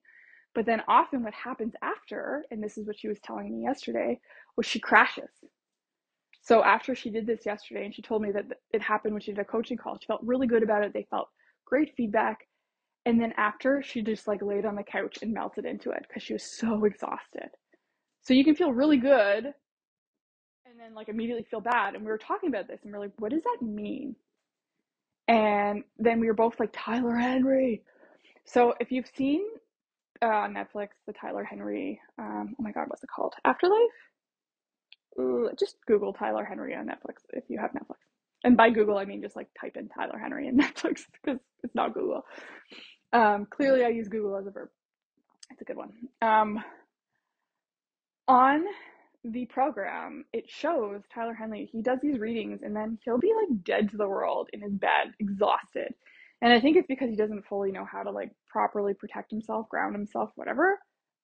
But 0.53 0.65
then 0.65 0.81
often 0.87 1.23
what 1.23 1.33
happens 1.33 1.73
after, 1.81 2.45
and 2.51 2.63
this 2.63 2.77
is 2.77 2.87
what 2.87 2.99
she 2.99 3.07
was 3.07 3.19
telling 3.23 3.51
me 3.51 3.63
yesterday, 3.63 4.19
was 4.55 4.65
she 4.65 4.79
crashes. 4.79 5.29
So 6.41 6.63
after 6.63 6.95
she 6.95 7.09
did 7.09 7.27
this 7.27 7.45
yesterday, 7.45 7.85
and 7.85 7.93
she 7.93 8.01
told 8.01 8.21
me 8.21 8.31
that 8.31 8.45
it 8.71 8.81
happened 8.81 9.13
when 9.13 9.21
she 9.21 9.31
did 9.31 9.41
a 9.41 9.45
coaching 9.45 9.77
call, 9.77 9.97
she 9.99 10.07
felt 10.07 10.21
really 10.23 10.47
good 10.47 10.63
about 10.63 10.83
it. 10.83 10.93
They 10.93 11.07
felt 11.09 11.29
great 11.67 11.93
feedback. 11.95 12.47
And 13.05 13.21
then 13.21 13.33
after, 13.37 13.81
she 13.83 14.01
just 14.01 14.27
like 14.27 14.41
laid 14.41 14.65
on 14.65 14.75
the 14.75 14.83
couch 14.83 15.19
and 15.21 15.33
melted 15.33 15.65
into 15.65 15.91
it 15.91 16.05
because 16.07 16.23
she 16.23 16.33
was 16.33 16.43
so 16.43 16.85
exhausted. 16.85 17.49
So 18.21 18.33
you 18.33 18.43
can 18.43 18.55
feel 18.55 18.73
really 18.73 18.97
good 18.97 19.45
and 19.45 20.79
then 20.79 20.93
like 20.93 21.09
immediately 21.09 21.45
feel 21.49 21.61
bad. 21.61 21.95
And 21.95 22.03
we 22.03 22.11
were 22.11 22.17
talking 22.17 22.49
about 22.49 22.67
this 22.67 22.81
and 22.83 22.91
we 22.91 22.97
are 22.97 23.01
like, 23.01 23.13
what 23.17 23.31
does 23.31 23.43
that 23.43 23.65
mean? 23.65 24.15
And 25.27 25.83
then 25.97 26.19
we 26.19 26.27
were 26.27 26.33
both 26.33 26.59
like, 26.59 26.73
Tyler 26.73 27.15
Henry. 27.15 27.83
So 28.45 28.73
if 28.79 28.91
you've 28.91 29.09
seen 29.15 29.43
uh, 30.21 30.47
Netflix 30.47 30.89
the 31.05 31.13
Tyler 31.13 31.43
Henry, 31.43 31.99
um, 32.17 32.55
oh 32.59 32.63
my 32.63 32.71
God, 32.71 32.85
what's 32.87 33.03
it 33.03 33.09
called? 33.13 33.33
Afterlife? 33.45 33.79
Just 35.57 35.77
Google 35.87 36.13
Tyler 36.13 36.45
Henry 36.45 36.75
on 36.75 36.85
Netflix 36.85 37.23
if 37.33 37.43
you 37.49 37.59
have 37.59 37.71
Netflix. 37.71 37.97
And 38.47 38.55
by 38.55 38.69
Google, 38.69 38.97
I 38.97 39.03
mean 39.03 39.21
just 39.21 39.35
like 39.35 39.49
type 39.59 39.75
in 39.75 39.89
Tyler 39.89 40.17
Henry 40.17 40.47
in 40.47 40.55
Netflix 40.57 41.01
because 41.21 41.37
it's 41.63 41.75
not 41.75 41.93
Google. 41.93 42.21
Um, 43.11 43.45
clearly, 43.49 43.83
I 43.83 43.89
use 43.89 44.07
Google 44.07 44.37
as 44.37 44.47
a 44.47 44.51
verb. 44.51 44.69
It's 45.51 45.61
a 45.61 45.65
good 45.65 45.75
one. 45.75 45.91
Um, 46.21 46.63
on 48.29 48.63
the 49.25 49.47
program, 49.47 50.23
it 50.31 50.45
shows 50.49 51.01
Tyler 51.13 51.33
Henry, 51.33 51.67
he 51.69 51.81
does 51.81 51.99
these 52.01 52.19
readings 52.19 52.61
and 52.63 52.73
then 52.73 52.97
he'll 53.03 53.17
be 53.17 53.33
like 53.35 53.65
dead 53.65 53.89
to 53.89 53.97
the 53.97 54.07
world 54.07 54.49
in 54.53 54.61
his 54.61 54.71
bed, 54.71 55.11
exhausted. 55.19 55.93
And 56.41 56.53
I 56.53 56.61
think 56.61 56.77
it's 56.77 56.87
because 56.87 57.09
he 57.09 57.17
doesn't 57.17 57.47
fully 57.47 57.73
know 57.73 57.83
how 57.83 58.01
to 58.01 58.11
like 58.11 58.31
properly 58.49 58.93
protect 58.93 59.29
himself, 59.29 59.67
ground 59.67 59.93
himself, 59.93 60.31
whatever. 60.35 60.79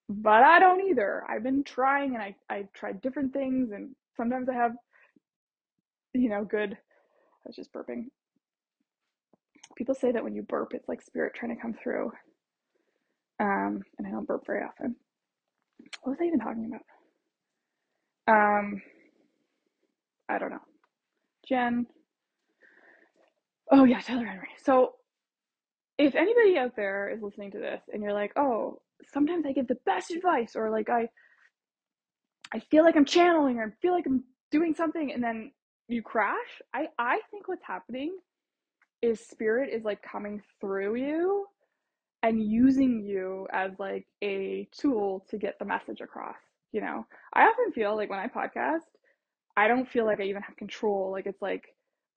But 0.10 0.44
I 0.44 0.60
don't 0.60 0.90
either. 0.90 1.24
I've 1.30 1.44
been 1.44 1.64
trying 1.64 2.16
and 2.16 2.22
I, 2.22 2.36
I've 2.50 2.74
tried 2.74 3.00
different 3.00 3.32
things 3.32 3.72
and 3.72 3.96
sometimes 4.18 4.50
I 4.50 4.56
have, 4.56 4.74
you 6.14 6.28
know, 6.28 6.44
good. 6.44 6.78
I 7.46 7.50
was 7.50 7.56
just 7.56 7.74
burping. 7.74 8.06
People 9.76 9.96
say 9.96 10.12
that 10.12 10.24
when 10.24 10.36
you 10.36 10.44
burp, 10.44 10.74
it's 10.74 10.88
like 10.88 11.02
spirit 11.02 11.34
trying 11.36 11.56
to 11.56 11.62
come 11.62 11.74
through. 11.74 12.12
Um, 13.40 13.82
and 13.98 14.08
I 14.08 14.12
don't 14.12 14.28
burp 14.28 14.46
very 14.46 14.64
often. 14.64 14.96
What 16.04 16.12
was 16.12 16.20
I 16.22 16.26
even 16.26 16.40
talking 16.40 16.72
about? 18.26 18.60
Um, 18.60 18.82
I 20.30 20.38
don't 20.38 20.52
know. 20.52 20.62
Jen. 21.48 21.88
Oh 23.72 23.84
yeah, 23.84 24.02
Tyler 24.02 24.26
Henry. 24.26 24.50
So 24.64 24.94
if 25.98 26.16
anybody 26.16 26.58
out 26.58 26.76
there 26.76 27.10
is 27.10 27.22
listening 27.22 27.52
to 27.52 27.60
this 27.60 27.82
and 27.92 28.02
you're 28.02 28.14
like, 28.14 28.34
oh, 28.36 28.80
sometimes 29.12 29.46
I 29.46 29.52
give 29.52 29.68
the 29.68 29.78
best 29.86 30.12
advice 30.12 30.56
or 30.56 30.70
like 30.70 30.90
I 30.90 31.10
I 32.54 32.60
feel 32.60 32.84
like 32.84 32.96
I'm 32.96 33.06
channeling 33.06 33.58
or 33.58 33.64
I 33.66 33.82
feel 33.82 33.94
like 33.94 34.06
I'm 34.06 34.24
doing 34.52 34.76
something 34.76 35.12
and 35.12 35.24
then 35.24 35.52
you 35.88 36.02
crash, 36.02 36.62
I 36.74 36.88
I 37.00 37.20
think 37.32 37.48
what's 37.48 37.66
happening 37.66 38.18
is 39.02 39.20
spirit 39.20 39.70
is 39.74 39.84
like 39.84 40.02
coming 40.02 40.42
through 40.62 40.96
you 40.96 41.48
and 42.24 42.42
using 42.42 43.02
you 43.06 43.48
as 43.52 43.72
like 43.80 44.08
a 44.24 44.68
tool 44.72 45.26
to 45.30 45.38
get 45.38 45.60
the 45.60 45.66
message 45.66 46.02
across 46.02 46.38
you 46.74 46.82
know? 46.82 47.06
I 47.34 47.44
often 47.44 47.72
feel 47.74 47.96
like 47.96 48.10
when 48.10 48.20
i 48.20 48.28
podcast 48.28 48.82
i 49.58 49.68
don't 49.68 49.88
feel 49.90 50.06
like 50.06 50.20
i 50.20 50.24
even 50.24 50.42
have 50.42 50.58
control 50.58 51.12
like 51.12 51.28
it's 51.28 51.42
like 51.42 51.66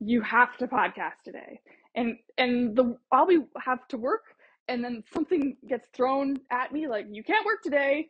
you 0.01 0.21
have 0.23 0.57
to 0.59 0.67
podcast 0.67 1.23
today. 1.25 1.61
And 1.95 2.17
and 2.39 2.77
the 2.77 2.97
i'll 3.13 3.27
be 3.27 3.41
have 3.65 3.87
to 3.89 3.99
work 3.99 4.25
and 4.69 4.85
then 4.85 5.05
something 5.15 5.57
gets 5.69 5.89
thrown 5.95 6.39
at 6.51 6.73
me 6.73 6.89
like 6.89 7.07
you 7.11 7.23
can't 7.25 7.47
work 7.47 7.63
today 7.63 8.09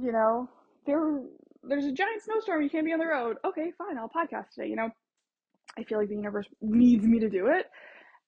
you 0.00 0.12
know? 0.12 0.48
There 0.86 1.20
there's 1.68 1.86
a 1.86 1.92
giant 1.92 2.22
snowstorm 2.22 2.62
you 2.62 2.70
can't 2.70 2.84
be 2.86 2.92
on 2.92 2.98
the 2.98 3.06
road 3.06 3.36
okay 3.44 3.72
fine 3.78 3.98
i'll 3.98 4.08
podcast 4.08 4.50
today 4.54 4.68
you 4.68 4.76
know 4.76 4.90
i 5.78 5.82
feel 5.84 5.98
like 5.98 6.08
the 6.08 6.14
universe 6.16 6.46
needs 6.60 7.04
me 7.04 7.18
to 7.18 7.28
do 7.28 7.48
it 7.48 7.66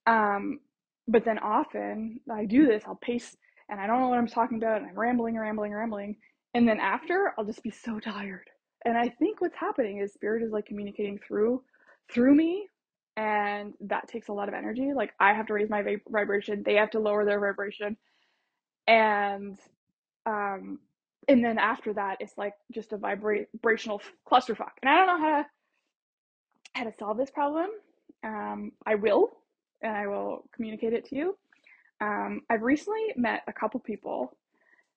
um 0.07 0.61
but 1.07 1.25
then 1.25 1.39
often 1.39 2.21
i 2.33 2.45
do 2.45 2.67
this 2.67 2.83
i'll 2.87 2.97
pace 2.97 3.37
and 3.69 3.81
i 3.81 3.87
don't 3.87 4.01
know 4.01 4.09
what 4.09 4.19
i'm 4.19 4.27
talking 4.27 4.59
about 4.59 4.81
and 4.81 4.91
i'm 4.91 4.99
rambling 4.99 5.37
rambling 5.37 5.73
rambling 5.73 6.17
and 6.55 6.69
then 6.69 6.81
after, 6.81 7.35
I'll 7.37 7.45
just 7.45 7.63
be 7.63 7.71
so 7.71 8.01
tired. 8.01 8.49
And 8.85 8.97
I 8.97 9.09
think 9.09 9.41
what's 9.41 9.57
happening 9.57 9.99
is 9.99 10.13
spirit 10.13 10.43
is 10.43 10.53
like 10.53 10.67
communicating 10.67 11.19
through 11.19 11.63
through 12.13 12.35
me 12.35 12.67
and 13.17 13.75
that 13.81 14.09
takes 14.09 14.29
a 14.29 14.33
lot 14.33 14.49
of 14.49 14.55
energy. 14.55 14.93
Like 14.95 15.13
I 15.21 15.35
have 15.35 15.47
to 15.47 15.53
raise 15.53 15.69
my 15.69 15.85
vibration, 16.09 16.63
they 16.65 16.75
have 16.75 16.91
to 16.91 17.01
lower 17.01 17.25
their 17.25 17.41
vibration. 17.41 17.97
And 18.87 19.59
um 20.27 20.79
and 21.29 21.45
then 21.45 21.59
after 21.59 21.93
that 21.95 22.19
it's 22.21 22.37
like 22.39 22.55
just 22.73 22.93
a 22.93 22.97
vibrational 22.97 24.01
clusterfuck. 24.31 24.73
And 24.83 24.91
I 24.91 24.97
don't 24.97 25.07
know 25.07 25.19
how 25.19 25.39
to 25.39 25.47
how 26.75 26.85
to 26.85 26.93
solve 26.99 27.19
this 27.19 27.31
problem. 27.31 27.69
Um 28.25 28.73
I 28.87 28.97
will 28.97 29.31
and 29.83 29.97
I 29.97 30.07
will 30.07 30.45
communicate 30.55 30.93
it 30.93 31.07
to 31.07 31.17
you. 31.17 31.39
Um, 32.01 32.43
I've 32.51 32.63
recently 32.63 33.13
met 33.17 33.43
a 33.49 33.53
couple 33.53 33.81
people 33.81 34.37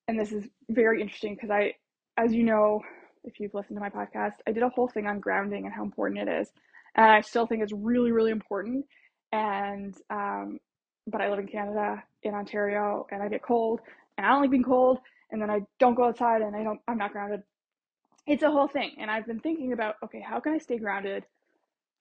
and 0.07 0.19
this 0.19 0.31
is 0.31 0.45
very 0.69 1.01
interesting 1.01 1.35
because 1.35 1.49
I, 1.51 1.75
as 2.17 2.33
you 2.33 2.43
know, 2.43 2.81
if 3.23 3.39
you've 3.39 3.53
listened 3.53 3.77
to 3.77 3.81
my 3.81 3.89
podcast, 3.89 4.33
I 4.47 4.51
did 4.51 4.63
a 4.63 4.69
whole 4.69 4.87
thing 4.87 5.07
on 5.07 5.19
grounding 5.19 5.65
and 5.65 5.73
how 5.73 5.83
important 5.83 6.27
it 6.27 6.41
is. 6.41 6.49
And 6.95 7.05
I 7.05 7.21
still 7.21 7.47
think 7.47 7.63
it's 7.63 7.71
really, 7.71 8.11
really 8.11 8.31
important. 8.31 8.85
And 9.31 9.95
um, 10.09 10.59
but 11.07 11.21
I 11.21 11.29
live 11.29 11.39
in 11.39 11.47
Canada, 11.47 12.03
in 12.23 12.33
Ontario, 12.33 13.07
and 13.11 13.23
I 13.23 13.29
get 13.29 13.41
cold, 13.41 13.79
and 14.17 14.25
I 14.25 14.31
don't 14.31 14.41
like 14.41 14.51
being 14.51 14.63
cold, 14.63 14.99
and 15.31 15.41
then 15.41 15.49
I 15.49 15.59
don't 15.79 15.95
go 15.95 16.05
outside, 16.05 16.41
and 16.41 16.55
I 16.55 16.63
don't, 16.63 16.79
I'm 16.87 16.97
not 16.97 17.11
grounded. 17.11 17.41
It's 18.27 18.43
a 18.43 18.51
whole 18.51 18.67
thing, 18.67 18.95
and 18.99 19.09
I've 19.09 19.25
been 19.25 19.39
thinking 19.39 19.73
about, 19.73 19.95
okay, 20.03 20.21
how 20.21 20.39
can 20.39 20.53
I 20.53 20.57
stay 20.59 20.77
grounded 20.77 21.25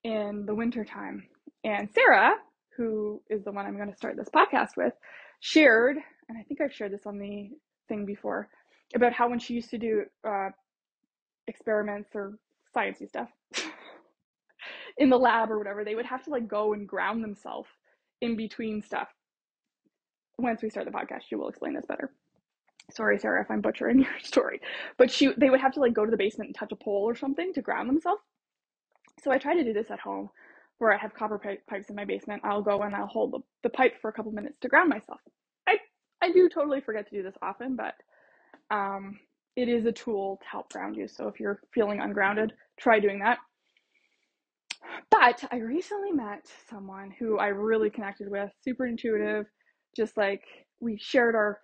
in 0.05 0.45
the 0.47 0.55
winter 0.55 0.85
time? 0.85 1.27
And 1.65 1.89
Sarah, 1.95 2.35
who 2.77 3.23
is 3.31 3.45
the 3.45 3.53
one 3.53 3.67
I'm 3.67 3.77
going 3.77 3.91
to 3.91 3.97
start 3.97 4.17
this 4.17 4.29
podcast 4.35 4.77
with, 4.77 4.93
shared, 5.41 5.97
and 6.29 6.39
I 6.39 6.43
think 6.43 6.61
I've 6.61 6.75
shared 6.75 6.93
this 6.93 7.07
on 7.07 7.19
the 7.19 7.51
thing 7.89 8.05
before, 8.05 8.49
about 8.95 9.13
how 9.13 9.29
when 9.29 9.39
she 9.39 9.55
used 9.55 9.71
to 9.71 9.79
do 9.79 10.05
uh, 10.27 10.51
experiments 11.47 12.11
or 12.15 12.39
sciencey 12.75 13.09
stuff 13.09 13.29
in 14.99 15.11
the 15.11 15.19
lab 15.19 15.51
or 15.51 15.59
whatever, 15.59 15.85
they 15.85 15.95
would 15.95 16.07
have 16.07 16.25
to 16.25 16.31
like 16.31 16.49
go 16.49 16.73
and 16.73 16.89
ground 16.89 17.23
themselves 17.23 17.69
in 18.21 18.37
between 18.37 18.83
stuff. 18.83 19.09
Once 20.39 20.63
we 20.63 20.71
start 20.71 20.87
the 20.87 20.93
podcast, 20.93 21.23
she 21.29 21.35
will 21.35 21.49
explain 21.49 21.75
this 21.75 21.85
better. 21.87 22.11
Sorry, 22.91 23.19
Sarah, 23.19 23.43
if 23.43 23.51
I'm 23.51 23.61
butchering 23.61 24.01
your 24.03 24.21
story, 24.23 24.61
but 24.99 25.11
she 25.11 25.33
they 25.37 25.51
would 25.51 25.61
have 25.61 25.75
to 25.75 25.81
like 25.81 25.95
go 25.95 26.05
to 26.05 26.11
the 26.11 26.17
basement 26.17 26.49
and 26.49 26.55
touch 26.57 26.73
a 26.73 26.77
pole 26.77 27.05
or 27.05 27.17
something 27.17 27.53
to 27.55 27.63
ground 27.63 27.89
themselves. 27.89 28.23
So 29.23 29.31
I 29.31 29.39
try 29.39 29.55
to 29.55 29.65
do 29.65 29.73
this 29.73 29.91
at 29.91 30.01
home, 30.01 30.31
where 30.79 30.93
I 30.93 30.99
have 30.99 31.15
copper 31.15 31.39
pipe, 31.39 31.67
pipes 31.69 31.91
in 31.91 31.97
my 31.97 32.05
basement. 32.05 32.43
I'll 32.45 32.63
go 32.63 32.83
and 32.83 32.95
I'll 32.95 33.07
hold 33.07 33.33
the, 33.33 33.41
the 33.63 33.71
pipe 33.71 33.95
for 34.01 34.09
a 34.11 34.13
couple 34.13 34.33
minutes 34.33 34.59
to 34.61 34.69
ground 34.69 34.89
myself. 34.89 35.21
I 35.69 35.79
I 36.23 36.33
do 36.33 36.49
totally 36.49 36.81
forget 36.81 37.09
to 37.11 37.17
do 37.17 37.23
this 37.23 37.37
often, 37.43 37.77
but 37.77 37.95
um, 38.71 39.19
it 39.57 39.69
is 39.69 39.85
a 39.87 39.93
tool 39.93 40.39
to 40.43 40.49
help 40.49 40.73
ground 40.73 40.97
you. 40.97 41.09
So 41.09 41.29
if 41.29 41.41
you're 41.41 41.61
feeling 41.75 42.01
ungrounded, 42.01 42.53
try 42.79 43.01
doing 43.01 43.21
that. 43.21 43.39
But 45.11 45.45
I 45.53 45.59
recently 45.59 46.13
met 46.13 46.47
someone 46.69 47.11
who 47.19 47.39
I 47.39 47.49
really 47.49 47.91
connected 47.91 48.31
with, 48.31 48.51
super 48.63 48.87
intuitive, 48.87 49.47
just 49.97 50.17
like 50.17 50.43
we 50.81 50.99
shared 50.99 51.35
our, 51.35 51.61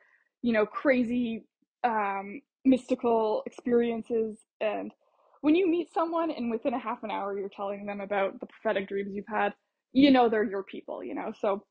you 0.47 0.53
know, 0.53 0.65
crazy 0.65 1.43
um, 1.83 2.41
mystical 2.65 3.43
experiences. 3.47 4.39
And 4.61 4.93
when 5.41 5.57
you 5.57 5.69
meet 5.69 5.93
someone 5.93 6.31
and 6.31 6.53
within 6.53 6.73
a 6.73 6.79
half 6.79 7.03
an 7.03 7.11
hour 7.11 7.37
you're 7.37 7.49
telling 7.49 7.85
them 7.85 8.01
about 8.01 8.39
the 8.39 8.47
prophetic 8.47 8.89
dreams 8.89 9.11
you've 9.13 9.27
had, 9.27 9.55
you 9.93 10.13
know 10.13 10.29
they're 10.29 10.45
your 10.45 10.63
people, 10.63 11.03
you 11.03 11.17
know. 11.17 11.33
So 11.41 11.65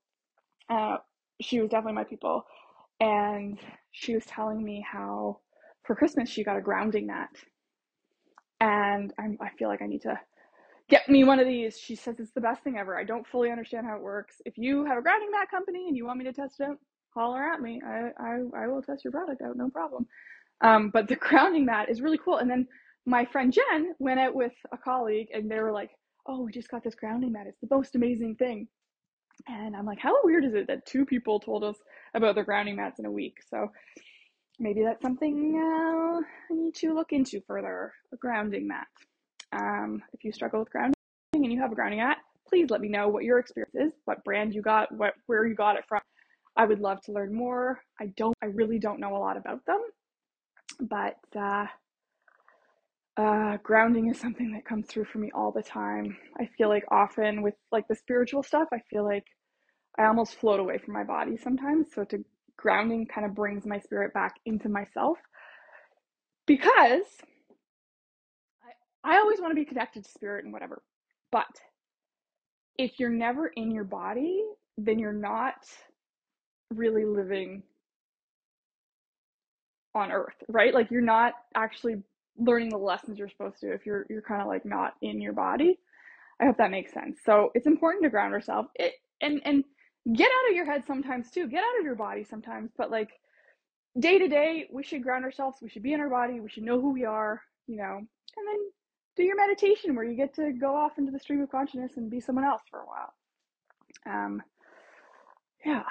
uh, 0.69 0.97
she 1.39 1.61
was 1.61 1.69
definitely 1.69 1.93
my 1.93 2.03
people. 2.03 2.43
And 2.99 3.57
she 3.93 4.13
was 4.13 4.26
telling 4.26 4.61
me 4.61 4.86
how 4.86 5.39
for 5.86 5.95
Christmas 5.95 6.28
she 6.28 6.43
got 6.43 6.57
a 6.57 6.61
grounding 6.61 7.07
mat. 7.07 7.30
And 8.59 9.13
I'm, 9.17 9.38
I 9.39 9.51
feel 9.57 9.69
like 9.69 9.82
I 9.82 9.88
need 9.88 10.01
to 10.01 10.19
get 10.89 11.07
me 11.07 11.23
one 11.23 11.39
of 11.39 11.47
these. 11.47 11.78
She 11.80 11.95
says 11.95 12.15
it's 12.19 12.34
the 12.34 12.41
best 12.41 12.61
thing 12.65 12.78
ever. 12.78 12.99
I 12.99 13.05
don't 13.05 13.26
fully 13.26 13.51
understand 13.51 13.86
how 13.86 13.95
it 13.95 14.01
works. 14.01 14.41
If 14.45 14.57
you 14.57 14.84
have 14.84 14.97
a 14.97 15.01
grounding 15.01 15.32
mat 15.32 15.49
company 15.49 15.88
and 15.88 15.95
you 15.95 16.05
want 16.05 16.19
me 16.19 16.26
to 16.26 16.34
test 16.34 16.59
it 16.59 16.65
out, 16.65 16.78
holler 17.16 17.43
at 17.43 17.61
me. 17.61 17.82
I, 17.86 18.09
I, 18.20 18.63
I 18.63 18.68
will 18.68 18.82
test 18.82 19.03
your 19.03 19.11
product 19.11 19.41
out, 19.41 19.57
no 19.57 19.70
problem. 19.70 20.05
Um, 20.61 20.89
but 20.91 21.07
the 21.07 21.16
grounding 21.28 21.66
mat 21.66 21.89
is 21.89 22.01
really 22.01 22.20
cool. 22.24 22.38
And 22.38 22.49
then 22.49 22.68
my 23.05 23.26
friend 23.26 23.53
Jen 23.53 23.93
went 23.99 24.20
out 24.20 24.36
with 24.36 24.53
a 24.72 24.78
colleague 24.78 25.28
and 25.34 25.49
they 25.49 25.59
were 25.59 25.72
like, 25.72 25.91
oh, 26.28 26.41
we 26.41 26.51
just 26.51 26.70
got 26.70 26.84
this 26.84 26.95
grounding 26.95 27.32
mat. 27.32 27.47
It's 27.47 27.61
the 27.61 27.76
most 27.76 27.95
amazing 27.95 28.36
thing. 28.36 28.68
And 29.47 29.76
I'm 29.76 29.86
like, 29.86 29.99
how 29.99 30.16
weird 30.24 30.45
is 30.45 30.53
it 30.53 30.68
that 30.68 30.86
two 30.86 31.05
people 31.05 31.39
told 31.39 31.63
us 31.63 31.76
about 32.13 32.36
their 32.36 32.45
grounding 32.45 32.78
mats 32.78 32.99
in 32.99 33.05
a 33.05 33.11
week? 33.11 33.38
So 33.49 33.70
maybe 34.59 34.84
that's 34.84 35.01
something 35.01 35.55
uh, 35.55 36.22
I 36.22 36.55
need 36.55 36.76
to 36.76 36.93
look 36.93 37.11
into 37.11 37.41
further 37.45 37.93
a 38.13 38.18
grounding 38.18 38.68
mat. 38.68 38.88
Um, 39.51 40.01
if 40.13 40.24
you 40.24 40.32
struggle 40.32 40.61
with 40.61 40.72
grounding 40.72 40.95
and 41.34 41.51
you 41.51 41.61
have 41.61 41.72
a 41.72 41.76
grounding 41.76 41.99
mat, 41.99 42.18
please 42.47 42.70
let 42.70 42.82
me 42.82 42.89
know 42.89 43.07
what 43.09 43.24
your 43.24 43.39
experience 43.39 43.76
is, 43.76 43.91
what 44.05 44.24
brand 44.24 44.53
you 44.53 44.61
got, 44.61 44.91
what 44.91 45.13
where 45.28 45.45
you 45.45 45.55
got 45.55 45.76
it 45.76 45.84
from. 45.88 46.01
I 46.58 46.66
would 46.66 46.80
love 46.80 47.01
to 47.03 47.12
learn 47.12 47.34
more. 47.34 47.82
I 47.99 48.08
don't, 48.18 48.36
I 48.41 48.47
really 48.47 48.80
don't 48.80 48.99
know 48.99 49.16
a 49.16 49.20
lot 49.20 49.38
about 49.38 49.66
them, 49.66 49.82
but 50.80 51.18
uh, 51.38 51.66
uh, 53.18 53.58
grounding 53.64 54.10
is 54.10 54.20
something 54.20 54.51
that 54.53 54.66
comes 54.66 54.88
through 54.88 55.06
for 55.06 55.20
me 55.20 55.32
all 55.34 55.51
the 55.51 55.64
time. 55.64 56.18
I 56.39 56.49
feel 56.58 56.70
like 56.70 56.84
often 56.89 57.41
with 57.41 57.56
like 57.72 57.88
the 57.88 57.95
spiritual 57.95 58.43
stuff, 58.43 58.68
I 58.74 58.80
feel 58.89 59.03
like 59.03 59.26
I 59.97 60.06
almost 60.06 60.36
float 60.36 60.60
away 60.60 60.78
from 60.78 60.93
my 60.93 61.03
body 61.03 61.38
sometimes. 61.38 61.88
So 61.93 62.03
to 62.06 62.24
grounding 62.58 63.06
kind 63.06 63.26
of 63.26 63.36
brings 63.36 63.66
my 63.66 63.80
spirit 63.80 64.14
back 64.14 64.36
into 64.45 64.70
myself 64.70 65.18
because 66.45 67.06
I 69.03 69.18
always 69.18 69.39
want 69.39 69.51
to 69.51 69.56
be 69.56 69.66
connected 69.66 70.03
to 70.03 70.10
spirit 70.10 70.43
and 70.45 70.53
whatever. 70.53 70.82
But 71.32 71.47
if 72.78 72.99
you're 72.99 73.10
never 73.10 73.47
in 73.47 73.72
your 73.72 73.84
body, 73.84 74.43
then 74.78 74.99
you're 74.99 75.14
not 75.14 75.56
really 76.74 77.05
living 77.05 77.63
on 79.93 80.11
earth, 80.11 80.36
right? 80.49 80.74
Like 80.74 80.91
you're 80.91 81.01
not 81.01 81.34
actually 81.55 82.03
learning 82.38 82.70
the 82.70 82.78
lessons 82.78 83.18
you're 83.18 83.30
supposed 83.30 83.59
to 83.61 83.74
if 83.74 83.86
you're 83.86 84.05
you're 84.09 84.22
kind 84.22 84.41
of 84.41 84.47
like 84.47 84.66
not 84.66 84.93
in 85.01 85.22
your 85.22 85.34
body. 85.34 85.80
I 86.41 86.45
hope 86.45 86.57
that 86.57 86.72
makes 86.72 86.93
sense. 86.93 87.20
So 87.26 87.51
it's 87.55 87.68
important 87.68 88.03
to 88.03 88.09
ground 88.09 88.32
yourself. 88.34 88.68
It 88.76 88.93
and 89.22 89.41
and 89.45 89.63
get 90.13 90.28
out 90.28 90.49
of 90.49 90.55
your 90.55 90.66
head 90.66 90.84
sometimes 90.86 91.32
too. 91.32 91.47
Get 91.47 91.63
out 91.63 91.80
of 91.80 91.86
your 91.86 91.95
body 91.95 92.24
sometimes, 92.24 92.72
but 92.78 92.91
like 92.91 93.09
day 93.99 94.20
to 94.20 94.28
day, 94.28 94.68
we 94.72 94.84
should 94.84 95.03
ground 95.03 95.26
ourselves. 95.26 95.57
We 95.61 95.70
should 95.70 95.84
be 95.84 95.93
in 95.93 96.01
our 96.01 96.09
body. 96.09 96.39
We 96.39 96.49
should 96.49 96.63
know 96.63 96.82
who 96.82 96.91
we 96.91 97.05
are, 97.05 97.41
you 97.68 97.78
know. 97.78 97.97
And 97.97 98.47
then 98.47 98.59
do 99.16 99.24
your 99.24 99.38
meditation 99.38 99.95
where 99.95 100.05
you 100.05 100.16
get 100.18 100.36
to 100.36 100.51
go 100.51 100.76
off 100.76 100.97
into 100.97 101.11
the 101.11 101.20
stream 101.20 101.41
of 101.41 101.51
consciousness 101.51 101.93
and 101.95 102.11
be 102.11 102.20
someone 102.20 102.45
else 102.45 102.61
for 102.70 102.82
a 102.82 102.86
while. 102.86 103.13
Um, 104.05 104.41
yeah. 105.66 105.84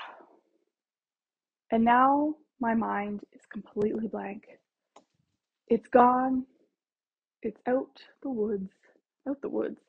And 1.70 1.84
now 1.84 2.34
my 2.60 2.74
mind 2.74 3.20
is 3.32 3.42
completely 3.52 4.08
blank. 4.08 4.44
It's 5.68 5.88
gone. 5.88 6.44
It's 7.42 7.60
out 7.66 8.00
the 8.22 8.30
woods. 8.30 8.70
Out 9.28 9.40
the 9.42 9.48
woods. 9.48 9.80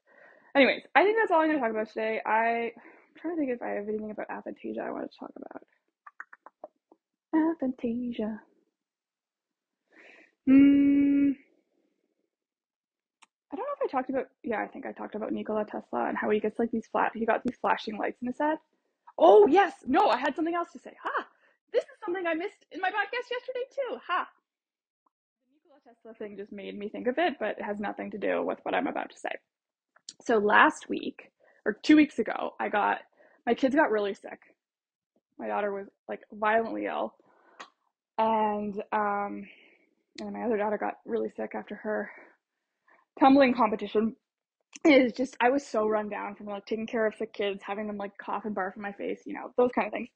Anyways, 0.56 0.84
I 0.96 1.04
think 1.04 1.18
that's 1.20 1.32
all 1.32 1.42
I'm 1.42 1.48
going 1.48 1.58
to 1.60 1.62
talk 1.62 1.72
about 1.72 1.90
today. 1.90 2.22
I, 2.26 2.72
I'm 2.76 3.16
trying 3.18 3.36
to 3.36 3.40
think 3.40 3.52
if 3.52 3.62
I 3.62 3.70
have 3.72 3.88
anything 3.90 4.12
about 4.12 4.30
aphantasia 4.30 4.80
I 4.80 4.92
want 4.92 5.12
to 5.12 5.18
talk 5.18 5.32
about. 5.36 5.64
Aphantasia. 7.36 8.40
Hmm. 10.48 11.32
I 13.52 13.56
don't 13.56 13.66
know 13.66 13.76
if 13.82 13.90
I 13.90 13.92
talked 13.92 14.10
about. 14.10 14.28
Yeah, 14.44 14.62
I 14.62 14.68
think 14.68 14.86
I 14.86 14.92
talked 14.92 15.16
about 15.16 15.32
Nikola 15.32 15.66
Tesla 15.66 16.08
and 16.08 16.18
how 16.18 16.30
he 16.30 16.40
gets 16.40 16.60
like 16.60 16.72
these 16.72 16.88
flat. 16.88 17.12
He 17.16 17.26
got 17.26 17.44
these 17.44 17.58
flashing 17.62 17.98
lights 17.98 18.22
in 18.22 18.28
his 18.28 18.38
head. 18.40 18.58
Oh 19.18 19.48
yes, 19.48 19.74
no, 19.88 20.10
I 20.10 20.18
had 20.18 20.36
something 20.36 20.56
else 20.56 20.72
to 20.74 20.80
say. 20.80 20.94
Ha! 21.02 21.28
This 21.76 21.84
is 21.84 22.00
something 22.06 22.26
I 22.26 22.36
missed 22.36 22.66
in 22.72 22.80
my 22.80 22.88
podcast 22.88 23.30
yesterday 23.30 23.66
too. 23.76 23.98
Ha! 24.08 24.26
The 25.46 25.54
Nikola 25.56 25.82
Tesla 25.84 26.14
thing 26.14 26.38
just 26.38 26.54
made 26.54 26.80
me 26.80 26.88
think 26.88 27.08
of 27.08 27.16
it, 27.18 27.34
but 27.38 27.58
it 27.60 27.64
has 27.64 27.82
nothing 27.82 28.12
to 28.12 28.18
do 28.18 28.46
with 28.46 28.60
what 28.64 28.74
I'm 28.74 28.88
about 28.88 29.10
to 29.10 29.18
say. 29.18 29.32
So 30.22 30.38
last 30.38 30.88
week 30.88 31.32
or 31.66 31.74
two 31.74 31.98
weeks 31.98 32.18
ago, 32.18 32.52
I 32.62 32.70
got 32.70 33.00
my 33.46 33.56
kids 33.56 33.76
got 33.76 33.92
really 33.92 34.14
sick. 34.14 34.40
My 35.38 35.48
daughter 35.48 35.74
was 35.74 35.88
like 36.08 36.22
violently 36.32 36.86
ill, 36.86 37.14
and 38.18 38.82
um, 38.94 39.46
and 40.22 40.32
my 40.32 40.44
other 40.44 40.56
daughter 40.56 40.78
got 40.78 40.94
really 41.06 41.30
sick 41.36 41.52
after 41.56 41.76
her 41.76 42.10
tumbling 43.20 43.54
competition 43.54 44.16
is 44.86 45.12
just 45.12 45.36
I 45.42 45.50
was 45.50 45.68
so 45.68 45.90
run 45.90 46.08
down 46.08 46.36
from 46.36 46.48
like 46.48 46.66
taking 46.66 46.88
care 46.88 47.06
of 47.06 47.16
sick 47.16 47.34
kids, 47.34 47.64
having 47.68 47.88
them 47.88 47.98
like 47.98 48.18
cough 48.18 48.46
and 48.46 48.56
barf 48.56 48.78
in 48.78 48.82
my 48.82 48.94
face, 48.94 49.24
you 49.26 49.34
know, 49.34 49.52
those 49.58 49.72
kind 49.76 49.88
of 49.88 49.92
things. 49.92 50.08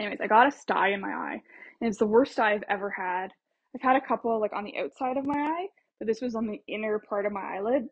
Anyways, 0.00 0.20
I 0.20 0.26
got 0.26 0.46
a 0.46 0.52
sty 0.52 0.88
in 0.88 1.00
my 1.00 1.12
eye, 1.12 1.42
and 1.80 1.88
it's 1.88 1.98
the 1.98 2.06
worst 2.06 2.32
sty 2.32 2.52
I've 2.52 2.64
ever 2.68 2.90
had. 2.90 3.32
I've 3.74 3.82
had 3.82 3.96
a 3.96 4.06
couple 4.06 4.40
like 4.40 4.52
on 4.52 4.64
the 4.64 4.78
outside 4.78 5.16
of 5.16 5.26
my 5.26 5.38
eye, 5.38 5.66
but 5.98 6.06
this 6.06 6.20
was 6.20 6.34
on 6.34 6.46
the 6.46 6.60
inner 6.68 6.98
part 6.98 7.26
of 7.26 7.32
my 7.32 7.56
eyelid, 7.56 7.88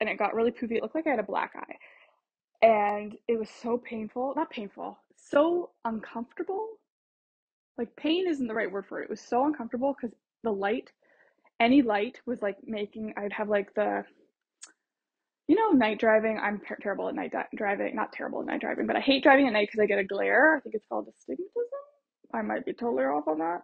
and 0.00 0.08
it 0.08 0.18
got 0.18 0.34
really 0.34 0.50
poofy. 0.50 0.76
It 0.76 0.82
looked 0.82 0.94
like 0.94 1.06
I 1.06 1.10
had 1.10 1.18
a 1.18 1.24
black 1.24 1.52
eye, 1.56 2.66
and 2.66 3.16
it 3.28 3.38
was 3.38 3.50
so 3.50 3.78
painful. 3.78 4.32
Not 4.36 4.50
painful, 4.50 4.98
so 5.16 5.70
uncomfortable. 5.84 6.66
Like 7.78 7.94
pain 7.96 8.28
isn't 8.28 8.46
the 8.46 8.54
right 8.54 8.70
word 8.70 8.86
for 8.86 9.00
it. 9.00 9.04
It 9.04 9.10
was 9.10 9.20
so 9.20 9.44
uncomfortable 9.46 9.94
because 9.94 10.14
the 10.42 10.52
light 10.52 10.90
any 11.60 11.80
light 11.80 12.20
was 12.26 12.42
like 12.42 12.56
making 12.64 13.14
I'd 13.16 13.32
have 13.32 13.48
like 13.48 13.72
the 13.74 14.04
you 15.48 15.56
know 15.56 15.70
night 15.70 15.98
driving 15.98 16.38
I'm 16.38 16.60
ter- 16.60 16.78
terrible 16.80 17.08
at 17.08 17.14
night 17.14 17.32
di- 17.32 17.48
driving 17.56 17.94
not 17.94 18.12
terrible 18.12 18.40
at 18.40 18.46
night 18.46 18.60
driving 18.60 18.86
but 18.86 18.96
I 18.96 19.00
hate 19.00 19.22
driving 19.22 19.46
at 19.46 19.52
night 19.52 19.68
because 19.68 19.82
I 19.82 19.86
get 19.86 19.98
a 19.98 20.04
glare. 20.04 20.56
I 20.56 20.60
think 20.60 20.74
it's 20.74 20.86
called 20.88 21.08
astigmatism. 21.08 21.62
I 22.34 22.42
might 22.42 22.64
be 22.64 22.72
totally 22.72 23.04
off 23.04 23.28
on 23.28 23.38
that. 23.38 23.62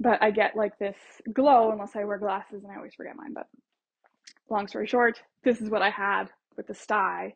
But 0.00 0.22
I 0.22 0.30
get 0.30 0.56
like 0.56 0.78
this 0.78 0.96
glow 1.32 1.70
unless 1.72 1.96
I 1.96 2.04
wear 2.04 2.18
glasses 2.18 2.62
and 2.62 2.72
I 2.72 2.76
always 2.76 2.94
forget 2.94 3.16
mine 3.16 3.34
but 3.34 3.46
long 4.50 4.68
story 4.68 4.86
short 4.86 5.20
this 5.44 5.60
is 5.60 5.70
what 5.70 5.82
I 5.82 5.90
had 5.90 6.24
with 6.56 6.66
the 6.66 6.74
sty. 6.74 7.34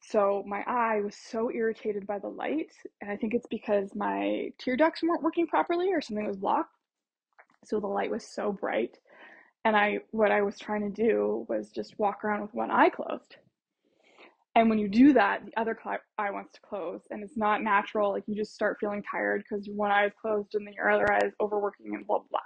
So 0.00 0.44
my 0.46 0.62
eye 0.66 1.00
was 1.00 1.16
so 1.16 1.50
irritated 1.50 2.06
by 2.06 2.18
the 2.18 2.28
light 2.28 2.72
and 3.00 3.10
I 3.10 3.16
think 3.16 3.34
it's 3.34 3.46
because 3.48 3.94
my 3.94 4.50
tear 4.58 4.76
ducts 4.76 5.02
weren't 5.02 5.22
working 5.22 5.46
properly 5.46 5.92
or 5.92 6.00
something 6.00 6.26
was 6.26 6.36
blocked. 6.36 6.74
So 7.64 7.80
the 7.80 7.86
light 7.86 8.10
was 8.10 8.24
so 8.26 8.52
bright 8.52 8.98
and 9.66 9.76
I 9.76 9.98
what 10.12 10.30
I 10.30 10.42
was 10.42 10.60
trying 10.60 10.82
to 10.82 11.02
do 11.02 11.44
was 11.48 11.70
just 11.70 11.98
walk 11.98 12.24
around 12.24 12.42
with 12.42 12.54
one 12.54 12.70
eye 12.70 12.88
closed. 12.88 13.34
And 14.54 14.70
when 14.70 14.78
you 14.78 14.88
do 14.88 15.12
that, 15.14 15.44
the 15.44 15.60
other 15.60 15.76
eye 16.16 16.30
wants 16.30 16.52
to 16.52 16.60
close, 16.60 17.00
and 17.10 17.22
it's 17.22 17.36
not 17.36 17.64
natural. 17.64 18.12
Like 18.12 18.22
you 18.28 18.36
just 18.36 18.54
start 18.54 18.76
feeling 18.78 19.02
tired 19.02 19.42
because 19.42 19.66
your 19.66 19.74
one 19.74 19.90
eye 19.90 20.06
is 20.06 20.12
closed 20.22 20.54
and 20.54 20.64
then 20.64 20.72
your 20.72 20.88
other 20.88 21.12
eye 21.12 21.26
is 21.26 21.32
overworking 21.40 21.96
and 21.96 22.06
blah 22.06 22.20
blah. 22.30 22.40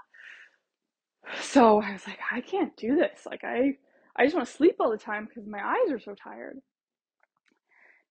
So 1.42 1.82
I 1.82 1.92
was 1.92 2.06
like, 2.06 2.18
I 2.32 2.40
can't 2.40 2.74
do 2.78 2.96
this. 2.96 3.26
Like 3.26 3.44
I, 3.44 3.76
I 4.16 4.24
just 4.24 4.34
want 4.34 4.48
to 4.48 4.54
sleep 4.54 4.76
all 4.80 4.90
the 4.90 4.96
time 4.96 5.26
because 5.26 5.46
my 5.46 5.60
eyes 5.62 5.92
are 5.92 6.00
so 6.00 6.14
tired. 6.14 6.56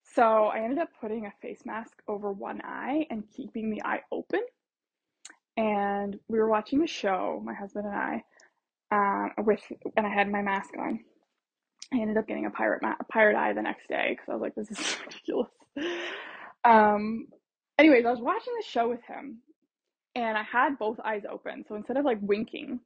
So 0.04 0.46
I 0.46 0.60
ended 0.60 0.78
up 0.78 0.90
putting 1.02 1.26
a 1.26 1.34
face 1.42 1.62
mask 1.66 1.94
over 2.08 2.32
one 2.32 2.62
eye 2.64 3.08
and 3.10 3.24
keeping 3.36 3.72
the 3.72 3.82
eye 3.84 4.02
open. 4.12 4.42
And 5.58 6.20
we 6.28 6.38
were 6.38 6.48
watching 6.48 6.84
a 6.84 6.88
show, 6.88 7.42
my 7.44 7.56
husband 7.56 7.88
and 7.88 7.96
I, 7.96 8.24
uh, 8.92 9.30
with, 9.40 9.62
and 9.98 10.06
I 10.08 10.10
had 10.10 10.32
my 10.32 10.42
mask 10.42 10.72
on. 10.78 11.00
I 11.94 12.00
ended 12.00 12.18
up 12.18 12.28
getting 12.28 12.46
a 12.46 12.52
pirate 12.52 12.82
ma- 12.82 12.96
pirate 13.12 13.36
eye 13.38 13.54
the 13.54 13.62
next 13.62 13.88
day 13.90 14.10
because 14.12 14.30
I 14.30 14.34
was 14.34 14.42
like, 14.42 14.56
this 14.56 14.72
is 14.72 14.98
ridiculous. 15.06 15.50
Um, 16.66 17.28
anyways, 17.80 18.06
I 18.06 18.12
was 18.12 18.22
watching 18.22 18.54
the 18.58 18.66
show 18.66 18.90
with 18.90 19.02
him, 19.08 19.40
and 20.16 20.38
I 20.38 20.44
had 20.44 20.78
both 20.80 21.00
eyes 21.04 21.24
open. 21.30 21.66
So 21.68 21.76
instead 21.76 21.98
of 21.98 22.06
like 22.06 22.20
winking, 22.22 22.80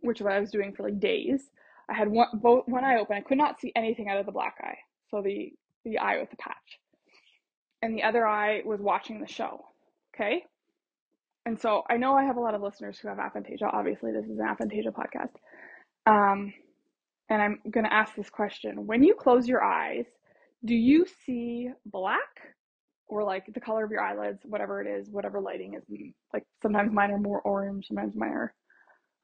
which 0.00 0.20
is 0.20 0.24
what 0.24 0.34
I 0.34 0.40
was 0.40 0.50
doing 0.50 0.74
for 0.74 0.84
like 0.84 1.00
days, 1.00 1.50
I 1.88 1.94
had 1.94 2.08
one 2.08 2.28
both 2.34 2.68
one 2.68 2.84
eye 2.84 2.98
open. 2.98 3.16
I 3.16 3.20
could 3.22 3.38
not 3.38 3.60
see 3.60 3.72
anything 3.76 4.08
out 4.08 4.18
of 4.18 4.26
the 4.26 4.32
black 4.32 4.56
eye, 4.62 4.78
so 5.10 5.22
the 5.22 5.52
the 5.84 5.98
eye 5.98 6.18
with 6.18 6.30
the 6.30 6.36
patch, 6.36 6.80
and 7.82 7.96
the 7.96 8.02
other 8.04 8.26
eye 8.26 8.62
was 8.64 8.80
watching 8.80 9.20
the 9.20 9.28
show. 9.28 9.64
Okay, 10.14 10.44
and 11.46 11.60
so 11.60 11.82
I 11.90 11.96
know 11.96 12.14
I 12.14 12.24
have 12.24 12.36
a 12.36 12.40
lot 12.40 12.54
of 12.54 12.62
listeners 12.62 12.98
who 12.98 13.08
have 13.08 13.18
aphantasia. 13.18 13.72
Obviously, 13.72 14.12
this 14.12 14.26
is 14.26 14.38
an 14.38 14.46
aphantasia 14.46 14.92
podcast. 14.92 15.34
Um, 16.06 16.52
and 17.28 17.40
I'm 17.40 17.58
going 17.70 17.84
to 17.84 17.92
ask 17.92 18.14
this 18.14 18.30
question. 18.30 18.86
When 18.86 19.02
you 19.02 19.14
close 19.14 19.48
your 19.48 19.62
eyes, 19.62 20.04
do 20.64 20.74
you 20.74 21.06
see 21.26 21.70
black 21.86 22.20
or 23.08 23.24
like 23.24 23.46
the 23.52 23.60
color 23.60 23.84
of 23.84 23.90
your 23.90 24.00
eyelids, 24.00 24.40
whatever 24.44 24.80
it 24.80 24.86
is, 24.86 25.08
whatever 25.10 25.40
lighting 25.40 25.74
is? 25.74 25.82
Like 26.32 26.44
sometimes 26.62 26.92
mine 26.92 27.10
are 27.10 27.18
more 27.18 27.40
orange, 27.40 27.88
sometimes 27.88 28.14
mine 28.14 28.30
are 28.30 28.54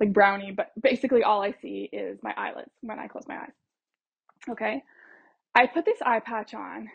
like 0.01 0.13
brownie, 0.13 0.53
but 0.53 0.71
basically 0.81 1.23
all 1.23 1.43
I 1.43 1.53
see 1.61 1.89
is 1.93 2.19
my 2.23 2.33
eyelids 2.37 2.71
when 2.81 2.99
I 2.99 3.09
close 3.09 3.25
my 3.29 3.37
eyes. 3.37 3.53
Okay. 4.51 4.83
I 5.55 5.67
put 5.67 5.85
this 5.85 5.99
eye 6.05 6.21
patch 6.21 6.55
on, 6.55 6.89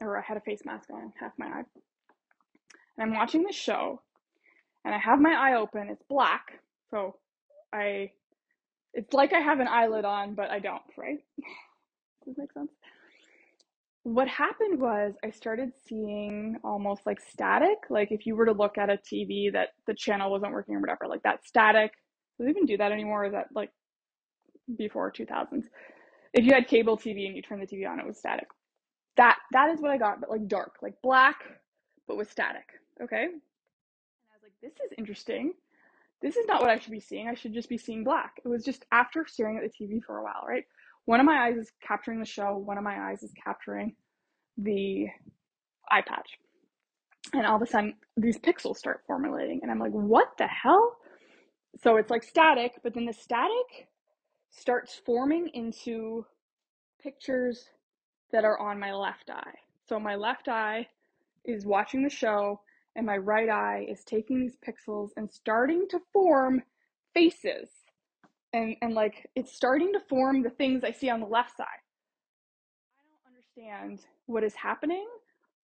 or 0.00 0.18
I 0.18 0.22
had 0.22 0.36
a 0.36 0.40
face 0.40 0.62
mask 0.64 0.90
on, 0.90 1.12
half 1.20 1.32
my 1.38 1.46
eye. 1.46 1.64
And 2.96 3.10
I'm 3.10 3.14
watching 3.14 3.42
this 3.42 3.56
show, 3.56 4.00
and 4.84 4.94
I 4.94 4.98
have 4.98 5.20
my 5.20 5.32
eye 5.34 5.56
open. 5.56 5.88
It's 5.90 6.02
black, 6.08 6.60
so 6.90 7.16
I 7.72 8.10
it's 8.94 9.12
like 9.14 9.32
I 9.32 9.40
have 9.40 9.60
an 9.60 9.68
eyelid 9.68 10.04
on, 10.04 10.34
but 10.34 10.50
I 10.50 10.58
don't, 10.58 10.82
right? 10.98 11.18
Does 12.24 12.34
this 12.34 12.38
make 12.38 12.52
sense? 12.52 12.70
What 14.04 14.28
happened 14.28 14.80
was 14.80 15.14
I 15.24 15.30
started 15.30 15.72
seeing 15.86 16.56
almost 16.64 17.06
like 17.06 17.20
static. 17.20 17.78
Like 17.88 18.10
if 18.10 18.26
you 18.26 18.34
were 18.36 18.46
to 18.46 18.52
look 18.52 18.76
at 18.76 18.90
a 18.90 18.98
TV 18.98 19.52
that 19.52 19.70
the 19.86 19.94
channel 19.94 20.30
wasn't 20.30 20.52
working 20.52 20.74
or 20.74 20.80
whatever, 20.80 21.06
like 21.08 21.22
that 21.22 21.46
static. 21.46 21.92
Does 22.38 22.48
even 22.48 22.66
do 22.66 22.76
that 22.78 22.92
anymore? 22.92 23.24
is 23.26 23.32
that 23.32 23.48
like 23.54 23.70
before 24.76 25.12
2000s? 25.12 25.64
If 26.32 26.44
you 26.44 26.54
had 26.54 26.66
cable 26.66 26.96
TV 26.96 27.26
and 27.26 27.36
you 27.36 27.42
turned 27.42 27.62
the 27.62 27.66
TV 27.66 27.88
on, 27.88 28.00
it 28.00 28.06
was 28.06 28.18
static. 28.18 28.48
That 29.16 29.38
that 29.52 29.70
is 29.70 29.80
what 29.80 29.90
I 29.90 29.98
got, 29.98 30.20
but 30.20 30.30
like 30.30 30.48
dark, 30.48 30.76
like 30.82 30.94
black, 31.02 31.36
but 32.08 32.16
with 32.16 32.30
static. 32.30 32.64
Okay. 33.02 33.24
And 33.24 33.32
I 34.30 34.36
was 34.36 34.42
like, 34.42 34.51
this 34.62 34.72
is 34.72 34.92
interesting 34.96 35.52
this 36.22 36.36
is 36.36 36.46
not 36.46 36.60
what 36.60 36.70
I 36.70 36.78
should 36.78 36.92
be 36.92 37.00
seeing. 37.00 37.28
I 37.28 37.34
should 37.34 37.52
just 37.52 37.68
be 37.68 37.76
seeing 37.76 38.04
black. 38.04 38.40
It 38.44 38.48
was 38.48 38.64
just 38.64 38.86
after 38.92 39.26
staring 39.26 39.58
at 39.58 39.64
the 39.64 39.84
TV 39.84 40.00
for 40.02 40.18
a 40.18 40.22
while, 40.22 40.44
right? 40.48 40.64
One 41.04 41.18
of 41.18 41.26
my 41.26 41.46
eyes 41.46 41.56
is 41.56 41.72
capturing 41.86 42.20
the 42.20 42.24
show, 42.24 42.56
one 42.56 42.78
of 42.78 42.84
my 42.84 43.10
eyes 43.10 43.24
is 43.24 43.32
capturing 43.44 43.96
the 44.56 45.08
eye 45.90 46.02
patch. 46.06 46.38
And 47.34 47.44
all 47.44 47.56
of 47.56 47.62
a 47.62 47.66
sudden, 47.66 47.94
these 48.16 48.38
pixels 48.38 48.76
start 48.76 49.02
formulating, 49.06 49.60
and 49.62 49.70
I'm 49.70 49.80
like, 49.80 49.90
what 49.90 50.28
the 50.38 50.46
hell? 50.46 50.96
So 51.82 51.96
it's 51.96 52.10
like 52.10 52.22
static, 52.22 52.74
but 52.84 52.94
then 52.94 53.06
the 53.06 53.12
static 53.12 53.88
starts 54.50 55.00
forming 55.04 55.50
into 55.54 56.24
pictures 57.02 57.64
that 58.30 58.44
are 58.44 58.58
on 58.60 58.78
my 58.78 58.92
left 58.92 59.28
eye. 59.28 59.54
So 59.88 59.98
my 59.98 60.14
left 60.14 60.48
eye 60.48 60.86
is 61.44 61.66
watching 61.66 62.04
the 62.04 62.10
show, 62.10 62.60
and 62.96 63.06
my 63.06 63.16
right 63.16 63.48
eye 63.48 63.86
is 63.88 64.04
taking 64.04 64.40
these 64.40 64.56
pixels 64.56 65.10
and 65.16 65.30
starting 65.30 65.86
to 65.90 66.00
form 66.12 66.62
faces. 67.14 67.70
And, 68.52 68.76
and 68.82 68.94
like 68.94 69.28
it's 69.34 69.52
starting 69.52 69.92
to 69.94 70.00
form 70.00 70.42
the 70.42 70.50
things 70.50 70.84
I 70.84 70.92
see 70.92 71.08
on 71.08 71.20
the 71.20 71.26
left 71.26 71.56
side. 71.56 71.66
I 72.98 73.04
don't 73.08 73.34
understand 73.34 74.06
what 74.26 74.44
is 74.44 74.54
happening, 74.54 75.06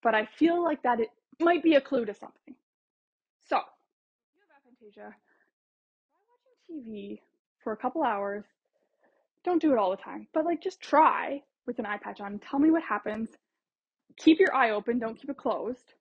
but 0.03 0.15
I 0.15 0.27
feel 0.39 0.63
like 0.63 0.83
that 0.83 1.01
it 1.01 1.11
might 1.39 1.63
be 1.63 1.75
a 1.75 1.81
clue 1.81 2.07
to 2.07 2.15
something. 2.15 2.55
So, 3.47 3.57
you 3.57 4.43
have 4.49 4.63
aphantasia, 4.63 5.13
try 5.13 6.25
watching 6.31 6.85
TV 6.87 7.21
for 7.63 7.73
a 7.73 7.77
couple 7.77 8.03
hours. 8.03 8.45
Don't 9.45 9.61
do 9.61 9.73
it 9.73 9.79
all 9.79 9.91
the 9.91 9.97
time, 9.97 10.27
but 10.33 10.45
like 10.45 10.63
just 10.63 10.81
try 10.81 11.43
with 11.67 11.79
an 11.79 11.87
eye 11.87 11.99
patch 11.99 12.21
on. 12.21 12.39
Tell 12.39 12.59
me 12.59 12.71
what 12.71 12.83
happens. 12.83 13.29
Keep 14.17 14.41
your 14.41 14.55
eye 14.55 14.71
open, 14.71 14.99
don't 14.99 15.19
keep 15.19 15.31
it 15.31 15.37
closed 15.37 15.95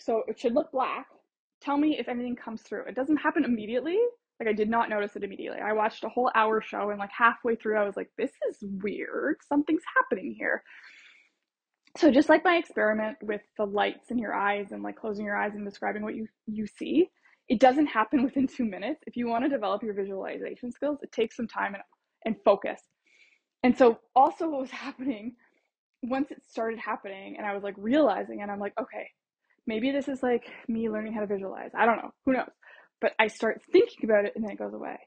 so 0.00 0.22
it 0.26 0.38
should 0.38 0.54
look 0.54 0.72
black. 0.72 1.06
Tell 1.60 1.76
me 1.76 1.98
if 1.98 2.08
anything 2.08 2.36
comes 2.36 2.62
through. 2.62 2.84
It 2.86 2.94
doesn't 2.94 3.18
happen 3.18 3.44
immediately. 3.44 3.98
Like 4.40 4.48
I 4.48 4.52
did 4.54 4.70
not 4.70 4.88
notice 4.88 5.16
it 5.16 5.22
immediately. 5.24 5.60
I 5.60 5.74
watched 5.74 6.04
a 6.04 6.08
whole 6.08 6.30
hour 6.34 6.62
show 6.62 6.90
and 6.90 6.98
like 6.98 7.10
halfway 7.16 7.56
through 7.56 7.78
I 7.78 7.84
was 7.84 7.96
like, 7.96 8.10
this 8.16 8.30
is 8.48 8.56
weird. 8.62 9.36
Something's 9.46 9.82
happening 9.96 10.34
here. 10.36 10.62
So 11.98 12.10
just 12.10 12.28
like 12.28 12.44
my 12.44 12.56
experiment 12.56 13.18
with 13.22 13.42
the 13.58 13.66
lights 13.66 14.10
in 14.10 14.18
your 14.18 14.34
eyes 14.34 14.68
and 14.70 14.82
like 14.82 14.96
closing 14.96 15.26
your 15.26 15.36
eyes 15.36 15.52
and 15.54 15.64
describing 15.64 16.02
what 16.02 16.14
you 16.14 16.26
you 16.46 16.66
see, 16.66 17.10
it 17.48 17.60
doesn't 17.60 17.86
happen 17.86 18.22
within 18.24 18.46
2 18.46 18.64
minutes. 18.64 19.02
If 19.06 19.16
you 19.16 19.26
want 19.26 19.44
to 19.44 19.50
develop 19.50 19.82
your 19.82 19.94
visualization 19.94 20.72
skills, 20.72 21.00
it 21.02 21.12
takes 21.12 21.36
some 21.36 21.48
time 21.48 21.74
and, 21.74 21.82
and 22.24 22.36
focus. 22.44 22.80
And 23.62 23.76
so 23.76 23.98
also 24.16 24.48
what 24.48 24.62
was 24.62 24.70
happening 24.86 25.36
once 26.02 26.30
it 26.30 26.42
started 26.48 26.78
happening 26.78 27.36
and 27.36 27.46
I 27.46 27.52
was 27.52 27.62
like 27.62 27.74
realizing 27.76 28.40
and 28.40 28.50
I'm 28.50 28.60
like, 28.60 28.72
okay, 28.80 29.10
maybe 29.66 29.90
this 29.90 30.08
is 30.08 30.22
like 30.22 30.50
me 30.68 30.88
learning 30.88 31.12
how 31.12 31.20
to 31.20 31.26
visualize. 31.26 31.70
I 31.76 31.86
don't 31.86 31.96
know. 31.96 32.10
Who 32.26 32.32
knows? 32.32 32.50
But 33.00 33.12
I 33.18 33.28
start 33.28 33.62
thinking 33.72 34.04
about 34.04 34.24
it 34.24 34.32
and 34.34 34.44
then 34.44 34.52
it 34.52 34.58
goes 34.58 34.74
away. 34.74 34.98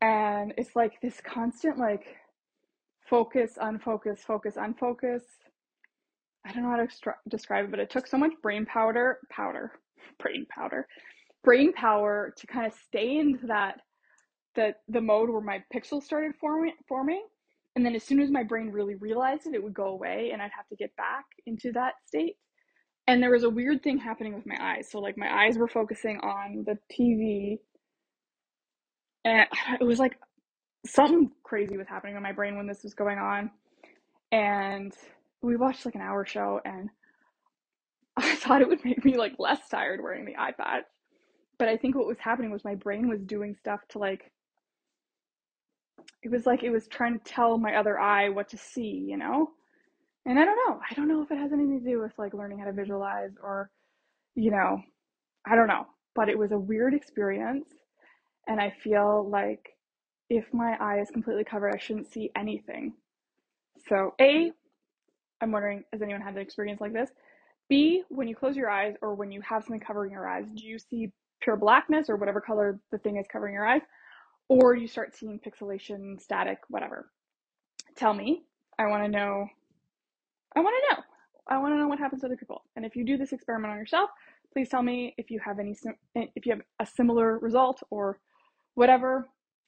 And 0.00 0.52
it's 0.58 0.76
like 0.76 1.00
this 1.00 1.20
constant 1.20 1.78
like 1.78 2.04
focus, 3.08 3.52
unfocus, 3.60 4.20
focus, 4.20 4.56
unfocus. 4.56 5.22
I 6.46 6.52
don't 6.52 6.62
know 6.62 6.70
how 6.70 6.76
to 6.76 6.82
extra- 6.82 7.16
describe 7.28 7.66
it, 7.66 7.70
but 7.70 7.80
it 7.80 7.90
took 7.90 8.06
so 8.06 8.18
much 8.18 8.32
brain 8.42 8.66
powder, 8.66 9.18
powder, 9.30 9.72
brain 10.18 10.46
powder, 10.54 10.86
brain 11.42 11.72
power 11.72 12.34
to 12.36 12.46
kind 12.46 12.66
of 12.66 12.72
stay 12.74 13.18
into 13.18 13.46
that 13.46 13.80
that 14.56 14.76
the 14.88 15.00
mode 15.00 15.30
where 15.30 15.40
my 15.40 15.62
pixels 15.74 16.02
started 16.02 16.32
forming 16.40 16.72
forming 16.88 17.24
and 17.76 17.84
then 17.84 17.94
as 17.94 18.04
soon 18.04 18.20
as 18.20 18.30
my 18.30 18.42
brain 18.42 18.70
really 18.70 18.94
realized 18.94 19.46
it 19.46 19.54
it 19.54 19.62
would 19.62 19.74
go 19.74 19.88
away 19.88 20.30
and 20.32 20.40
i'd 20.40 20.50
have 20.56 20.66
to 20.68 20.76
get 20.76 20.94
back 20.96 21.24
into 21.46 21.72
that 21.72 21.94
state 22.06 22.36
and 23.06 23.22
there 23.22 23.30
was 23.30 23.44
a 23.44 23.50
weird 23.50 23.82
thing 23.82 23.98
happening 23.98 24.34
with 24.34 24.46
my 24.46 24.56
eyes. 24.60 24.88
So 24.90 24.98
like 24.98 25.18
my 25.18 25.44
eyes 25.44 25.58
were 25.58 25.68
focusing 25.68 26.18
on 26.20 26.64
the 26.66 26.78
TV, 26.92 27.58
and 29.24 29.46
it 29.80 29.84
was 29.84 29.98
like 29.98 30.18
something 30.86 31.30
crazy 31.42 31.76
was 31.76 31.88
happening 31.88 32.16
in 32.16 32.22
my 32.22 32.32
brain 32.32 32.56
when 32.56 32.66
this 32.66 32.82
was 32.82 32.94
going 32.94 33.18
on. 33.18 33.50
And 34.32 34.92
we 35.42 35.56
watched 35.56 35.84
like 35.86 35.94
an 35.94 36.00
hour 36.00 36.24
show, 36.26 36.60
and 36.64 36.88
I 38.16 38.34
thought 38.36 38.62
it 38.62 38.68
would 38.68 38.84
make 38.84 39.04
me 39.04 39.16
like 39.16 39.34
less 39.38 39.68
tired 39.70 40.02
wearing 40.02 40.24
the 40.24 40.34
patch. 40.34 40.84
But 41.58 41.68
I 41.68 41.76
think 41.76 41.94
what 41.96 42.06
was 42.06 42.18
happening 42.18 42.50
was 42.50 42.64
my 42.64 42.74
brain 42.74 43.08
was 43.08 43.22
doing 43.22 43.54
stuff 43.54 43.80
to 43.90 43.98
like 43.98 44.32
it 46.22 46.30
was 46.30 46.46
like 46.46 46.62
it 46.62 46.70
was 46.70 46.88
trying 46.88 47.18
to 47.18 47.24
tell 47.24 47.58
my 47.58 47.76
other 47.76 47.98
eye 48.00 48.28
what 48.30 48.48
to 48.50 48.58
see, 48.58 49.04
you 49.08 49.16
know? 49.16 49.50
And 50.26 50.38
I 50.38 50.44
don't 50.44 50.56
know. 50.68 50.80
I 50.90 50.94
don't 50.94 51.08
know 51.08 51.22
if 51.22 51.30
it 51.30 51.38
has 51.38 51.52
anything 51.52 51.80
to 51.80 51.90
do 51.90 52.00
with 52.00 52.12
like 52.18 52.34
learning 52.34 52.58
how 52.58 52.64
to 52.64 52.72
visualize 52.72 53.32
or, 53.42 53.70
you 54.34 54.50
know, 54.50 54.80
I 55.46 55.54
don't 55.54 55.68
know. 55.68 55.86
But 56.14 56.28
it 56.28 56.38
was 56.38 56.52
a 56.52 56.58
weird 56.58 56.94
experience. 56.94 57.66
And 58.46 58.60
I 58.60 58.70
feel 58.82 59.28
like 59.28 59.76
if 60.30 60.46
my 60.52 60.76
eye 60.80 61.00
is 61.00 61.10
completely 61.10 61.44
covered, 61.44 61.74
I 61.74 61.78
shouldn't 61.78 62.10
see 62.10 62.30
anything. 62.36 62.94
So, 63.88 64.14
A, 64.20 64.52
I'm 65.40 65.52
wondering, 65.52 65.84
has 65.92 66.00
anyone 66.00 66.22
had 66.22 66.34
an 66.34 66.40
experience 66.40 66.80
like 66.80 66.92
this? 66.92 67.10
B, 67.68 68.02
when 68.08 68.28
you 68.28 68.34
close 68.34 68.56
your 68.56 68.70
eyes 68.70 68.94
or 69.02 69.14
when 69.14 69.32
you 69.32 69.40
have 69.42 69.64
something 69.64 69.80
covering 69.80 70.12
your 70.12 70.28
eyes, 70.28 70.46
do 70.54 70.66
you 70.66 70.78
see 70.78 71.12
pure 71.40 71.56
blackness 71.56 72.08
or 72.08 72.16
whatever 72.16 72.40
color 72.40 72.80
the 72.90 72.98
thing 72.98 73.16
is 73.16 73.26
covering 73.30 73.54
your 73.54 73.66
eyes? 73.66 73.82
Or 74.48 74.74
you 74.74 74.86
start 74.86 75.14
seeing 75.14 75.40
pixelation, 75.40 76.20
static, 76.20 76.58
whatever? 76.68 77.10
Tell 77.96 78.14
me. 78.14 78.44
I 78.78 78.86
want 78.86 79.04
to 79.04 79.08
know 79.08 79.48
I 80.56 80.60
want 80.60 80.74
to 80.76 80.94
know. 80.94 81.02
I 81.48 81.58
want 81.58 81.74
to 81.74 81.78
know 81.78 81.88
what 81.88 81.98
happens 81.98 82.22
to 82.22 82.26
other 82.26 82.36
people. 82.36 82.62
And 82.76 82.86
if 82.86 82.96
you 82.96 83.04
do 83.04 83.16
this 83.16 83.32
experiment 83.32 83.72
on 83.72 83.78
yourself, 83.78 84.10
please 84.52 84.68
tell 84.68 84.82
me 84.82 85.14
if 85.18 85.30
you 85.30 85.40
have 85.44 85.58
any 85.58 85.76
if 86.14 86.46
you 86.46 86.52
have 86.52 86.62
a 86.80 86.86
similar 86.86 87.38
result 87.38 87.82
or 87.90 88.18
whatever. 88.74 89.26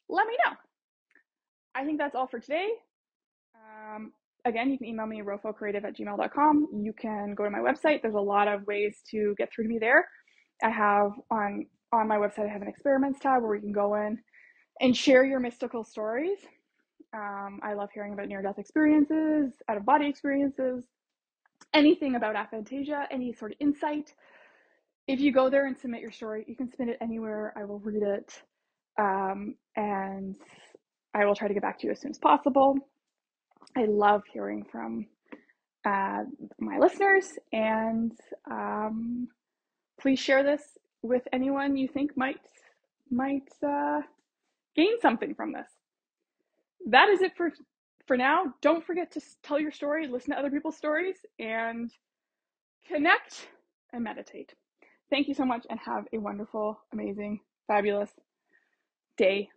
Let 0.09 0.27
me 0.27 0.37
know. 0.47 0.55
I 1.75 1.85
think 1.85 1.99
that's 1.99 2.15
all 2.15 2.27
for 2.27 2.39
today. 2.39 2.69
Um, 3.55 4.13
again, 4.45 4.71
you 4.71 4.79
can 4.79 4.87
email 4.87 5.07
me 5.07 5.21
rofocreative 5.23 5.85
at 5.85 5.97
gmail.com. 5.97 6.69
You 6.83 6.93
can 6.93 7.35
go 7.35 7.45
to 7.45 7.51
my 7.51 7.59
website. 7.59 8.01
There's 8.01 8.15
a 8.15 8.21
lot 8.21 8.49
of 8.49 8.67
ways 8.67 8.99
to 9.11 9.35
get 9.37 9.53
through 9.53 9.65
to 9.65 9.71
me 9.71 9.79
there. 9.79 10.07
I 10.63 10.71
have 10.71 11.11
on 11.31 11.67
on 11.93 12.09
my 12.09 12.17
website, 12.17 12.47
I 12.47 12.53
have 12.53 12.63
an 12.63 12.69
experiments 12.69 13.21
tab 13.21 13.43
where 13.43 13.55
you 13.55 13.61
can 13.61 13.73
go 13.73 13.95
in 13.95 14.19
and 14.81 14.97
share 14.97 15.25
your 15.25 15.41
mystical 15.41 15.85
stories. 15.85 16.39
Um, 17.17 17.61
I 17.63 17.73
love 17.73 17.89
hearing 17.95 18.13
about 18.13 18.29
near 18.29 18.43
death 18.43 18.59
experiences, 18.59 19.53
out 19.69 19.79
of 19.79 19.87
body 19.87 20.07
experiences, 20.07 20.85
anything 21.73 22.15
about 22.15 22.37
aphantasia, 22.37 23.07
any 23.11 23.33
sort 23.33 23.53
of 23.53 23.57
insight. 23.61 24.13
If 25.09 25.21
you 25.21 25.33
go 25.33 25.49
there 25.49 25.67
and 25.67 25.79
submit 25.79 26.03
your 26.03 26.11
story, 26.11 26.45
you 26.47 26.57
can 26.57 26.69
submit 26.69 26.91
it 26.91 26.99
anywhere. 27.01 27.55
I 27.57 27.65
will 27.65 27.79
read 27.79 28.03
it. 28.03 28.43
Um, 28.99 29.55
and 29.77 30.37
I 31.15 31.25
will 31.25 31.35
try 31.35 31.49
to 31.49 31.55
get 31.55 31.63
back 31.63 31.79
to 31.81 31.87
you 31.87 31.93
as 31.93 32.01
soon 32.01 32.11
as 32.11 32.19
possible. 32.19 32.77
I 33.77 33.87
love 33.87 34.23
hearing 34.31 34.67
from 34.71 35.07
uh, 35.87 36.25
my 36.59 36.79
listeners, 36.79 37.39
and 37.53 38.13
um, 38.51 39.29
please 40.01 40.19
share 40.19 40.43
this 40.43 40.63
with 41.03 41.23
anyone 41.33 41.77
you 41.77 41.89
think 41.89 42.17
might 42.17 42.41
might 43.11 43.49
uh, 43.67 44.01
gain 44.75 45.01
something 45.01 45.35
from 45.35 45.53
this. 45.53 45.76
That 46.87 47.09
is 47.09 47.23
it 47.23 47.33
for 47.37 47.51
for 48.07 48.17
now. 48.17 48.55
Don't 48.63 48.85
forget 48.85 49.13
to 49.13 49.21
tell 49.43 49.61
your 49.61 49.73
story, 49.73 50.07
listen 50.07 50.33
to 50.33 50.39
other 50.39 50.51
people's 50.51 50.77
stories, 50.77 51.17
and 51.39 51.91
connect 52.89 53.49
and 53.93 54.05
meditate. 54.05 54.55
Thank 55.11 55.29
you 55.29 55.35
so 55.35 55.45
much, 55.45 55.67
and 55.71 55.79
have 55.81 56.05
a 56.13 56.19
wonderful, 56.19 56.81
amazing, 56.93 57.41
fabulous 57.69 58.11
day 59.17 59.49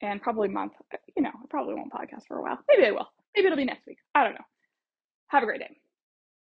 and 0.00 0.22
probably 0.22 0.48
month. 0.48 0.72
Uh, 0.92 0.96
you 1.16 1.22
know, 1.22 1.30
I 1.30 1.46
probably 1.50 1.74
won't 1.74 1.92
podcast 1.92 2.26
for 2.26 2.38
a 2.38 2.42
while. 2.42 2.58
Maybe 2.68 2.86
I 2.86 2.92
will. 2.92 3.08
Maybe 3.34 3.46
it'll 3.46 3.56
be 3.56 3.64
next 3.64 3.86
week. 3.86 3.98
I 4.14 4.24
don't 4.24 4.34
know. 4.34 4.46
Have 5.28 5.42
a 5.42 5.46
great 5.46 5.60
day. 5.60 5.76